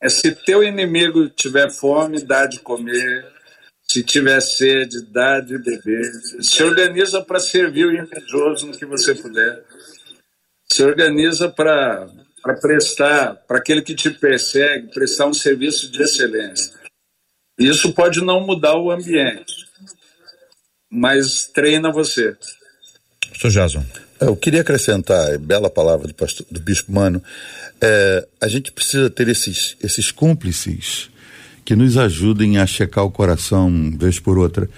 é 0.00 0.08
se 0.10 0.32
teu 0.32 0.62
inimigo 0.62 1.28
tiver 1.30 1.70
fome, 1.70 2.20
dá 2.20 2.44
de 2.44 2.60
comer, 2.60 3.33
se 3.86 4.02
tiver 4.02 4.40
sede, 4.40 5.02
dá 5.12 5.40
de 5.40 5.58
beber. 5.58 6.10
Se 6.40 6.62
organiza 6.62 7.22
para 7.22 7.38
servir 7.38 7.86
o 7.86 7.96
invejoso 7.96 8.66
no 8.66 8.76
que 8.76 8.86
você 8.86 9.14
puder. 9.14 9.62
Se 10.72 10.82
organiza 10.82 11.48
para 11.48 12.08
prestar, 12.60 13.34
para 13.46 13.58
aquele 13.58 13.82
que 13.82 13.94
te 13.94 14.10
persegue, 14.10 14.92
prestar 14.92 15.26
um 15.26 15.34
serviço 15.34 15.90
de 15.90 16.02
excelência. 16.02 16.72
Isso 17.58 17.92
pode 17.92 18.20
não 18.20 18.40
mudar 18.40 18.76
o 18.76 18.90
ambiente, 18.90 19.66
mas 20.90 21.46
treina 21.46 21.92
você. 21.92 22.36
Sr. 23.38 23.50
Jason. 23.50 23.84
Eu 24.20 24.36
queria 24.36 24.62
acrescentar, 24.62 25.38
bela 25.38 25.68
palavra 25.68 26.08
do, 26.08 26.14
pastor, 26.14 26.46
do 26.50 26.58
Bispo 26.58 26.90
Mano, 26.90 27.22
é, 27.80 28.26
a 28.40 28.48
gente 28.48 28.72
precisa 28.72 29.10
ter 29.10 29.28
esses, 29.28 29.76
esses 29.82 30.10
cúmplices 30.10 31.10
que 31.64 31.74
nos 31.74 31.96
ajudem 31.96 32.58
a 32.58 32.66
checar 32.66 33.04
o 33.04 33.10
coração 33.10 33.92
vez 33.96 34.18
por 34.18 34.38
outra. 34.38 34.68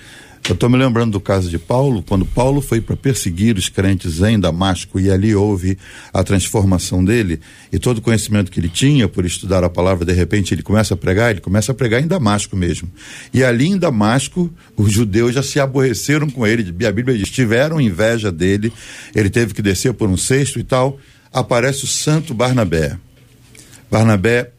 Eu 0.49 0.55
estou 0.55 0.71
me 0.71 0.77
lembrando 0.77 1.11
do 1.11 1.21
caso 1.21 1.51
de 1.51 1.59
Paulo, 1.59 2.05
quando 2.05 2.25
Paulo 2.25 2.61
foi 2.61 2.81
para 2.81 2.95
perseguir 2.95 3.57
os 3.57 3.69
crentes 3.69 4.23
em 4.23 4.39
Damasco 4.39 5.01
e 5.01 5.11
ali 5.11 5.35
houve 5.35 5.77
a 6.13 6.23
transformação 6.23 7.05
dele 7.05 7.41
e 7.73 7.81
todo 7.81 7.99
o 7.99 8.01
conhecimento 8.01 8.49
que 8.49 8.61
ele 8.61 8.69
tinha 8.69 9.09
por 9.09 9.25
estudar 9.25 9.65
a 9.65 9.69
palavra, 9.69 10.05
de 10.05 10.13
repente 10.13 10.55
ele 10.55 10.63
começa 10.63 10.95
a 10.95 10.97
pregar, 10.97 11.33
ele 11.33 11.41
começa 11.41 11.73
a 11.73 11.75
pregar 11.75 12.01
em 12.01 12.07
Damasco 12.07 12.55
mesmo. 12.55 12.89
E 13.35 13.43
ali 13.43 13.67
em 13.67 13.77
Damasco, 13.77 14.49
os 14.77 14.93
judeus 14.93 15.35
já 15.35 15.43
se 15.43 15.59
aborreceram 15.59 16.31
com 16.31 16.47
ele, 16.47 16.73
a 16.87 16.93
Bíblia 16.93 17.19
diz, 17.19 17.29
tiveram 17.29 17.81
inveja 17.81 18.31
dele, 18.31 18.73
ele 19.17 19.29
teve 19.29 19.53
que 19.53 19.61
descer 19.61 19.95
por 19.95 20.09
um 20.09 20.17
cesto 20.17 20.61
e 20.61 20.63
tal. 20.63 21.01
Aparece 21.33 21.83
o 21.83 21.89
santo 21.89 22.33
Barnabé. 22.33 22.97
Barnabé 23.91 24.53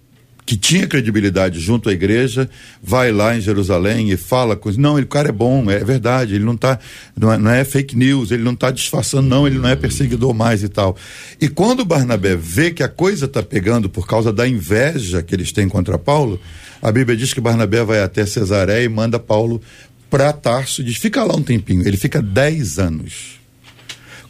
que 0.47 0.55
tinha 0.55 0.87
credibilidade 0.87 1.59
junto 1.59 1.89
à 1.89 1.91
igreja, 1.91 2.49
vai 2.81 3.11
lá 3.11 3.35
em 3.35 3.41
Jerusalém 3.41 4.11
e 4.11 4.15
fala 4.15 4.55
coisas. 4.55 4.81
Não, 4.81 4.97
ele, 4.97 5.03
o 5.03 5.09
cara 5.09 5.27
é 5.27 5.31
bom, 5.33 5.69
é 5.69 5.83
verdade, 5.83 6.35
ele 6.35 6.45
não 6.45 6.53
está 6.53 6.79
não, 7.17 7.33
é, 7.33 7.37
não, 7.37 7.51
é, 7.51 7.65
fake 7.65 7.97
news, 7.97 8.31
ele 8.31 8.43
não 8.43 8.53
está 8.53 8.71
disfarçando, 8.71 9.27
não, 9.27 9.45
ele 9.45 9.59
não 9.59 9.67
é 9.67 9.75
perseguidor 9.75 10.33
mais 10.33 10.63
e 10.63 10.69
tal. 10.69 10.95
E 11.41 11.49
quando 11.49 11.83
Barnabé 11.83 12.37
vê 12.37 12.71
que 12.71 12.81
a 12.81 12.87
coisa 12.87 13.25
está 13.25 13.43
pegando 13.43 13.89
por 13.89 14.07
causa 14.07 14.31
da 14.31 14.47
inveja 14.47 15.21
que 15.21 15.35
eles 15.35 15.51
têm 15.51 15.67
contra 15.67 15.97
Paulo, 15.97 16.39
a 16.81 16.93
Bíblia 16.93 17.17
diz 17.17 17.33
que 17.33 17.41
Barnabé 17.41 17.83
vai 17.83 18.01
até 18.01 18.25
Cesaré 18.25 18.85
e 18.85 18.89
manda 18.89 19.19
Paulo 19.19 19.61
para 20.09 20.31
Tarso, 20.31 20.81
diz, 20.81 20.95
fica 20.95 21.25
lá 21.25 21.35
um 21.35 21.43
tempinho. 21.43 21.85
Ele 21.85 21.97
fica 21.97 22.21
dez 22.21 22.79
anos. 22.79 23.37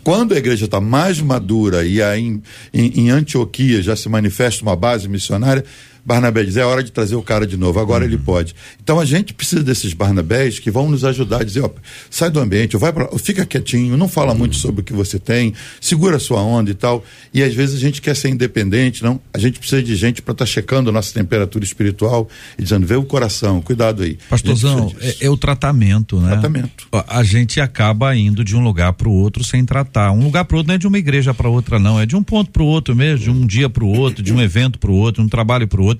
Quando 0.03 0.33
a 0.33 0.37
igreja 0.37 0.65
está 0.65 0.81
mais 0.81 1.21
madura 1.21 1.85
e 1.85 2.01
aí 2.01 2.21
em, 2.21 2.41
em, 2.73 3.01
em 3.01 3.09
Antioquia 3.11 3.83
já 3.83 3.95
se 3.95 4.09
manifesta 4.09 4.63
uma 4.63 4.75
base 4.75 5.07
missionária, 5.07 5.63
Barnabé 6.07 6.45
diz, 6.45 6.55
é 6.55 6.63
hora 6.63 6.81
de 6.81 6.89
trazer 6.89 7.17
o 7.17 7.21
cara 7.21 7.45
de 7.45 7.57
novo, 7.57 7.81
agora 7.81 8.05
uhum. 8.05 8.09
ele 8.09 8.17
pode. 8.17 8.55
Então 8.81 8.97
a 8.97 9.03
gente 9.03 9.33
precisa 9.33 9.61
desses 9.61 9.91
Barnabés 9.91 10.57
que 10.57 10.71
vão 10.71 10.89
nos 10.89 11.03
ajudar 11.03 11.41
a 11.41 11.43
dizer, 11.43 11.59
ó, 11.59 11.69
sai 12.09 12.29
do 12.29 12.39
ambiente, 12.39 12.77
vai 12.77 12.93
pra, 12.93 13.09
fica 13.17 13.45
quietinho, 13.45 13.97
não 13.97 14.07
fala 14.07 14.31
uhum. 14.31 14.37
muito 14.37 14.55
sobre 14.55 14.79
o 14.79 14.83
que 14.85 14.93
você 14.93 15.19
tem, 15.19 15.53
segura 15.81 16.15
a 16.15 16.19
sua 16.19 16.41
onda 16.41 16.71
e 16.71 16.73
tal. 16.73 17.03
E 17.33 17.43
às 17.43 17.53
vezes 17.53 17.75
a 17.75 17.79
gente 17.79 18.01
quer 18.01 18.15
ser 18.15 18.29
independente, 18.29 19.03
não? 19.03 19.19
A 19.33 19.37
gente 19.37 19.59
precisa 19.59 19.83
de 19.83 19.97
gente 19.97 20.21
para 20.21 20.31
estar 20.31 20.45
tá 20.45 20.49
checando 20.49 20.89
a 20.89 20.93
nossa 20.93 21.13
temperatura 21.13 21.65
espiritual 21.65 22.29
e 22.57 22.63
dizendo, 22.63 22.87
vê 22.87 22.95
o 22.95 23.03
coração, 23.03 23.61
cuidado 23.61 24.03
aí. 24.03 24.17
Pastorzão, 24.29 24.95
é, 25.01 25.25
é, 25.25 25.29
o 25.29 25.35
tratamento, 25.35 26.21
né? 26.21 26.29
Tratamento. 26.29 26.87
A 27.05 27.21
gente 27.21 27.59
acaba 27.59 28.15
indo 28.15 28.45
de 28.45 28.55
um 28.55 28.63
lugar 28.63 28.93
para 28.93 29.09
o 29.09 29.11
outro 29.11 29.43
sem 29.43 29.65
tratar. 29.65 30.13
Um 30.13 30.23
lugar 30.23 30.45
para 30.45 30.55
o 30.55 30.59
outro 30.59 30.69
não 30.69 30.75
é 30.75 30.77
de 30.77 30.87
uma 30.87 30.97
igreja 30.97 31.33
para 31.33 31.49
outra, 31.49 31.77
não, 31.77 31.99
é 31.99 32.05
de 32.05 32.15
um 32.15 32.23
ponto 32.23 32.49
para 32.49 32.63
o 32.63 32.65
outro 32.65 32.95
mesmo, 32.95 33.25
de 33.25 33.29
um 33.29 33.45
dia 33.45 33.69
para 33.69 33.83
o 33.83 33.89
outro, 33.89 34.23
de 34.23 34.33
um 34.33 34.39
evento 34.47 34.79
para 34.79 34.89
o 34.89 34.95
outro, 34.95 35.21
um 35.21 35.27
trabalho 35.27 35.67
para 35.67 35.81
o 35.81 35.83
outro 35.83 35.96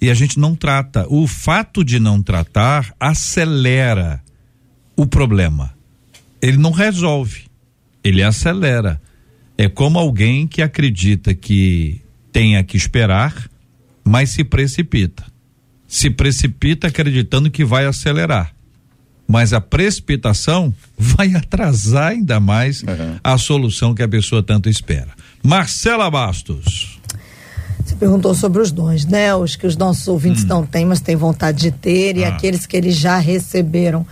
e 0.00 0.10
a 0.10 0.14
gente 0.14 0.38
não 0.38 0.54
trata. 0.54 1.06
O 1.08 1.26
fato 1.26 1.84
de 1.84 1.98
não 1.98 2.22
tratar 2.22 2.94
acelera 2.98 4.22
o 4.96 5.06
problema. 5.06 5.74
Ele 6.40 6.56
não 6.56 6.70
resolve, 6.70 7.44
ele 8.02 8.22
acelera. 8.22 9.00
É 9.56 9.68
como 9.68 9.98
alguém 9.98 10.46
que 10.46 10.62
acredita 10.62 11.34
que 11.34 12.00
tenha 12.32 12.62
que 12.64 12.76
esperar, 12.76 13.50
mas 14.04 14.30
se 14.30 14.42
precipita. 14.42 15.24
Se 15.86 16.08
precipita 16.08 16.88
acreditando 16.88 17.50
que 17.50 17.64
vai 17.64 17.84
acelerar. 17.84 18.54
Mas 19.26 19.52
a 19.52 19.60
precipitação 19.60 20.74
vai 20.98 21.34
atrasar 21.34 22.12
ainda 22.12 22.40
mais 22.40 22.82
uhum. 22.82 23.18
a 23.22 23.38
solução 23.38 23.94
que 23.94 24.02
a 24.02 24.08
pessoa 24.08 24.42
tanto 24.42 24.68
espera. 24.68 25.10
Marcela 25.42 26.10
Bastos. 26.10 26.99
Perguntou 28.00 28.34
sobre 28.34 28.62
os 28.62 28.72
dons, 28.72 29.04
né? 29.04 29.34
Os 29.34 29.56
que 29.56 29.66
os 29.66 29.76
nossos 29.76 30.08
ouvintes 30.08 30.42
hum. 30.44 30.48
não 30.48 30.66
têm, 30.66 30.86
mas 30.86 31.00
têm 31.00 31.14
vontade 31.14 31.58
de 31.58 31.70
ter, 31.70 32.16
e 32.16 32.24
ah. 32.24 32.28
aqueles 32.28 32.64
que 32.64 32.74
eles 32.74 32.96
já 32.96 33.18
receberam. 33.18 34.06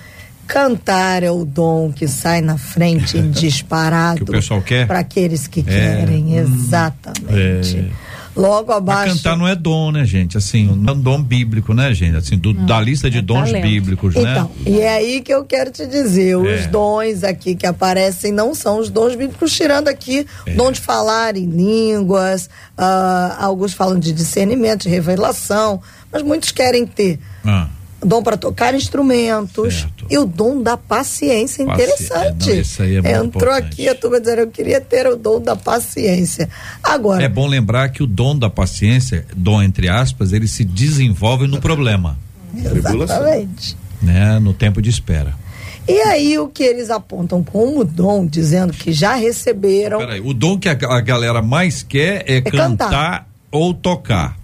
Cantar 0.47 1.23
é 1.23 1.31
o 1.31 1.45
dom 1.45 1.93
que 1.93 2.07
sai 2.07 2.41
na 2.41 2.57
frente 2.59 3.21
disparado. 3.33 4.19
que 4.19 4.23
o 4.25 4.27
pessoal 4.27 4.63
quer? 4.63 4.87
Para 4.87 4.99
aqueles 4.99 5.47
que 5.47 5.61
é. 5.61 5.63
querem, 5.63 6.25
hum. 6.25 6.39
exatamente. 6.39 7.79
É. 7.79 8.08
Logo 8.39 8.71
abaixo. 8.73 9.09
Mas 9.09 9.17
cantar 9.17 9.37
não 9.37 9.49
é 9.49 9.57
dom, 9.57 9.91
né, 9.91 10.05
gente? 10.05 10.39
Assim, 10.39 10.65
não 10.65 10.95
é 10.95 10.97
um 10.97 11.01
dom 11.01 11.21
bíblico, 11.21 11.75
né, 11.75 11.93
gente? 11.93 12.17
Assim, 12.17 12.39
do, 12.39 12.55
da 12.55 12.81
lista 12.81 13.11
de 13.11 13.19
é 13.19 13.23
dons 13.23 13.47
talento. 13.47 13.63
bíblicos, 13.63 14.15
né? 14.15 14.31
Então, 14.31 14.51
e 14.65 14.79
é 14.79 14.91
aí 14.91 15.21
que 15.21 15.35
eu 15.35 15.45
quero 15.45 15.73
te 15.73 15.85
dizer, 15.87 16.37
os 16.37 16.49
é. 16.49 16.67
dons 16.69 17.25
aqui 17.25 17.57
que 17.57 17.67
aparecem 17.67 18.31
não 18.31 18.55
são 18.55 18.79
os 18.79 18.89
dons 18.89 19.17
bíblicos, 19.17 19.53
tirando 19.53 19.89
aqui 19.89 20.25
é. 20.47 20.55
dom 20.55 20.71
de 20.71 20.81
falar 20.81 21.37
em 21.37 21.47
línguas, 21.47 22.49
uh, 22.79 23.35
alguns 23.41 23.73
falam 23.73 23.99
de 23.99 24.13
discernimento, 24.13 24.83
de 24.85 24.89
revelação, 24.89 25.83
mas 26.13 26.23
muitos 26.23 26.53
querem 26.53 26.87
ter. 26.87 27.19
Ah 27.45 27.67
dom 28.05 28.23
para 28.23 28.37
tocar 28.37 28.75
instrumentos 28.75 29.75
certo. 29.75 30.07
e 30.09 30.19
o 30.19 30.25
dom 30.25 30.63
da 30.63 30.77
paciência 30.77 31.63
interessante. 31.63 32.57
Paci... 32.57 32.97
É, 32.97 33.03
não, 33.03 33.11
é 33.11 33.13
Entrou 33.15 33.25
importante. 33.25 33.67
aqui 33.67 33.89
a 33.89 33.95
turma 33.95 34.21
dizendo 34.21 34.41
eu 34.41 34.49
queria 34.49 34.81
ter 34.81 35.07
o 35.07 35.17
dom 35.17 35.41
da 35.41 35.57
paciência. 35.57 36.49
Agora 36.83 37.23
é 37.23 37.29
bom 37.29 37.47
lembrar 37.47 37.89
que 37.89 38.03
o 38.03 38.07
dom 38.07 38.39
da 38.39 38.49
paciência, 38.49 39.27
dom 39.37 39.63
entre 39.63 39.89
aspas, 39.89 40.33
ele 40.33 40.47
se 40.47 40.65
desenvolve 40.65 41.47
no 41.47 41.61
problema. 41.61 42.19
Exatamente. 42.57 43.77
Né, 44.01 44.39
no 44.39 44.55
tempo 44.55 44.81
de 44.81 44.91
espera. 44.91 45.35
E 45.89 46.01
aí 46.03 46.39
o 46.39 46.49
que 46.49 46.63
eles 46.63 46.91
apontam 46.91 47.43
como 47.43 47.83
dom, 47.83 48.27
dizendo 48.27 48.73
que 48.73 48.93
já 48.93 49.15
receberam. 49.15 49.99
Peraí, 49.99 50.21
o 50.21 50.35
dom 50.35 50.59
que 50.59 50.69
a, 50.69 50.73
a 50.73 51.01
galera 51.01 51.41
mais 51.41 51.83
quer 51.83 52.25
é, 52.29 52.37
é 52.37 52.41
cantar, 52.43 52.85
cantar 52.91 53.29
ou 53.51 53.73
tocar. 53.73 54.37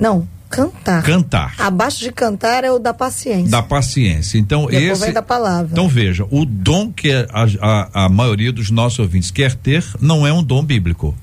Não, 0.00 0.26
Cantar. 0.50 1.02
Cantar. 1.02 1.54
Abaixo 1.58 2.00
de 2.00 2.10
cantar 2.10 2.64
é 2.64 2.70
o 2.70 2.78
da 2.78 2.94
paciência. 2.94 3.50
Da 3.50 3.62
paciência. 3.62 4.38
Então, 4.38 4.66
Depois 4.66 5.02
esse. 5.02 5.12
Da 5.12 5.22
palavra. 5.22 5.68
Então, 5.72 5.88
veja, 5.88 6.26
o 6.30 6.44
dom 6.44 6.90
que 6.90 7.12
a, 7.12 7.26
a, 7.60 8.04
a 8.04 8.08
maioria 8.08 8.50
dos 8.50 8.70
nossos 8.70 8.98
ouvintes 8.98 9.30
quer 9.30 9.54
ter 9.54 9.84
não 10.00 10.26
é 10.26 10.32
um 10.32 10.42
dom 10.42 10.64
bíblico. 10.64 11.14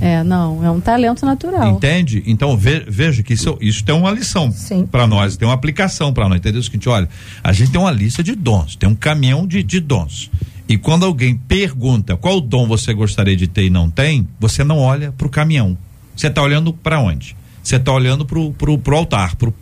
É, 0.00 0.24
não, 0.24 0.64
é 0.64 0.70
um 0.70 0.80
talento 0.80 1.26
natural. 1.26 1.76
Entende? 1.76 2.22
Então 2.26 2.56
ve, 2.56 2.84
veja 2.88 3.22
que 3.22 3.34
isso, 3.34 3.58
isso 3.60 3.84
tem 3.84 3.94
uma 3.94 4.10
lição 4.10 4.52
para 4.90 5.06
nós, 5.06 5.36
tem 5.36 5.46
uma 5.46 5.52
aplicação 5.52 6.10
para 6.12 6.26
nós. 6.26 6.38
Entendeu? 6.38 6.60
O 6.60 6.64
seguinte, 6.64 6.88
olha, 6.88 7.06
a 7.44 7.52
gente 7.52 7.70
tem 7.70 7.78
uma 7.78 7.90
lista 7.90 8.22
de 8.22 8.34
dons, 8.34 8.76
tem 8.76 8.88
um 8.88 8.94
caminhão 8.94 9.46
de, 9.46 9.62
de 9.62 9.78
dons. 9.78 10.30
E 10.66 10.78
quando 10.78 11.04
alguém 11.04 11.36
pergunta 11.36 12.16
qual 12.16 12.40
dom 12.40 12.66
você 12.66 12.94
gostaria 12.94 13.36
de 13.36 13.46
ter 13.46 13.64
e 13.64 13.70
não 13.70 13.90
tem, 13.90 14.26
você 14.38 14.64
não 14.64 14.78
olha 14.78 15.12
para 15.12 15.26
o 15.26 15.30
caminhão. 15.30 15.76
Você 16.16 16.28
está 16.28 16.42
olhando 16.42 16.72
para 16.72 16.98
onde? 16.98 17.36
Você 17.62 17.76
está 17.76 17.92
olhando 17.92 18.24
pro, 18.24 18.52
pro, 18.52 18.78
pro 18.78 18.96
altar, 18.96 19.36
pro, 19.36 19.54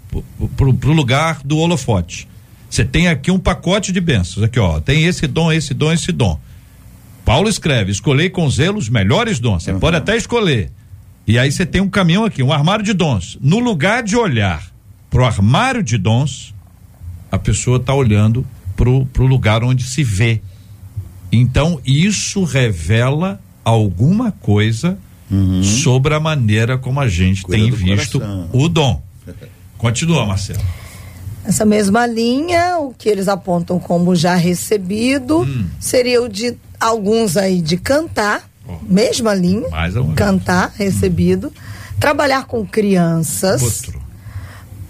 pro, 0.56 0.74
pro 0.74 0.92
lugar 0.92 1.40
do 1.44 1.58
holofote. 1.58 2.28
Você 2.70 2.84
tem 2.84 3.08
aqui 3.08 3.30
um 3.30 3.38
pacote 3.38 3.92
de 3.92 4.00
bênçãos. 4.00 4.44
Aqui, 4.44 4.58
ó. 4.60 4.80
Tem 4.80 5.04
esse 5.04 5.26
dom, 5.26 5.52
esse 5.52 5.74
dom, 5.74 5.92
esse 5.92 6.12
dom. 6.12 6.38
Paulo 7.24 7.48
escreve: 7.48 7.90
escolhei 7.90 8.30
com 8.30 8.48
zelo 8.48 8.78
os 8.78 8.88
melhores 8.88 9.38
dons. 9.38 9.64
Você 9.64 9.72
uhum. 9.72 9.80
pode 9.80 9.96
até 9.96 10.16
escolher. 10.16 10.70
E 11.26 11.38
aí 11.38 11.52
você 11.52 11.66
tem 11.66 11.80
um 11.80 11.88
caminhão 11.90 12.24
aqui, 12.24 12.42
um 12.42 12.52
armário 12.52 12.84
de 12.84 12.94
dons. 12.94 13.36
No 13.40 13.58
lugar 13.58 14.02
de 14.02 14.16
olhar 14.16 14.66
pro 15.10 15.24
armário 15.24 15.82
de 15.82 15.98
dons, 15.98 16.54
a 17.30 17.38
pessoa 17.38 17.76
está 17.76 17.92
olhando 17.92 18.46
pro, 18.74 19.04
pro 19.06 19.26
lugar 19.26 19.62
onde 19.62 19.84
se 19.84 20.02
vê. 20.02 20.40
Então, 21.30 21.80
isso 21.84 22.44
revela 22.44 23.38
alguma 23.62 24.32
coisa 24.32 24.98
uhum. 25.30 25.62
sobre 25.62 26.14
a 26.14 26.20
maneira 26.20 26.78
como 26.78 27.00
a 27.00 27.08
gente 27.08 27.42
Cuida 27.42 27.62
tem 27.62 27.70
visto 27.70 28.20
coração. 28.20 28.48
o 28.52 28.68
dom. 28.68 29.02
Continua, 29.78 30.26
Marcelo. 30.26 30.60
Essa 31.44 31.64
mesma 31.64 32.06
linha, 32.06 32.78
o 32.78 32.92
que 32.92 33.08
eles 33.08 33.28
apontam 33.28 33.78
como 33.78 34.14
já 34.14 34.34
recebido, 34.34 35.40
hum. 35.40 35.66
seria 35.80 36.20
o 36.22 36.28
de 36.28 36.56
alguns 36.78 37.36
aí 37.36 37.62
de 37.62 37.76
cantar, 37.76 38.48
oh. 38.66 38.76
mesma 38.82 39.34
linha, 39.34 39.66
cantar, 40.14 40.72
recebido, 40.76 41.48
hum. 41.48 41.96
trabalhar 41.98 42.44
com 42.44 42.66
crianças. 42.66 43.62
Outro 43.62 43.97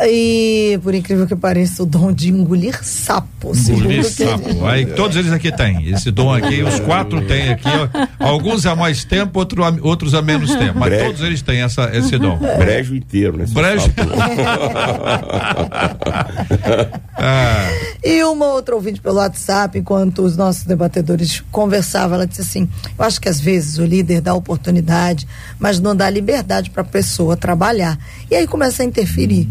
e, 0.07 0.79
por 0.83 0.95
incrível 0.95 1.27
que 1.27 1.35
pareça, 1.35 1.83
o 1.83 1.87
dom 1.87 2.13
de 2.13 2.29
engolir 2.29 2.79
sapo. 2.85 3.53
Engolir 3.69 4.05
sapo. 4.05 4.65
Aí, 4.67 4.87
todos 4.87 5.17
eles 5.17 5.33
aqui 5.33 5.51
têm. 5.51 5.91
Esse 5.91 6.13
dom 6.13 6.33
aqui, 6.33 6.63
os 6.63 6.79
quatro 6.81 7.21
têm 7.27 7.49
aqui. 7.51 7.69
Alguns 8.19 8.65
há 8.65 8.77
mais 8.77 9.05
tempo, 9.05 9.39
outro, 9.39 9.63
outros 9.83 10.15
há 10.15 10.23
menos 10.23 10.55
tempo. 10.55 10.79
Mas 10.79 10.91
Brejo. 10.91 11.05
todos 11.07 11.23
eles 11.23 11.43
têm 11.43 11.63
essa, 11.63 11.91
esse 11.97 12.17
dom. 12.17 12.39
Brejo 12.39 12.95
inteiro, 12.95 13.37
né? 13.37 13.47
Brejo. 13.49 13.91
ah. 17.17 17.69
E 18.05 18.23
uma 18.23 18.47
outra 18.47 18.77
ouvinte 18.77 19.01
pelo 19.01 19.17
WhatsApp, 19.17 19.77
enquanto 19.79 20.23
os 20.23 20.37
nossos 20.37 20.63
debatedores 20.63 21.43
conversavam, 21.51 22.15
ela 22.15 22.27
disse 22.27 22.43
assim: 22.43 22.69
Eu 22.97 23.05
acho 23.05 23.21
que 23.21 23.29
às 23.29 23.41
vezes 23.41 23.79
o 23.79 23.85
líder 23.85 24.21
dá 24.21 24.33
oportunidade, 24.33 25.27
mas 25.59 25.81
não 25.81 25.97
dá 25.97 26.09
liberdade 26.09 26.71
para 26.71 26.83
a 26.83 26.87
pessoa 26.87 27.37
trabalhar. 27.37 27.99
E 28.31 28.37
aí 28.37 28.47
começa 28.47 28.85
a 28.85 28.87
interferir. 28.87 29.49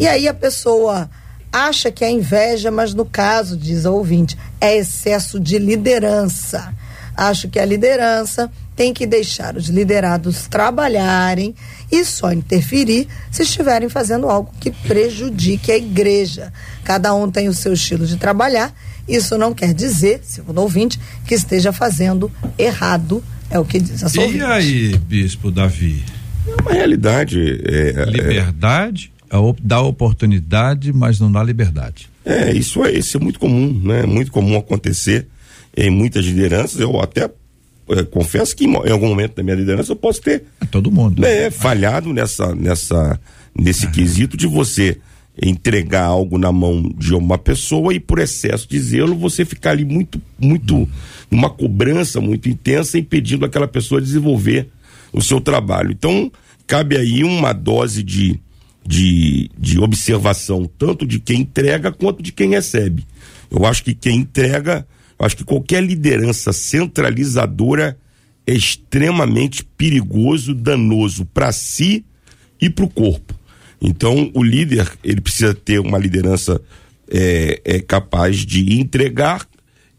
E 0.00 0.08
aí 0.08 0.26
a 0.26 0.32
pessoa 0.32 1.10
acha 1.52 1.92
que 1.92 2.02
é 2.02 2.10
inveja, 2.10 2.70
mas 2.70 2.94
no 2.94 3.04
caso, 3.04 3.54
diz 3.54 3.84
a 3.84 3.90
ouvinte, 3.90 4.34
é 4.58 4.74
excesso 4.78 5.38
de 5.38 5.58
liderança. 5.58 6.74
Acho 7.14 7.48
que 7.50 7.58
a 7.58 7.66
liderança 7.66 8.50
tem 8.74 8.94
que 8.94 9.06
deixar 9.06 9.58
os 9.58 9.68
liderados 9.68 10.46
trabalharem 10.48 11.54
e 11.92 12.02
só 12.02 12.32
interferir 12.32 13.08
se 13.30 13.42
estiverem 13.42 13.90
fazendo 13.90 14.26
algo 14.30 14.50
que 14.58 14.70
prejudique 14.70 15.70
a 15.70 15.76
igreja. 15.76 16.50
Cada 16.82 17.14
um 17.14 17.30
tem 17.30 17.50
o 17.50 17.52
seu 17.52 17.74
estilo 17.74 18.06
de 18.06 18.16
trabalhar. 18.16 18.72
Isso 19.06 19.36
não 19.36 19.52
quer 19.52 19.74
dizer, 19.74 20.22
segundo 20.22 20.56
o 20.58 20.62
ouvinte, 20.62 20.98
que 21.26 21.34
esteja 21.34 21.74
fazendo 21.74 22.32
errado. 22.56 23.22
É 23.50 23.58
o 23.58 23.66
que 23.66 23.78
diz 23.78 24.02
a 24.02 24.08
sua 24.08 24.22
E 24.22 24.26
ouvinte. 24.26 24.44
aí, 24.44 24.96
bispo 24.96 25.50
Davi? 25.50 26.02
É 26.48 26.62
uma 26.62 26.72
realidade. 26.72 27.60
É, 27.66 28.00
é 28.00 28.04
Liberdade 28.06 29.12
dá 29.62 29.80
oportunidade, 29.80 30.92
mas 30.92 31.20
não 31.20 31.30
dá 31.30 31.42
liberdade. 31.42 32.08
É, 32.24 32.52
isso 32.52 32.84
é, 32.84 32.92
isso 32.92 33.16
é 33.16 33.20
muito 33.20 33.38
comum, 33.38 33.72
né? 33.82 34.04
Muito 34.04 34.30
comum 34.30 34.56
acontecer 34.56 35.26
em 35.76 35.90
muitas 35.90 36.24
lideranças. 36.24 36.80
Eu 36.80 37.00
até 37.00 37.30
é, 37.90 38.02
confesso 38.04 38.54
que 38.54 38.64
em, 38.64 38.90
algum 38.90 39.08
momento 39.08 39.36
da 39.36 39.42
minha 39.42 39.56
liderança 39.56 39.92
eu 39.92 39.96
posso 39.96 40.20
ter. 40.20 40.44
É 40.60 40.66
todo 40.66 40.90
mundo. 40.90 41.22
Né, 41.22 41.50
falhado 41.50 42.12
nessa, 42.12 42.54
nessa, 42.54 43.18
nesse 43.56 43.86
é. 43.86 43.90
quesito 43.90 44.36
de 44.36 44.46
você 44.46 44.98
entregar 45.42 46.04
algo 46.04 46.36
na 46.36 46.52
mão 46.52 46.82
de 46.96 47.14
uma 47.14 47.38
pessoa 47.38 47.94
e 47.94 48.00
por 48.00 48.18
excesso 48.18 48.68
de 48.68 48.78
zelo 48.78 49.16
você 49.16 49.44
ficar 49.44 49.70
ali 49.70 49.84
muito, 49.84 50.20
muito, 50.38 50.76
hum. 50.76 50.88
uma 51.30 51.48
cobrança 51.48 52.20
muito 52.20 52.48
intensa 52.48 52.98
impedindo 52.98 53.44
aquela 53.44 53.66
pessoa 53.66 54.00
de 54.00 54.08
desenvolver 54.08 54.68
o 55.12 55.22
seu 55.22 55.40
trabalho. 55.40 55.92
Então, 55.92 56.30
cabe 56.66 56.96
aí 56.96 57.24
uma 57.24 57.52
dose 57.52 58.02
de 58.02 58.38
de, 58.86 59.50
de 59.58 59.78
observação, 59.78 60.70
tanto 60.78 61.06
de 61.06 61.20
quem 61.20 61.40
entrega 61.40 61.92
quanto 61.92 62.22
de 62.22 62.32
quem 62.32 62.50
recebe. 62.50 63.06
Eu 63.50 63.64
acho 63.64 63.84
que 63.84 63.94
quem 63.94 64.18
entrega, 64.18 64.86
acho 65.18 65.36
que 65.36 65.44
qualquer 65.44 65.82
liderança 65.82 66.52
centralizadora 66.52 67.96
é 68.46 68.54
extremamente 68.54 69.64
perigoso, 69.64 70.54
danoso 70.54 71.24
para 71.26 71.52
si 71.52 72.04
e 72.60 72.68
para 72.68 72.84
o 72.84 72.90
corpo. 72.90 73.34
Então, 73.80 74.30
o 74.34 74.42
líder, 74.42 74.90
ele 75.02 75.20
precisa 75.20 75.54
ter 75.54 75.80
uma 75.80 75.98
liderança 75.98 76.60
é, 77.10 77.60
é 77.64 77.80
capaz 77.80 78.38
de 78.38 78.78
entregar 78.78 79.46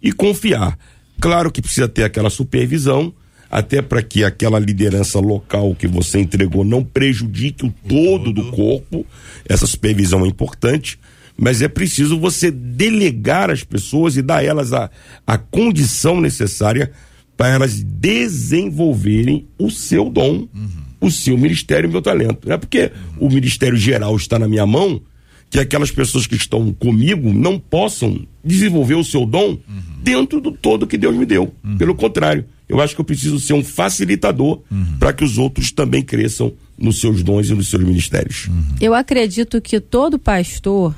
e 0.01 0.11
confiar. 0.11 0.77
Claro 1.19 1.51
que 1.51 1.61
precisa 1.61 1.87
ter 1.87 2.03
aquela 2.03 2.29
supervisão, 2.29 3.13
até 3.51 3.81
para 3.81 4.01
que 4.01 4.23
aquela 4.23 4.57
liderança 4.57 5.19
local 5.19 5.75
que 5.75 5.85
você 5.85 6.21
entregou 6.21 6.63
não 6.63 6.85
prejudique 6.85 7.65
o 7.65 7.73
todo 7.85 8.31
do 8.31 8.49
corpo. 8.51 9.05
Essa 9.45 9.67
supervisão 9.67 10.23
é 10.23 10.27
importante, 10.29 10.97
mas 11.37 11.61
é 11.61 11.67
preciso 11.67 12.17
você 12.17 12.49
delegar 12.49 13.51
as 13.51 13.61
pessoas 13.61 14.15
e 14.15 14.21
dar 14.21 14.37
a 14.37 14.43
elas 14.43 14.71
a, 14.71 14.89
a 15.27 15.37
condição 15.37 16.21
necessária 16.21 16.93
para 17.35 17.49
elas 17.49 17.83
desenvolverem 17.83 19.45
o 19.59 19.69
seu 19.69 20.09
dom, 20.09 20.47
uhum. 20.53 20.69
o 21.01 21.11
seu 21.11 21.37
ministério 21.37 21.87
e 21.87 21.89
o 21.89 21.91
meu 21.91 22.01
talento. 22.01 22.47
Não 22.47 22.53
é 22.53 22.57
porque 22.57 22.91
uhum. 23.19 23.27
o 23.27 23.29
ministério 23.29 23.75
geral 23.75 24.15
está 24.15 24.39
na 24.39 24.47
minha 24.47 24.65
mão 24.65 25.01
que 25.49 25.59
aquelas 25.59 25.91
pessoas 25.91 26.25
que 26.25 26.35
estão 26.35 26.71
comigo 26.71 27.33
não 27.33 27.59
possam 27.59 28.25
desenvolver 28.45 28.95
o 28.95 29.03
seu 29.03 29.25
dom 29.25 29.49
uhum. 29.49 29.81
dentro 30.01 30.39
do 30.39 30.53
todo 30.53 30.87
que 30.87 30.97
Deus 30.97 31.17
me 31.17 31.25
deu. 31.25 31.53
Uhum. 31.61 31.77
Pelo 31.77 31.93
contrário, 31.93 32.45
eu 32.71 32.79
acho 32.79 32.95
que 32.95 33.01
eu 33.01 33.05
preciso 33.05 33.37
ser 33.37 33.51
um 33.53 33.63
facilitador 33.63 34.61
uhum. 34.71 34.97
para 34.97 35.11
que 35.11 35.25
os 35.25 35.37
outros 35.37 35.73
também 35.73 36.01
cresçam 36.01 36.53
nos 36.77 37.01
seus 37.01 37.21
dons 37.21 37.49
e 37.49 37.53
nos 37.53 37.67
seus 37.67 37.83
ministérios. 37.83 38.47
Uhum. 38.47 38.75
Eu 38.79 38.93
acredito 38.93 39.59
que 39.59 39.81
todo 39.81 40.17
pastor 40.17 40.95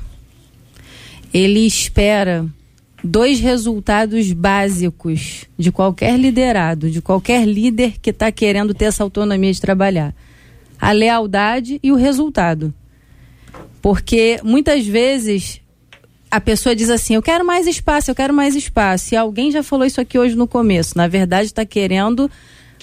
ele 1.34 1.66
espera 1.66 2.46
dois 3.04 3.40
resultados 3.40 4.32
básicos 4.32 5.46
de 5.58 5.72
qualquer 5.72 6.20
liderado, 6.20 6.92
de 6.92 7.02
qualquer 7.02 7.44
líder 7.48 7.96
que 8.00 8.12
está 8.12 8.32
querendo 8.32 8.76
ter 8.76 8.86
essa 8.86 9.02
autonomia 9.02 9.52
de 9.52 9.60
trabalhar: 9.60 10.14
a 10.80 10.92
lealdade 10.92 11.80
e 11.82 11.92
o 11.92 11.96
resultado. 11.96 12.72
Porque 13.82 14.40
muitas 14.44 14.86
vezes 14.86 15.60
a 16.34 16.42
pessoa 16.42 16.76
diz 16.76 16.90
assim: 16.90 17.14
Eu 17.14 17.22
quero 17.22 17.46
mais 17.46 17.68
espaço, 17.68 18.10
eu 18.10 18.16
quero 18.16 18.34
mais 18.34 18.56
espaço. 18.56 19.14
E 19.14 19.18
alguém 19.18 19.52
já 19.52 19.62
falou 19.62 19.86
isso 19.86 20.02
aqui 20.02 20.18
hoje 20.18 20.36
no 20.36 20.48
começo. 20.48 20.98
Na 20.98 21.08
verdade, 21.08 21.46
está 21.46 21.64
querendo 21.64 22.30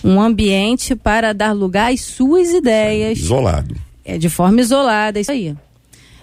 um 0.04 0.20
ambiente 0.20 0.94
para 0.94 1.32
dar 1.32 1.50
lugar 1.52 1.92
às 1.92 2.00
suas 2.00 2.50
ideias. 2.50 3.18
Isolado. 3.18 3.74
É, 4.04 4.16
de 4.16 4.28
forma 4.28 4.60
isolada, 4.60 5.18
é 5.18 5.22
isso 5.22 5.32
aí. 5.32 5.56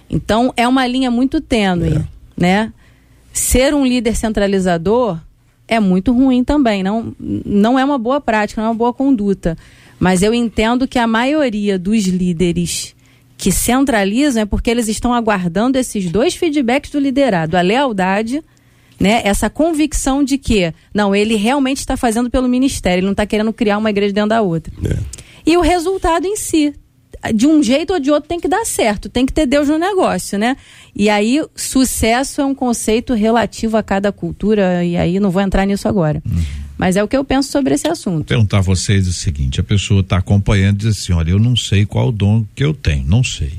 Então, 0.09 0.53
é 0.55 0.65
uma 0.65 0.87
linha 0.87 1.11
muito 1.11 1.41
tênue, 1.41 1.97
é. 1.97 2.01
né? 2.37 2.73
Ser 3.33 3.73
um 3.73 3.85
líder 3.85 4.15
centralizador 4.15 5.19
é 5.67 5.81
muito 5.81 6.13
ruim 6.13 6.45
também. 6.45 6.81
Não, 6.81 7.13
não 7.19 7.77
é 7.77 7.83
uma 7.83 7.97
boa 7.97 8.21
prática, 8.21 8.61
não 8.61 8.69
é 8.69 8.71
uma 8.71 8.77
boa 8.77 8.93
conduta. 8.93 9.57
Mas 9.99 10.23
eu 10.23 10.33
entendo 10.33 10.87
que 10.87 10.97
a 10.97 11.05
maioria 11.05 11.77
dos 11.77 12.05
líderes 12.05 12.95
que 13.37 13.51
centralizam 13.51 14.41
é 14.41 14.45
porque 14.45 14.69
eles 14.69 14.87
estão 14.87 15.13
aguardando 15.13 15.77
esses 15.77 16.11
dois 16.11 16.35
feedbacks 16.35 16.89
do 16.89 16.99
liderado, 16.99 17.55
a 17.55 17.61
lealdade, 17.61 18.43
né, 18.99 19.21
essa 19.23 19.49
convicção 19.49 20.23
de 20.23 20.37
que 20.39 20.73
não, 20.93 21.15
ele 21.15 21.35
realmente 21.35 21.77
está 21.77 21.95
fazendo 21.95 22.31
pelo 22.31 22.47
ministério, 22.47 23.01
ele 23.01 23.05
não 23.05 23.11
está 23.11 23.27
querendo 23.27 23.53
criar 23.53 23.77
uma 23.77 23.91
igreja 23.91 24.13
dentro 24.13 24.29
da 24.29 24.41
outra. 24.41 24.73
É. 24.83 24.97
E 25.45 25.55
o 25.55 25.61
resultado 25.61 26.25
em 26.25 26.35
si, 26.35 26.73
de 27.33 27.47
um 27.47 27.61
jeito 27.63 27.93
ou 27.93 27.99
de 27.99 28.11
outro 28.11 28.29
tem 28.29 28.39
que 28.39 28.47
dar 28.47 28.65
certo, 28.65 29.09
tem 29.09 29.25
que 29.25 29.33
ter 29.33 29.45
Deus 29.45 29.67
no 29.67 29.77
negócio, 29.77 30.37
né? 30.37 30.55
E 30.95 31.09
aí 31.09 31.43
sucesso 31.55 32.41
é 32.41 32.45
um 32.45 32.55
conceito 32.55 33.13
relativo 33.13 33.77
a 33.77 33.83
cada 33.83 34.11
cultura 34.11 34.83
e 34.83 34.95
aí 34.95 35.19
não 35.19 35.31
vou 35.31 35.41
entrar 35.41 35.65
nisso 35.65 35.87
agora. 35.87 36.21
Uhum. 36.25 36.43
Mas 36.77 36.95
é 36.95 37.03
o 37.03 37.07
que 37.07 37.17
eu 37.17 37.25
penso 37.25 37.51
sobre 37.51 37.73
esse 37.73 37.87
assunto. 37.87 38.17
Vou 38.17 38.25
perguntar 38.25 38.59
a 38.59 38.61
vocês 38.61 39.07
o 39.07 39.13
seguinte: 39.13 39.59
a 39.59 39.63
pessoa 39.63 40.01
está 40.01 40.17
acompanhando 40.17 40.75
e 40.75 40.77
diz 40.85 40.99
assim: 40.99 41.13
olha, 41.13 41.31
eu 41.31 41.39
não 41.39 41.55
sei 41.55 41.85
qual 41.85 42.09
o 42.09 42.11
dom 42.11 42.45
que 42.53 42.63
eu 42.63 42.73
tenho, 42.73 43.05
não 43.07 43.23
sei. 43.23 43.53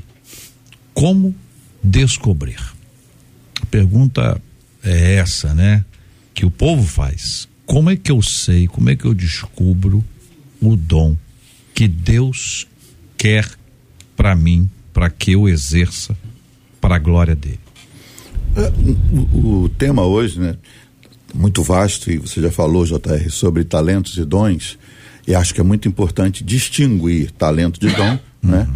Como 0.93 1.35
descobrir? 1.83 2.59
A 3.61 3.65
pergunta 3.65 4.41
é 4.83 5.15
essa, 5.15 5.53
né? 5.53 5.83
Que 6.33 6.45
o 6.45 6.51
povo 6.51 6.83
faz. 6.83 7.47
Como 7.65 7.89
é 7.89 7.95
que 7.95 8.11
eu 8.11 8.21
sei, 8.21 8.67
como 8.67 8.89
é 8.89 8.95
que 8.95 9.05
eu 9.05 9.13
descubro 9.13 10.03
o 10.61 10.75
dom 10.75 11.15
que 11.75 11.87
Deus 11.87 12.67
quer 13.19 13.45
para 14.15 14.33
mim, 14.33 14.69
para 14.93 15.09
que 15.09 15.33
eu 15.33 15.47
exerça 15.47 16.17
para 16.79 16.95
a 16.95 16.99
glória 16.99 17.35
dele? 17.35 17.59
É, 18.55 18.71
o, 19.13 19.63
o 19.63 19.69
tema 19.69 20.03
hoje, 20.03 20.39
né? 20.39 20.55
muito 21.33 21.61
vasto, 21.61 22.09
e 22.09 22.17
você 22.17 22.41
já 22.41 22.51
falou, 22.51 22.85
JR, 22.85 23.29
sobre 23.29 23.63
talentos 23.63 24.17
e 24.17 24.25
dons, 24.25 24.79
e 25.27 25.35
acho 25.35 25.53
que 25.53 25.61
é 25.61 25.63
muito 25.63 25.87
importante 25.87 26.43
distinguir 26.43 27.29
talento 27.31 27.79
de 27.79 27.93
dom, 27.93 28.19
uhum. 28.43 28.51
né? 28.51 28.67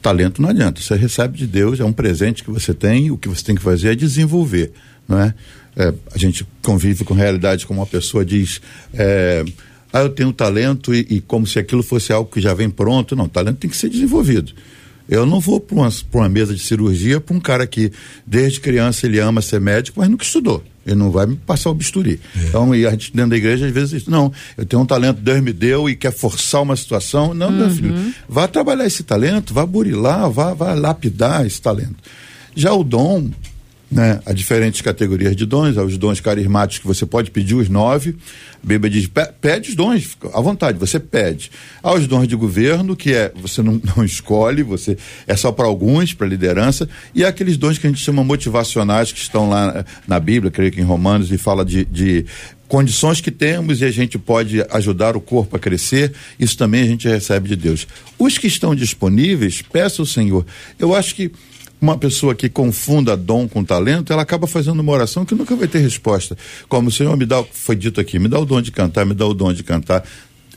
Talento 0.00 0.42
não 0.42 0.50
adianta, 0.50 0.80
você 0.80 0.94
recebe 0.94 1.38
de 1.38 1.46
Deus, 1.46 1.80
é 1.80 1.84
um 1.84 1.92
presente 1.92 2.44
que 2.44 2.50
você 2.50 2.74
tem, 2.74 3.10
o 3.10 3.16
que 3.16 3.28
você 3.28 3.42
tem 3.42 3.54
que 3.54 3.62
fazer 3.62 3.92
é 3.92 3.94
desenvolver, 3.94 4.72
não 5.08 5.18
é? 5.18 5.34
é 5.74 5.92
a 6.14 6.18
gente 6.18 6.46
convive 6.62 7.04
com 7.04 7.14
realidade 7.14 7.66
como 7.66 7.80
uma 7.80 7.86
pessoa 7.86 8.24
diz, 8.24 8.60
é, 8.92 9.42
ah, 9.94 10.00
eu 10.00 10.08
tenho 10.08 10.32
talento 10.32 10.92
e, 10.92 11.06
e 11.08 11.20
como 11.20 11.46
se 11.46 11.56
aquilo 11.56 11.80
fosse 11.80 12.12
algo 12.12 12.28
que 12.28 12.40
já 12.40 12.52
vem 12.52 12.68
pronto, 12.68 13.14
não, 13.14 13.28
talento 13.28 13.58
tem 13.58 13.70
que 13.70 13.76
ser 13.76 13.88
desenvolvido. 13.88 14.52
Eu 15.08 15.24
não 15.24 15.38
vou 15.38 15.60
para 15.60 15.76
uma, 15.76 15.88
uma 16.12 16.28
mesa 16.28 16.52
de 16.52 16.60
cirurgia 16.60 17.20
para 17.20 17.36
um 17.36 17.38
cara 17.38 17.64
que 17.64 17.92
desde 18.26 18.58
criança 18.58 19.06
ele 19.06 19.20
ama 19.20 19.40
ser 19.40 19.60
médico, 19.60 20.00
mas 20.00 20.08
nunca 20.08 20.24
estudou. 20.24 20.64
Ele 20.84 20.96
não 20.96 21.12
vai 21.12 21.26
me 21.26 21.36
passar 21.36 21.70
o 21.70 21.74
bisturi. 21.74 22.20
É. 22.36 22.46
Então, 22.48 22.74
e 22.74 22.84
a 22.84 22.90
gente 22.90 23.14
dentro 23.14 23.30
da 23.30 23.36
igreja, 23.36 23.66
às 23.66 23.72
vezes, 23.72 23.90
diz, 23.90 24.06
não, 24.08 24.32
eu 24.58 24.66
tenho 24.66 24.82
um 24.82 24.86
talento, 24.86 25.20
Deus 25.20 25.40
me 25.40 25.52
deu 25.52 25.88
e 25.88 25.94
quer 25.94 26.12
forçar 26.12 26.62
uma 26.62 26.74
situação. 26.74 27.32
Não, 27.32 27.50
uhum. 27.50 27.56
meu 27.56 27.70
filho, 27.70 28.14
vá 28.28 28.48
trabalhar 28.48 28.86
esse 28.86 29.04
talento, 29.04 29.54
vá 29.54 29.64
burilar, 29.64 30.28
vá, 30.28 30.54
vá 30.54 30.74
lapidar 30.74 31.46
esse 31.46 31.62
talento. 31.62 31.96
Já 32.56 32.72
o 32.72 32.82
dom, 32.82 33.30
né, 33.94 34.20
a 34.26 34.32
diferentes 34.32 34.80
categorias 34.80 35.36
de 35.36 35.46
dons, 35.46 35.78
aos 35.78 35.96
dons 35.96 36.18
carismáticos 36.18 36.80
que 36.80 36.86
você 36.86 37.06
pode 37.06 37.30
pedir 37.30 37.54
os 37.54 37.68
nove. 37.68 38.16
A 38.62 38.66
Bíblia 38.66 38.90
diz: 38.90 39.08
pede 39.40 39.70
os 39.70 39.76
dons, 39.76 40.18
à 40.32 40.40
vontade, 40.40 40.76
você 40.78 40.98
pede. 40.98 41.48
Aos 41.80 42.08
dons 42.08 42.26
de 42.26 42.34
governo, 42.34 42.96
que 42.96 43.14
é 43.14 43.30
você 43.36 43.62
não, 43.62 43.80
não 43.96 44.04
escolhe, 44.04 44.64
você 44.64 44.98
é 45.28 45.36
só 45.36 45.52
para 45.52 45.66
alguns, 45.66 46.12
para 46.12 46.26
liderança, 46.26 46.88
e 47.14 47.24
aqueles 47.24 47.56
dons 47.56 47.78
que 47.78 47.86
a 47.86 47.90
gente 47.90 48.02
chama 48.02 48.24
motivacionais, 48.24 49.12
que 49.12 49.20
estão 49.20 49.48
lá 49.48 49.84
na 50.08 50.18
Bíblia, 50.18 50.50
creio 50.50 50.72
que 50.72 50.80
em 50.80 50.84
Romanos, 50.84 51.30
e 51.30 51.38
fala 51.38 51.64
de, 51.64 51.84
de 51.84 52.26
condições 52.66 53.20
que 53.20 53.30
temos 53.30 53.80
e 53.80 53.84
a 53.84 53.90
gente 53.92 54.18
pode 54.18 54.60
ajudar 54.72 55.16
o 55.16 55.20
corpo 55.20 55.54
a 55.54 55.60
crescer, 55.60 56.12
isso 56.40 56.58
também 56.58 56.82
a 56.82 56.86
gente 56.86 57.06
recebe 57.06 57.48
de 57.48 57.54
Deus. 57.54 57.86
Os 58.18 58.38
que 58.38 58.48
estão 58.48 58.74
disponíveis, 58.74 59.62
peça 59.62 60.02
ao 60.02 60.06
Senhor. 60.06 60.44
Eu 60.80 60.92
acho 60.92 61.14
que 61.14 61.30
uma 61.84 61.98
pessoa 61.98 62.34
que 62.34 62.48
confunda 62.48 63.14
dom 63.16 63.46
com 63.46 63.62
talento, 63.62 64.12
ela 64.12 64.22
acaba 64.22 64.46
fazendo 64.46 64.80
uma 64.80 64.92
oração 64.92 65.24
que 65.24 65.34
nunca 65.34 65.54
vai 65.54 65.68
ter 65.68 65.80
resposta. 65.80 66.36
Como 66.68 66.88
o 66.88 66.90
Senhor 66.90 67.14
me 67.16 67.26
dá, 67.26 67.44
foi 67.52 67.76
dito 67.76 68.00
aqui, 68.00 68.18
me 68.18 68.26
dá 68.26 68.38
o 68.38 68.46
dom 68.46 68.62
de 68.62 68.72
cantar, 68.72 69.04
me 69.04 69.12
dá 69.12 69.26
o 69.26 69.34
dom 69.34 69.52
de 69.52 69.62
cantar 69.62 70.02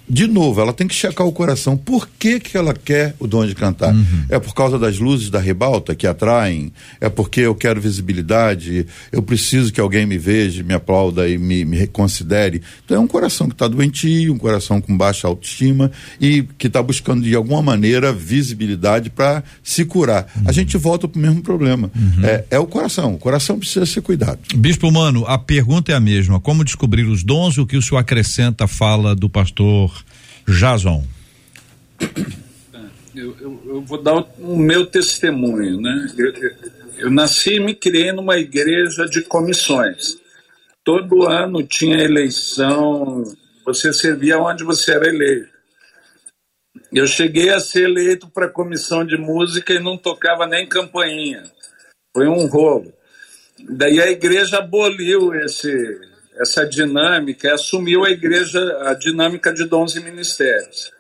de 0.10 0.26
novo, 0.26 0.62
ela 0.62 0.72
tem 0.72 0.88
que 0.88 0.96
checar 0.96 1.28
o 1.28 1.32
coração. 1.34 1.76
Por 1.76 2.08
que, 2.18 2.40
que 2.40 2.58
ela 2.58 2.74
quer 2.74 3.14
o 3.20 3.28
dom 3.28 3.46
de 3.46 3.54
cantar? 3.54 3.94
Uhum. 3.94 4.26
É 4.30 4.40
por 4.40 4.54
causa 4.54 4.80
das 4.80 4.98
luzes 5.00 5.30
da 5.30 5.40
ribalta 5.40 5.94
que 5.96 6.08
atraem? 6.08 6.72
É 7.02 7.10
porque 7.10 7.42
eu 7.42 7.54
quero 7.54 7.82
visibilidade? 7.82 8.88
Eu 9.12 9.22
preciso 9.22 9.72
que 9.74 9.82
alguém 9.82 10.06
me 10.06 10.18
veja, 10.18 10.64
me 10.64 10.74
aplauda 10.74 11.28
e 11.28 11.38
me, 11.38 11.66
me 11.66 11.78
reconsidere? 11.78 12.62
Então 12.86 12.98
é 12.98 13.00
um 13.00 13.08
coração 13.08 13.48
que 13.48 13.54
está 13.54 13.68
doentio, 13.68 14.34
um 14.34 14.38
coração 14.38 14.80
com 14.80 14.96
baixa 14.96 15.28
autoestima 15.28 15.92
e 16.22 16.44
que 16.58 16.68
está 16.68 16.82
buscando 16.82 17.24
de 17.24 17.36
alguma 17.36 17.62
maneira 17.62 18.14
visibilidade 18.14 19.10
para 19.10 19.44
se 19.62 19.84
curar. 19.84 20.28
Uhum. 20.38 20.44
A 20.48 20.52
gente 20.54 20.78
volta 20.78 21.08
para 21.08 21.20
o 21.20 21.22
mesmo 21.22 21.42
problema. 21.42 21.92
Uhum. 21.94 22.24
É, 22.24 22.46
é 22.52 22.60
o 22.60 22.66
coração. 22.66 23.16
O 23.16 23.18
coração 23.18 23.60
precisa 23.60 23.86
ser 23.86 24.02
cuidado. 24.02 24.40
Bispo 24.56 24.90
Mano, 24.90 25.26
a 25.28 25.38
pergunta 25.38 25.92
é 25.92 25.96
a 25.96 26.00
mesma. 26.00 26.40
Como 26.40 26.64
descobrir 26.64 27.04
os 27.04 27.24
dons? 27.24 27.58
O 27.58 27.66
que 27.66 27.76
o 27.76 27.82
senhor 27.82 28.00
acrescenta 28.00 28.68
fala 28.68 29.14
do 29.14 29.30
pastor 29.30 29.97
Jason. 30.48 31.04
Eu, 33.14 33.36
eu, 33.40 33.62
eu, 33.66 33.82
vou 33.82 34.02
dar 34.02 34.16
o, 34.16 34.28
o 34.40 34.58
meu 34.58 34.86
testemunho, 34.86 35.82
né? 35.82 36.08
Eu, 36.18 36.34
eu, 37.00 37.12
nasci 37.12 37.56
e 37.56 37.60
me 37.60 37.74
criei 37.74 38.12
numa 38.12 38.38
igreja 38.38 39.06
de 39.06 39.24
comissões. 39.24 40.18
Todo 40.84 41.28
ano 41.28 41.64
tinha 41.64 41.98
eleição, 41.98 43.24
você 43.66 43.92
servia 43.92 44.40
onde 44.40 44.64
você 44.64 44.92
era 44.94 45.08
eleito. 45.08 45.58
Eu 46.94 47.08
cheguei 47.08 47.50
a 47.50 47.60
ser 47.60 47.84
eleito 47.84 48.30
para 48.30 48.48
comissão 48.48 49.06
de 49.06 49.18
música 49.18 49.74
e 49.74 49.80
não 49.80 49.98
tocava 49.98 50.48
nem 50.48 50.68
campainha. 50.68 51.44
Foi 52.16 52.28
um 52.28 52.46
rolo. 52.46 52.94
Daí 53.70 54.00
a 54.00 54.10
igreja 54.10 54.60
aboliu 54.60 55.34
esse, 55.34 56.00
essa 56.40 56.66
dinâmica, 56.66 57.54
assumiu 57.54 58.04
a 58.04 58.10
igreja 58.10 58.60
a 58.82 58.94
dinâmica 58.94 59.54
de 59.54 59.66
dons 59.66 59.96
e 59.96 60.00
ministérios. 60.00 60.92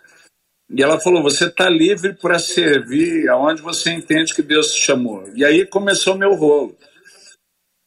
E 0.69 0.83
ela 0.83 0.99
falou: 0.99 1.23
você 1.23 1.45
está 1.45 1.69
livre 1.69 2.13
para 2.13 2.39
servir 2.39 3.29
aonde 3.29 3.61
você 3.61 3.91
entende 3.91 4.33
que 4.33 4.41
Deus 4.41 4.73
te 4.73 4.81
chamou. 4.81 5.29
E 5.35 5.45
aí 5.45 5.65
começou 5.65 6.17
meu 6.17 6.33
rolo, 6.35 6.75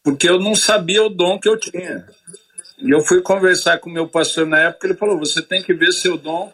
porque 0.02 0.28
eu 0.28 0.38
não 0.38 0.54
sabia 0.54 1.02
o 1.02 1.10
dom 1.10 1.38
que 1.38 1.48
eu 1.48 1.58
tinha. 1.58 2.06
E 2.78 2.90
eu 2.90 3.02
fui 3.02 3.20
conversar 3.20 3.78
com 3.78 3.90
meu 3.90 4.08
pastor 4.08 4.46
na 4.46 4.58
época, 4.58 4.86
ele 4.86 4.96
falou: 4.96 5.18
você 5.18 5.42
tem 5.42 5.62
que 5.62 5.74
ver 5.74 5.92
seu 5.92 6.16
dom. 6.16 6.52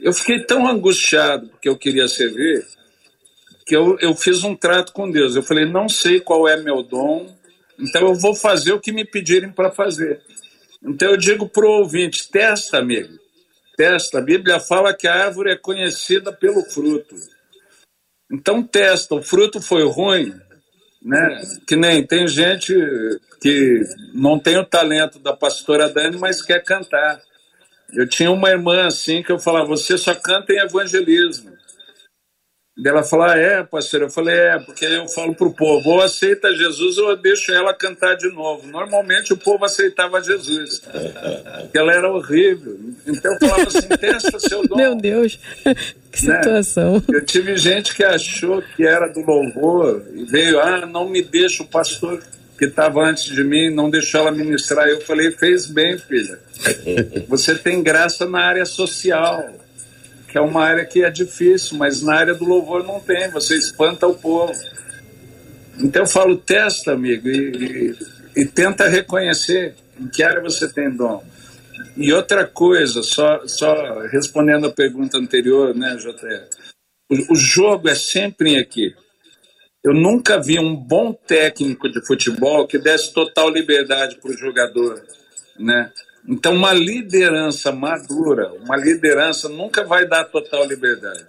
Eu 0.00 0.12
fiquei 0.12 0.40
tão 0.40 0.66
angustiado 0.66 1.48
porque 1.48 1.68
eu 1.68 1.76
queria 1.76 2.06
servir, 2.06 2.66
que 3.66 3.74
eu, 3.74 3.98
eu 3.98 4.14
fiz 4.14 4.44
um 4.44 4.54
trato 4.54 4.92
com 4.92 5.10
Deus. 5.10 5.34
Eu 5.34 5.42
falei, 5.42 5.64
não 5.64 5.88
sei 5.88 6.20
qual 6.20 6.46
é 6.46 6.56
meu 6.56 6.82
dom, 6.82 7.34
então 7.78 8.02
eu 8.08 8.14
vou 8.14 8.34
fazer 8.34 8.72
o 8.72 8.80
que 8.80 8.92
me 8.92 9.04
pedirem 9.04 9.50
para 9.50 9.70
fazer. 9.70 10.20
Então 10.82 11.10
eu 11.10 11.16
digo 11.16 11.48
para 11.48 11.66
o 11.66 11.78
ouvinte: 11.80 12.28
testa, 12.30 12.78
amigo, 12.78 13.18
testa. 13.76 14.18
A 14.18 14.22
Bíblia 14.22 14.60
fala 14.60 14.94
que 14.94 15.06
a 15.06 15.26
árvore 15.26 15.50
é 15.50 15.56
conhecida 15.56 16.32
pelo 16.32 16.62
fruto. 16.62 17.14
Então 18.30 18.62
testa. 18.62 19.14
O 19.14 19.22
fruto 19.22 19.60
foi 19.60 19.84
ruim, 19.84 20.34
né? 21.02 21.42
Que 21.66 21.76
nem 21.76 22.06
tem 22.06 22.26
gente 22.26 22.74
que 23.40 23.80
não 24.14 24.38
tem 24.38 24.58
o 24.58 24.64
talento 24.64 25.18
da 25.18 25.32
pastora 25.32 25.88
Dani, 25.88 26.16
mas 26.18 26.42
quer 26.42 26.62
cantar. 26.62 27.20
Eu 27.92 28.08
tinha 28.08 28.30
uma 28.30 28.50
irmã 28.50 28.86
assim 28.86 29.22
que 29.22 29.30
eu 29.30 29.38
falava: 29.38 29.66
você 29.66 29.96
só 29.98 30.14
canta 30.14 30.52
em 30.52 30.58
evangelismo. 30.58 31.55
Ela 32.84 33.02
falou, 33.02 33.24
ah, 33.24 33.38
é, 33.38 33.62
pastor? 33.62 34.02
Eu 34.02 34.10
falei, 34.10 34.36
é, 34.36 34.58
porque 34.58 34.84
eu 34.84 35.08
falo 35.08 35.34
pro 35.34 35.50
povo, 35.50 35.88
ou 35.88 36.02
aceita 36.02 36.54
Jesus 36.54 36.98
ou 36.98 37.10
eu 37.10 37.16
deixo 37.16 37.50
ela 37.50 37.72
cantar 37.72 38.16
de 38.16 38.28
novo. 38.28 38.66
Normalmente 38.66 39.32
o 39.32 39.36
povo 39.36 39.64
aceitava 39.64 40.22
Jesus, 40.22 40.80
porque 40.80 41.78
ela 41.78 41.92
era 41.92 42.12
horrível. 42.12 42.78
Então 43.06 43.32
eu 43.32 43.38
falava 43.38 43.62
assim, 43.62 43.88
testa 43.88 44.38
seu 44.38 44.62
dom. 44.68 44.76
Meu 44.76 44.94
Deus, 44.94 45.38
que 46.12 46.26
né? 46.26 46.42
situação. 46.42 47.02
Eu 47.08 47.24
tive 47.24 47.56
gente 47.56 47.94
que 47.94 48.04
achou 48.04 48.62
que 48.76 48.86
era 48.86 49.08
do 49.08 49.20
louvor 49.20 50.04
e 50.12 50.24
veio, 50.24 50.60
ah, 50.60 50.84
não 50.84 51.08
me 51.08 51.22
deixa 51.22 51.62
o 51.62 51.66
pastor 51.66 52.22
que 52.58 52.66
estava 52.66 53.02
antes 53.02 53.24
de 53.24 53.42
mim, 53.42 53.70
não 53.70 53.88
deixou 53.88 54.20
ela 54.20 54.30
ministrar. 54.30 54.86
Eu 54.86 55.00
falei, 55.00 55.30
fez 55.30 55.66
bem, 55.66 55.96
filha. 55.96 56.38
Você 57.28 57.54
tem 57.54 57.82
graça 57.82 58.26
na 58.26 58.40
área 58.40 58.66
social 58.66 59.65
que 60.28 60.36
é 60.36 60.40
uma 60.40 60.62
área 60.62 60.84
que 60.84 61.04
é 61.04 61.10
difícil, 61.10 61.78
mas 61.78 62.02
na 62.02 62.14
área 62.14 62.34
do 62.34 62.44
louvor 62.44 62.84
não 62.84 63.00
tem, 63.00 63.30
você 63.30 63.56
espanta 63.56 64.06
o 64.06 64.14
povo. 64.14 64.52
Então 65.78 66.02
eu 66.02 66.08
falo, 66.08 66.36
testa, 66.36 66.92
amigo, 66.92 67.28
e, 67.28 67.94
e, 68.36 68.42
e 68.42 68.44
tenta 68.44 68.88
reconhecer 68.88 69.74
em 70.00 70.08
que 70.08 70.22
área 70.22 70.42
você 70.42 70.68
tem 70.68 70.90
dom. 70.90 71.24
E 71.96 72.12
outra 72.12 72.46
coisa, 72.46 73.02
só, 73.02 73.46
só 73.46 74.00
respondendo 74.08 74.66
a 74.66 74.72
pergunta 74.72 75.18
anterior, 75.18 75.74
né, 75.74 75.96
JR, 75.96 76.44
o, 77.10 77.32
o 77.32 77.36
jogo 77.36 77.88
é 77.88 77.94
sempre 77.94 78.50
em 78.50 78.56
equipe. 78.56 78.96
Eu 79.82 79.94
nunca 79.94 80.40
vi 80.40 80.58
um 80.58 80.74
bom 80.74 81.12
técnico 81.12 81.88
de 81.88 82.04
futebol 82.04 82.66
que 82.66 82.76
desse 82.78 83.12
total 83.12 83.48
liberdade 83.48 84.16
para 84.16 84.30
o 84.30 84.36
jogador, 84.36 85.00
né? 85.58 85.92
Então, 86.28 86.54
uma 86.54 86.72
liderança 86.72 87.70
madura, 87.70 88.52
uma 88.54 88.76
liderança 88.76 89.48
nunca 89.48 89.84
vai 89.84 90.06
dar 90.06 90.24
total 90.24 90.66
liberdade. 90.66 91.24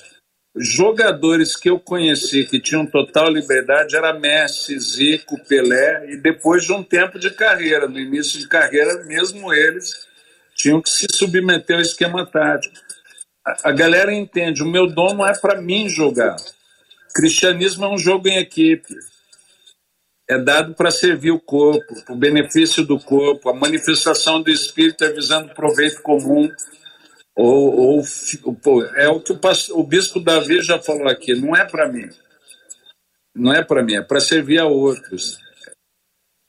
Jogadores 0.56 1.56
que 1.56 1.70
eu 1.70 1.80
conheci 1.80 2.44
que 2.46 2.60
tinham 2.60 2.84
total 2.84 3.30
liberdade 3.30 3.96
era 3.96 4.12
Messi, 4.12 4.80
Zico, 4.80 5.38
Pelé, 5.46 6.10
e 6.10 6.18
depois 6.18 6.64
de 6.64 6.74
um 6.74 6.82
tempo 6.82 7.20
de 7.20 7.30
carreira, 7.30 7.88
no 7.88 8.00
início 8.00 8.40
de 8.40 8.48
carreira, 8.48 9.04
mesmo 9.04 9.54
eles 9.54 10.08
tinham 10.56 10.82
que 10.82 10.90
se 10.90 11.06
submeter 11.14 11.76
ao 11.76 11.82
esquema 11.82 12.26
tático. 12.26 12.74
A, 13.46 13.70
a 13.70 13.72
galera 13.72 14.12
entende, 14.12 14.64
o 14.64 14.68
meu 14.68 14.88
dom 14.88 15.14
não 15.14 15.28
é 15.28 15.38
para 15.38 15.62
mim 15.62 15.88
jogar. 15.88 16.38
Cristianismo 17.14 17.86
é 17.86 17.90
um 17.90 18.00
jogo 18.00 18.28
em 18.28 18.40
equipe 18.40 18.96
é 20.30 20.38
dado 20.38 20.74
para 20.74 20.92
servir 20.92 21.32
o 21.32 21.40
corpo, 21.40 22.04
para 22.04 22.14
o 22.14 22.18
benefício 22.18 22.86
do 22.86 23.00
corpo, 23.00 23.50
a 23.50 23.54
manifestação 23.54 24.42
do 24.42 24.50
Espírito 24.50 25.04
é 25.04 25.12
visando 25.12 25.54
proveito 25.54 26.02
comum. 26.02 26.52
Ou, 27.36 28.02
ou 28.02 28.04
é 28.96 29.08
o 29.08 29.22
que 29.22 29.32
o, 29.32 29.40
o 29.74 29.84
bispo 29.84 30.20
Davi 30.20 30.62
já 30.62 30.80
falou 30.80 31.08
aqui, 31.08 31.34
não 31.36 31.56
é 31.56 31.64
para 31.64 31.88
mim. 31.88 32.10
Não 33.34 33.54
é 33.54 33.64
para 33.64 33.84
mim, 33.84 33.96
é 33.96 34.02
para 34.02 34.20
servir 34.20 34.60
a 34.60 34.66
outros. 34.66 35.40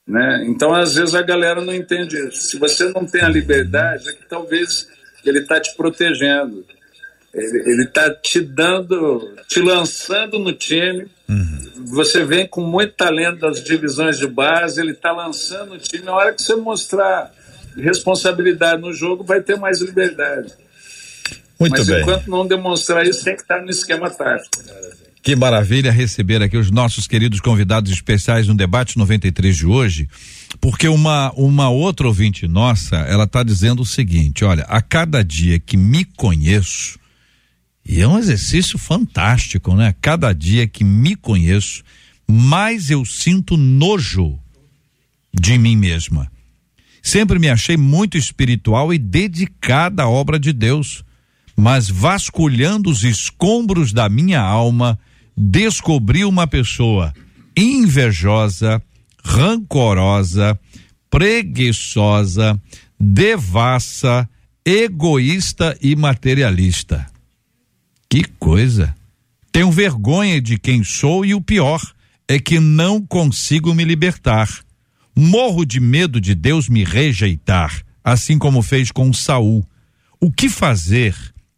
Né? 0.07 0.43
Então, 0.47 0.73
às 0.73 0.95
vezes, 0.95 1.13
a 1.13 1.21
galera 1.21 1.61
não 1.61 1.73
entende 1.73 2.17
isso. 2.27 2.41
Se 2.41 2.57
você 2.57 2.91
não 2.91 3.05
tem 3.05 3.21
a 3.21 3.29
liberdade, 3.29 4.09
é 4.09 4.13
que 4.13 4.27
talvez 4.27 4.89
ele 5.23 5.39
está 5.39 5.61
te 5.61 5.75
protegendo. 5.75 6.65
Ele 7.33 7.83
está 7.83 8.13
te 8.13 8.41
dando, 8.41 9.35
te 9.47 9.61
lançando 9.61 10.39
no 10.39 10.51
time. 10.51 11.05
Uhum. 11.27 11.85
Você 11.87 12.25
vem 12.25 12.47
com 12.47 12.61
muito 12.61 12.93
talento 12.93 13.39
das 13.39 13.63
divisões 13.63 14.17
de 14.17 14.27
base, 14.27 14.81
ele 14.81 14.91
está 14.91 15.11
lançando 15.11 15.73
o 15.73 15.77
time. 15.77 16.07
A 16.07 16.13
hora 16.13 16.33
que 16.33 16.41
você 16.41 16.55
mostrar 16.55 17.31
responsabilidade 17.75 18.81
no 18.81 18.93
jogo, 18.93 19.23
vai 19.23 19.41
ter 19.41 19.57
mais 19.57 19.81
liberdade. 19.81 20.51
Muito 21.59 21.77
Mas 21.77 21.87
bem. 21.87 22.01
enquanto 22.01 22.27
não 22.27 22.47
demonstrar 22.47 23.05
isso, 23.05 23.23
tem 23.23 23.35
que 23.35 23.41
estar 23.41 23.61
no 23.61 23.69
esquema 23.69 24.09
tático. 24.09 24.63
Que 25.21 25.35
maravilha 25.35 25.91
receber 25.91 26.41
aqui 26.41 26.55
os 26.55 26.71
nossos 26.71 27.05
queridos 27.05 27.41
convidados 27.41 27.91
especiais 27.91 28.47
no 28.47 28.55
debate 28.55 28.97
93 28.97 29.57
de 29.57 29.65
hoje, 29.65 30.07
porque 30.61 30.87
uma 30.87 31.31
uma 31.33 31.69
outra 31.69 32.07
ouvinte 32.07 32.47
nossa, 32.47 32.95
ela 32.95 33.25
está 33.25 33.43
dizendo 33.43 33.81
o 33.81 33.85
seguinte, 33.85 34.45
olha, 34.45 34.63
a 34.63 34.81
cada 34.81 35.21
dia 35.23 35.59
que 35.59 35.75
me 35.75 36.05
conheço, 36.05 36.97
e 37.91 38.01
é 38.01 38.07
um 38.07 38.19
exercício 38.19 38.77
fantástico, 38.77 39.75
né? 39.75 39.95
Cada 39.99 40.31
dia 40.31 40.67
que 40.67 40.83
me 40.83 41.15
conheço, 41.15 41.83
mais 42.29 42.91
eu 42.91 43.03
sinto 43.03 43.57
nojo 43.57 44.37
de 45.33 45.57
mim 45.57 45.75
mesma. 45.75 46.31
Sempre 47.01 47.39
me 47.39 47.49
achei 47.49 47.75
muito 47.75 48.15
espiritual 48.15 48.93
e 48.93 48.99
dedicada 48.99 50.03
à 50.03 50.07
obra 50.07 50.39
de 50.39 50.53
Deus, 50.53 51.03
mas 51.57 51.89
vasculhando 51.89 52.91
os 52.91 53.03
escombros 53.03 53.91
da 53.91 54.07
minha 54.07 54.39
alma, 54.39 54.99
descobri 55.35 56.23
uma 56.23 56.45
pessoa 56.45 57.11
invejosa, 57.57 58.79
rancorosa, 59.23 60.59
preguiçosa, 61.09 62.61
devassa, 62.99 64.29
egoísta 64.63 65.75
e 65.81 65.95
materialista. 65.95 67.07
Que 68.09 68.23
coisa! 68.39 68.95
Tenho 69.51 69.71
vergonha 69.71 70.41
de 70.41 70.57
quem 70.57 70.83
sou 70.83 71.23
e 71.23 71.35
o 71.35 71.41
pior 71.41 71.79
é 72.27 72.39
que 72.39 72.59
não 72.59 73.05
consigo 73.05 73.73
me 73.75 73.83
libertar. 73.83 74.49
Morro 75.15 75.63
de 75.63 75.79
medo 75.79 76.19
de 76.19 76.33
Deus 76.33 76.67
me 76.67 76.83
rejeitar, 76.83 77.83
assim 78.03 78.39
como 78.39 78.63
fez 78.63 78.91
com 78.91 79.13
Saul. 79.13 79.63
O 80.19 80.31
que 80.31 80.49
fazer 80.49 81.15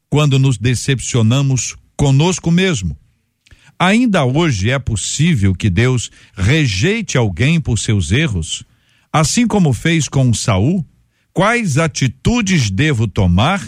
quando 0.10 0.38
nos 0.38 0.58
decepcionamos 0.58 1.78
conosco 1.95 2.52
mesmo? 2.52 2.97
Ainda 3.80 4.26
hoje 4.26 4.70
é 4.70 4.78
possível 4.78 5.56
que 5.56 5.70
Deus 5.70 6.12
rejeite 6.36 7.18
alguém 7.18 7.62
por 7.62 7.80
seus 7.80 8.12
erros, 8.12 8.66
assim 9.12 9.47
como 9.47 9.72
fez 9.72 10.10
com 10.10 10.34
Saul? 10.34 10.86
Quais 11.34 11.78
atitudes 11.78 12.70
devo 12.70 13.08
tomar 13.08 13.66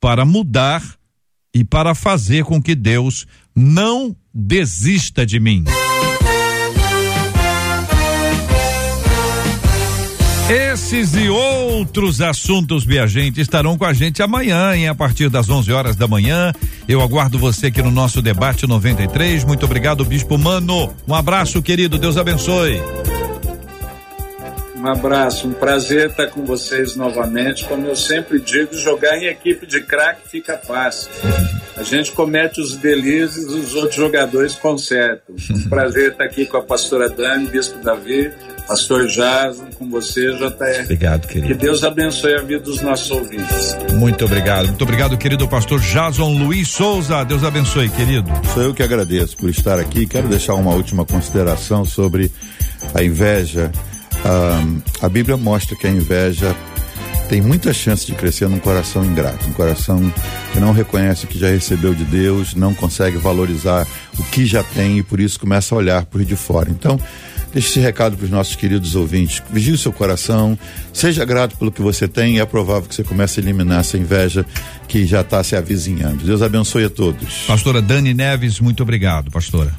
para 0.00 0.24
mudar 0.24 0.96
e 1.54 1.64
para 1.64 1.94
fazer 1.94 2.44
com 2.44 2.60
que 2.62 2.74
Deus 2.74 3.26
não 3.54 4.16
desista 4.32 5.26
de 5.26 5.38
mim. 5.38 5.64
Esses 10.48 11.14
e 11.14 11.28
outros 11.30 12.20
assuntos, 12.20 12.84
minha 12.84 13.06
gente, 13.06 13.40
estarão 13.40 13.78
com 13.78 13.86
a 13.86 13.92
gente 13.94 14.22
amanhã, 14.22 14.74
hein, 14.74 14.88
a 14.88 14.94
partir 14.94 15.30
das 15.30 15.48
11 15.48 15.72
horas 15.72 15.96
da 15.96 16.06
manhã. 16.06 16.52
Eu 16.86 17.00
aguardo 17.00 17.38
você 17.38 17.68
aqui 17.68 17.80
no 17.80 17.90
nosso 17.90 18.20
debate 18.20 18.66
93. 18.66 19.44
Muito 19.44 19.64
obrigado, 19.64 20.04
Bispo 20.04 20.36
Mano. 20.36 20.92
Um 21.08 21.14
abraço, 21.14 21.62
querido. 21.62 21.98
Deus 21.98 22.18
abençoe. 22.18 22.82
Um 24.82 24.88
abraço, 24.88 25.46
um 25.46 25.52
prazer 25.52 26.10
estar 26.10 26.26
com 26.26 26.44
vocês 26.44 26.96
novamente. 26.96 27.64
Como 27.66 27.86
eu 27.86 27.94
sempre 27.94 28.40
digo, 28.40 28.74
jogar 28.74 29.16
em 29.16 29.26
equipe 29.26 29.64
de 29.64 29.80
craque 29.80 30.28
fica 30.28 30.58
fácil. 30.58 31.08
A 31.76 31.84
gente 31.84 32.10
comete 32.10 32.60
os 32.60 32.74
delícias, 32.74 33.44
os 33.44 33.76
outros 33.76 33.94
jogadores 33.94 34.56
consertam. 34.56 35.36
Um 35.52 35.68
prazer 35.68 36.10
estar 36.10 36.24
aqui 36.24 36.46
com 36.46 36.56
a 36.56 36.62
pastora 36.62 37.08
Dani, 37.08 37.46
Bispo 37.46 37.78
Davi, 37.78 38.32
pastor 38.66 39.06
Jason, 39.06 39.68
com 39.78 39.88
você, 39.88 40.32
JR. 40.32 40.82
Obrigado, 40.82 41.28
querido. 41.28 41.46
Que 41.46 41.54
Deus 41.54 41.84
abençoe 41.84 42.34
a 42.34 42.42
vida 42.42 42.64
dos 42.64 42.80
nossos 42.80 43.08
ouvintes. 43.12 43.76
Muito 43.94 44.24
obrigado. 44.24 44.66
Muito 44.66 44.82
obrigado, 44.82 45.16
querido 45.16 45.46
pastor 45.46 45.78
Jason 45.78 46.36
Luiz 46.38 46.68
Souza. 46.68 47.24
Deus 47.24 47.44
abençoe, 47.44 47.88
querido. 47.88 48.28
Sou 48.52 48.64
eu 48.64 48.74
que 48.74 48.82
agradeço 48.82 49.36
por 49.36 49.48
estar 49.48 49.78
aqui. 49.78 50.08
Quero 50.08 50.26
deixar 50.26 50.54
uma 50.54 50.74
última 50.74 51.06
consideração 51.06 51.84
sobre 51.84 52.32
a 52.92 53.00
inveja 53.00 53.70
ah, 54.24 55.06
a 55.06 55.08
Bíblia 55.08 55.36
mostra 55.36 55.76
que 55.76 55.86
a 55.86 55.90
inveja 55.90 56.54
tem 57.28 57.40
muita 57.40 57.72
chance 57.72 58.04
de 58.04 58.12
crescer 58.12 58.46
num 58.48 58.58
coração 58.58 59.02
ingrato, 59.04 59.46
um 59.48 59.52
coração 59.52 60.12
que 60.52 60.60
não 60.60 60.70
reconhece 60.72 61.24
o 61.24 61.28
que 61.28 61.38
já 61.38 61.48
recebeu 61.48 61.94
de 61.94 62.04
Deus, 62.04 62.54
não 62.54 62.74
consegue 62.74 63.16
valorizar 63.16 63.86
o 64.18 64.22
que 64.24 64.44
já 64.44 64.62
tem 64.62 64.98
e 64.98 65.02
por 65.02 65.18
isso 65.18 65.40
começa 65.40 65.74
a 65.74 65.78
olhar 65.78 66.04
por 66.04 66.22
de 66.22 66.36
fora. 66.36 66.70
Então, 66.70 67.00
deixe 67.52 67.68
esse 67.68 67.80
recado 67.80 68.16
para 68.16 68.24
os 68.24 68.30
nossos 68.30 68.54
queridos 68.54 68.94
ouvintes. 68.94 69.42
Vigie 69.50 69.72
o 69.72 69.78
seu 69.78 69.92
coração, 69.92 70.58
seja 70.92 71.24
grato 71.24 71.56
pelo 71.56 71.72
que 71.72 71.80
você 71.80 72.06
tem 72.06 72.36
e 72.36 72.38
é 72.38 72.44
provável 72.44 72.88
que 72.88 72.94
você 72.94 73.02
comece 73.02 73.40
a 73.40 73.42
eliminar 73.42 73.80
essa 73.80 73.96
inveja 73.96 74.44
que 74.86 75.06
já 75.06 75.22
está 75.22 75.42
se 75.42 75.56
avizinhando. 75.56 76.24
Deus 76.24 76.42
abençoe 76.42 76.84
a 76.84 76.90
todos. 76.90 77.44
Pastora 77.46 77.80
Dani 77.80 78.12
Neves, 78.12 78.60
muito 78.60 78.82
obrigado, 78.82 79.30
pastora. 79.30 79.72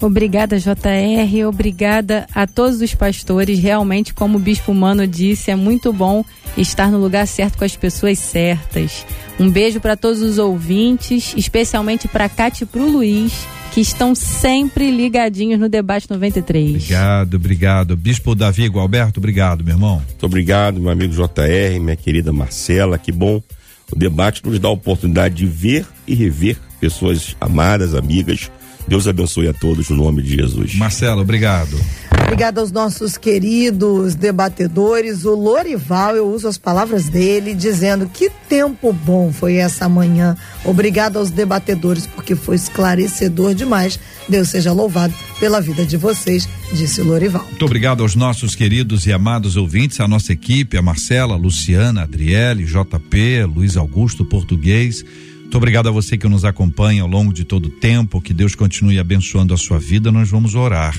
Obrigada, 0.00 0.58
JR. 0.58 1.46
Obrigada 1.48 2.26
a 2.34 2.46
todos 2.46 2.80
os 2.80 2.94
pastores. 2.94 3.58
Realmente, 3.58 4.14
como 4.14 4.38
o 4.38 4.40
Bispo 4.40 4.72
Mano 4.72 5.06
disse, 5.06 5.50
é 5.50 5.56
muito 5.56 5.92
bom 5.92 6.24
estar 6.56 6.90
no 6.90 6.98
lugar 6.98 7.26
certo 7.26 7.58
com 7.58 7.64
as 7.64 7.76
pessoas 7.76 8.18
certas. 8.18 9.04
Um 9.38 9.50
beijo 9.50 9.80
para 9.80 9.96
todos 9.96 10.20
os 10.20 10.38
ouvintes, 10.38 11.34
especialmente 11.36 12.08
para 12.08 12.28
Cátia 12.28 12.64
e 12.64 12.66
para 12.66 12.80
o 12.80 12.90
Luiz, 12.90 13.32
que 13.72 13.80
estão 13.80 14.14
sempre 14.14 14.90
ligadinhos 14.90 15.60
no 15.60 15.68
Debate 15.68 16.08
93. 16.10 16.70
Obrigado, 16.70 17.34
obrigado. 17.34 17.96
Bispo 17.96 18.34
Davi 18.34 18.66
Gualberto, 18.66 19.20
obrigado, 19.20 19.64
meu 19.64 19.74
irmão. 19.74 20.02
Muito 20.06 20.26
obrigado, 20.26 20.80
meu 20.80 20.90
amigo 20.90 21.12
JR, 21.12 21.78
minha 21.80 21.96
querida 21.96 22.32
Marcela, 22.32 22.98
que 22.98 23.12
bom. 23.12 23.42
O 23.90 23.96
debate 23.96 24.44
nos 24.44 24.58
dá 24.58 24.68
a 24.68 24.72
oportunidade 24.72 25.34
de 25.34 25.46
ver 25.46 25.86
e 26.06 26.14
rever 26.14 26.58
pessoas 26.80 27.36
amadas, 27.40 27.94
amigas, 27.94 28.50
Deus 28.88 29.06
abençoe 29.06 29.48
a 29.48 29.52
todos 29.52 29.90
no 29.90 29.96
nome 29.96 30.22
de 30.22 30.34
Jesus. 30.36 30.74
Marcelo, 30.74 31.20
obrigado. 31.20 31.78
Obrigada 32.22 32.60
aos 32.60 32.72
nossos 32.72 33.18
queridos 33.18 34.14
debatedores. 34.14 35.24
O 35.24 35.34
Lorival, 35.34 36.16
eu 36.16 36.26
uso 36.26 36.48
as 36.48 36.56
palavras 36.56 37.08
dele, 37.08 37.54
dizendo 37.54 38.06
que 38.06 38.30
tempo 38.48 38.92
bom 38.92 39.32
foi 39.32 39.56
essa 39.56 39.88
manhã. 39.88 40.36
Obrigado 40.64 41.18
aos 41.18 41.30
debatedores, 41.30 42.06
porque 42.06 42.34
foi 42.34 42.56
esclarecedor 42.56 43.54
demais. 43.54 44.00
Deus 44.28 44.48
seja 44.48 44.72
louvado 44.72 45.14
pela 45.38 45.60
vida 45.60 45.84
de 45.86 45.96
vocês, 45.96 46.48
disse 46.72 47.00
o 47.00 47.04
Lorival. 47.04 47.44
Muito 47.44 47.64
obrigado 47.64 48.02
aos 48.02 48.14
nossos 48.14 48.54
queridos 48.54 49.06
e 49.06 49.12
amados 49.12 49.56
ouvintes, 49.56 50.00
a 50.00 50.08
nossa 50.08 50.32
equipe, 50.32 50.76
a 50.76 50.82
Marcela, 50.82 51.34
a 51.34 51.38
Luciana, 51.38 52.02
a 52.02 52.04
Adriele, 52.04 52.64
JP, 52.64 53.44
Luiz 53.44 53.76
Augusto, 53.76 54.24
Português. 54.24 55.04
Muito 55.48 55.56
obrigado 55.56 55.88
a 55.88 55.90
você 55.90 56.18
que 56.18 56.28
nos 56.28 56.44
acompanha 56.44 57.00
ao 57.00 57.08
longo 57.08 57.32
de 57.32 57.42
todo 57.42 57.66
o 57.66 57.70
tempo, 57.70 58.20
que 58.20 58.34
Deus 58.34 58.54
continue 58.54 58.98
abençoando 58.98 59.54
a 59.54 59.56
sua 59.56 59.78
vida. 59.78 60.12
Nós 60.12 60.28
vamos 60.28 60.54
orar 60.54 60.94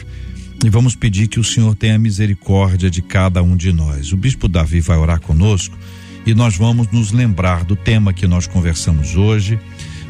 e 0.65 0.69
vamos 0.71 0.95
pedir 0.95 1.27
que 1.27 1.39
o 1.39 1.43
Senhor 1.43 1.75
tenha 1.75 1.99
misericórdia 1.99 2.89
de 2.89 2.99
cada 3.03 3.43
um 3.43 3.55
de 3.55 3.71
nós. 3.71 4.11
O 4.11 4.17
bispo 4.17 4.47
Davi 4.47 4.79
vai 4.79 4.97
orar 4.97 5.21
conosco 5.21 5.77
e 6.25 6.33
nós 6.33 6.57
vamos 6.57 6.91
nos 6.91 7.11
lembrar 7.11 7.63
do 7.63 7.75
tema 7.75 8.11
que 8.11 8.25
nós 8.25 8.47
conversamos 8.47 9.15
hoje. 9.15 9.59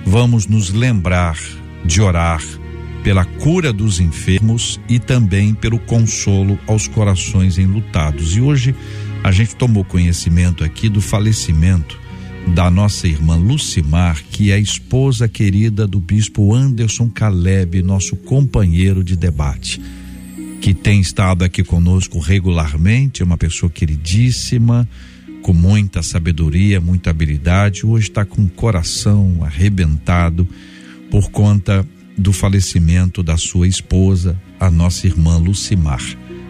Vamos 0.06 0.48
nos 0.48 0.70
lembrar 0.70 1.38
de 1.84 2.00
orar 2.02 2.42
pela 3.04 3.26
cura 3.26 3.74
dos 3.74 4.00
enfermos 4.00 4.80
e 4.88 5.00
também 5.00 5.54
pelo 5.54 5.80
consolo 5.80 6.58
aos 6.66 6.88
corações 6.88 7.58
enlutados. 7.58 8.38
E 8.38 8.40
hoje 8.40 8.74
a 9.22 9.34
gente 9.34 9.58
tomou 9.58 9.84
conhecimento 9.84 10.64
aqui 10.64 10.88
do 10.88 11.02
falecimento 11.02 12.00
da 12.54 12.70
nossa 12.70 13.08
irmã 13.08 13.36
Lucimar, 13.36 14.22
que 14.32 14.52
é 14.52 14.56
a 14.56 14.60
esposa 14.60 15.28
querida 15.28 15.88
do 15.88 16.00
bispo 16.00 16.54
Anderson 16.54 17.10
Caleb, 17.10 17.82
nosso 17.82 18.16
companheiro 18.16 19.04
de 19.04 19.16
debate, 19.16 19.82
que 20.62 20.74
tem 20.74 21.00
estado 21.00 21.44
aqui 21.44 21.64
conosco 21.64 22.20
regularmente, 22.20 23.22
é 23.22 23.26
uma 23.26 23.38
pessoa 23.38 23.70
queridíssima, 23.70 24.88
com 25.42 25.54
muita 25.54 26.04
sabedoria, 26.04 26.82
muita 26.82 27.10
habilidade, 27.10 27.86
hoje 27.86 28.10
está 28.10 28.26
com 28.26 28.44
o 28.44 28.50
coração 28.50 29.40
arrebentado 29.42 30.48
por 31.10 31.32
conta 31.32 31.88
do 32.18 32.34
falecimento 32.34 33.24
da 33.24 33.38
sua 33.38 33.68
esposa, 33.68 34.40
a 34.60 34.70
nossa 34.70 35.08
irmã 35.08 35.38
Lucimar. 35.38 36.04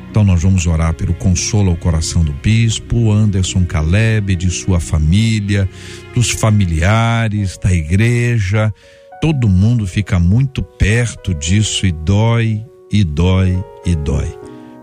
Então 0.10 0.24
nós 0.24 0.42
vamos 0.42 0.66
orar 0.66 0.94
pelo 0.96 1.14
consolo 1.14 1.70
ao 1.70 1.78
coração 1.78 2.24
do 2.24 2.34
bispo 2.34 3.12
Anderson 3.12 3.64
Caleb, 3.64 4.36
de 4.36 4.50
sua 4.50 4.80
família, 4.80 5.70
dos 6.16 6.32
familiares, 6.32 7.58
da 7.58 7.72
igreja. 7.72 8.74
Todo 9.22 9.48
mundo 9.48 9.86
fica 9.86 10.20
muito 10.20 10.64
perto 10.64 11.34
disso 11.36 11.86
e 11.86 11.92
dói, 11.92 12.66
e 12.92 13.04
dói, 13.04 13.64
e 13.86 13.96
dói. 13.96 14.28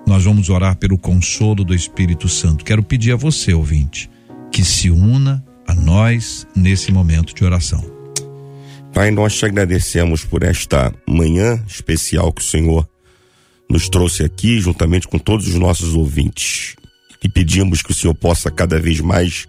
Nós 0.07 0.23
vamos 0.23 0.49
orar 0.49 0.77
pelo 0.77 0.97
consolo 0.97 1.65
do 1.65 1.75
Espírito 1.75 2.29
Santo. 2.29 2.65
Quero 2.65 2.83
pedir 2.83 3.13
a 3.13 3.17
você, 3.17 3.53
ouvinte, 3.53 4.09
que 4.53 4.65
se 4.65 4.89
una 4.91 5.45
a 5.67 5.75
nós 5.75 6.47
nesse 6.55 6.93
momento 6.93 7.35
de 7.35 7.45
oração. 7.45 7.85
Pai, 8.95 9.11
nós 9.11 9.37
te 9.37 9.45
agradecemos 9.45 10.25
por 10.25 10.45
esta 10.45 10.95
manhã 11.07 11.63
especial 11.67 12.33
que 12.33 12.41
o 12.41 12.45
Senhor 12.45 12.89
nos 13.69 13.89
trouxe 13.89 14.23
aqui, 14.23 14.61
juntamente 14.61 15.09
com 15.09 15.19
todos 15.19 15.49
os 15.49 15.55
nossos 15.55 15.95
ouvintes. 15.95 16.77
E 17.23 17.29
pedimos 17.29 17.83
que 17.83 17.91
o 17.91 17.95
Senhor 17.95 18.15
possa 18.15 18.51
cada 18.51 18.79
vez 18.79 19.01
mais, 19.01 19.47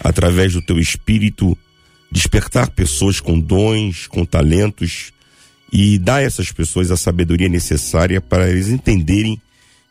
através 0.00 0.52
do 0.52 0.62
teu 0.62 0.78
espírito, 0.78 1.56
despertar 2.10 2.70
pessoas 2.70 3.20
com 3.20 3.38
dons, 3.38 4.06
com 4.06 4.24
talentos 4.24 5.12
e 5.72 5.98
dar 5.98 6.16
a 6.16 6.22
essas 6.22 6.52
pessoas 6.52 6.90
a 6.90 6.96
sabedoria 6.96 7.48
necessária 7.48 8.20
para 8.20 8.48
eles 8.48 8.68
entenderem 8.68 9.40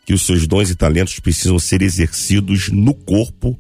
que 0.05 0.13
os 0.13 0.25
seus 0.25 0.47
dons 0.47 0.69
e 0.69 0.75
talentos 0.75 1.19
precisam 1.19 1.59
ser 1.59 1.81
exercidos 1.81 2.69
no 2.69 2.93
corpo, 2.93 3.59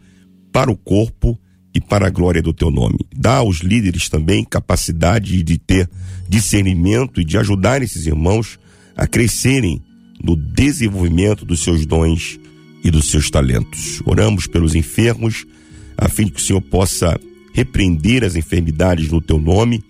para 0.51 0.71
o 0.71 0.77
corpo 0.77 1.37
e 1.73 1.81
para 1.81 2.07
a 2.07 2.09
glória 2.09 2.41
do 2.41 2.53
teu 2.53 2.69
nome. 2.69 2.99
Dá 3.13 3.37
aos 3.37 3.57
líderes 3.57 4.07
também 4.07 4.45
capacidade 4.45 5.41
de 5.41 5.57
ter 5.57 5.89
discernimento 6.29 7.19
e 7.19 7.25
de 7.25 7.37
ajudar 7.37 7.81
esses 7.81 8.05
irmãos 8.05 8.59
a 8.95 9.07
crescerem 9.07 9.81
no 10.23 10.35
desenvolvimento 10.35 11.45
dos 11.45 11.63
seus 11.63 11.85
dons 11.85 12.39
e 12.83 12.91
dos 12.91 13.09
seus 13.09 13.29
talentos. 13.29 14.01
Oramos 14.05 14.47
pelos 14.47 14.75
enfermos, 14.75 15.45
a 15.97 16.09
fim 16.09 16.25
de 16.25 16.31
que 16.31 16.39
o 16.39 16.43
Senhor 16.43 16.61
possa 16.61 17.19
repreender 17.53 18.23
as 18.23 18.35
enfermidades 18.35 19.09
no 19.09 19.21
teu 19.21 19.39
nome. 19.39 19.83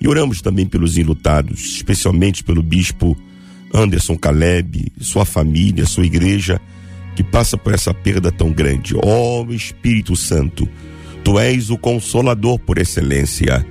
E 0.00 0.08
oramos 0.08 0.40
também 0.40 0.66
pelos 0.66 0.98
enlutados, 0.98 1.76
especialmente 1.76 2.44
pelo 2.44 2.62
bispo 2.62 3.16
Anderson 3.72 4.16
Caleb, 4.16 4.92
sua 5.00 5.24
família, 5.24 5.86
sua 5.86 6.04
igreja, 6.04 6.60
que 7.16 7.22
passa 7.22 7.56
por 7.56 7.72
essa 7.72 7.94
perda 7.94 8.30
tão 8.30 8.52
grande. 8.52 8.94
Ó 8.96 9.42
oh, 9.42 9.52
Espírito 9.52 10.14
Santo, 10.14 10.68
tu 11.22 11.38
és 11.38 11.70
o 11.70 11.78
consolador 11.78 12.58
por 12.58 12.78
excelência 12.78 13.64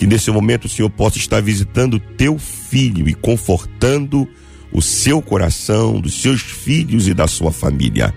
que 0.00 0.06
nesse 0.06 0.30
momento 0.30 0.64
o 0.64 0.68
Senhor 0.68 0.88
possa 0.88 1.18
estar 1.18 1.42
visitando 1.42 2.00
teu 2.00 2.38
filho 2.38 3.06
e 3.06 3.12
confortando 3.12 4.26
o 4.72 4.80
seu 4.80 5.20
coração, 5.20 6.00
dos 6.00 6.22
seus 6.22 6.40
filhos 6.40 7.06
e 7.06 7.12
da 7.12 7.26
sua 7.26 7.52
família. 7.52 8.14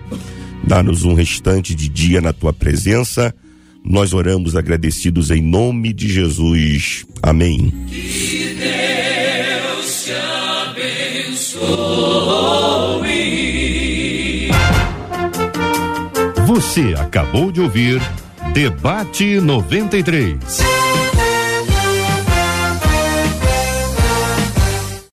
Dá-nos 0.66 1.04
um 1.04 1.12
restante 1.12 1.74
de 1.74 1.90
dia 1.90 2.22
na 2.22 2.32
tua 2.32 2.54
presença. 2.54 3.34
Nós 3.84 4.14
oramos 4.14 4.56
agradecidos 4.56 5.30
em 5.30 5.42
nome 5.42 5.92
de 5.92 6.08
Jesus. 6.08 7.04
Amém. 7.22 7.70
Que 7.86 8.56
Deus 8.58 10.04
te 10.04 10.12
abençoe. 10.70 11.68
Você 16.46 16.94
acabou 16.96 17.52
de 17.52 17.60
ouvir 17.60 18.00
Debate 18.54 19.38
93. 19.38 21.03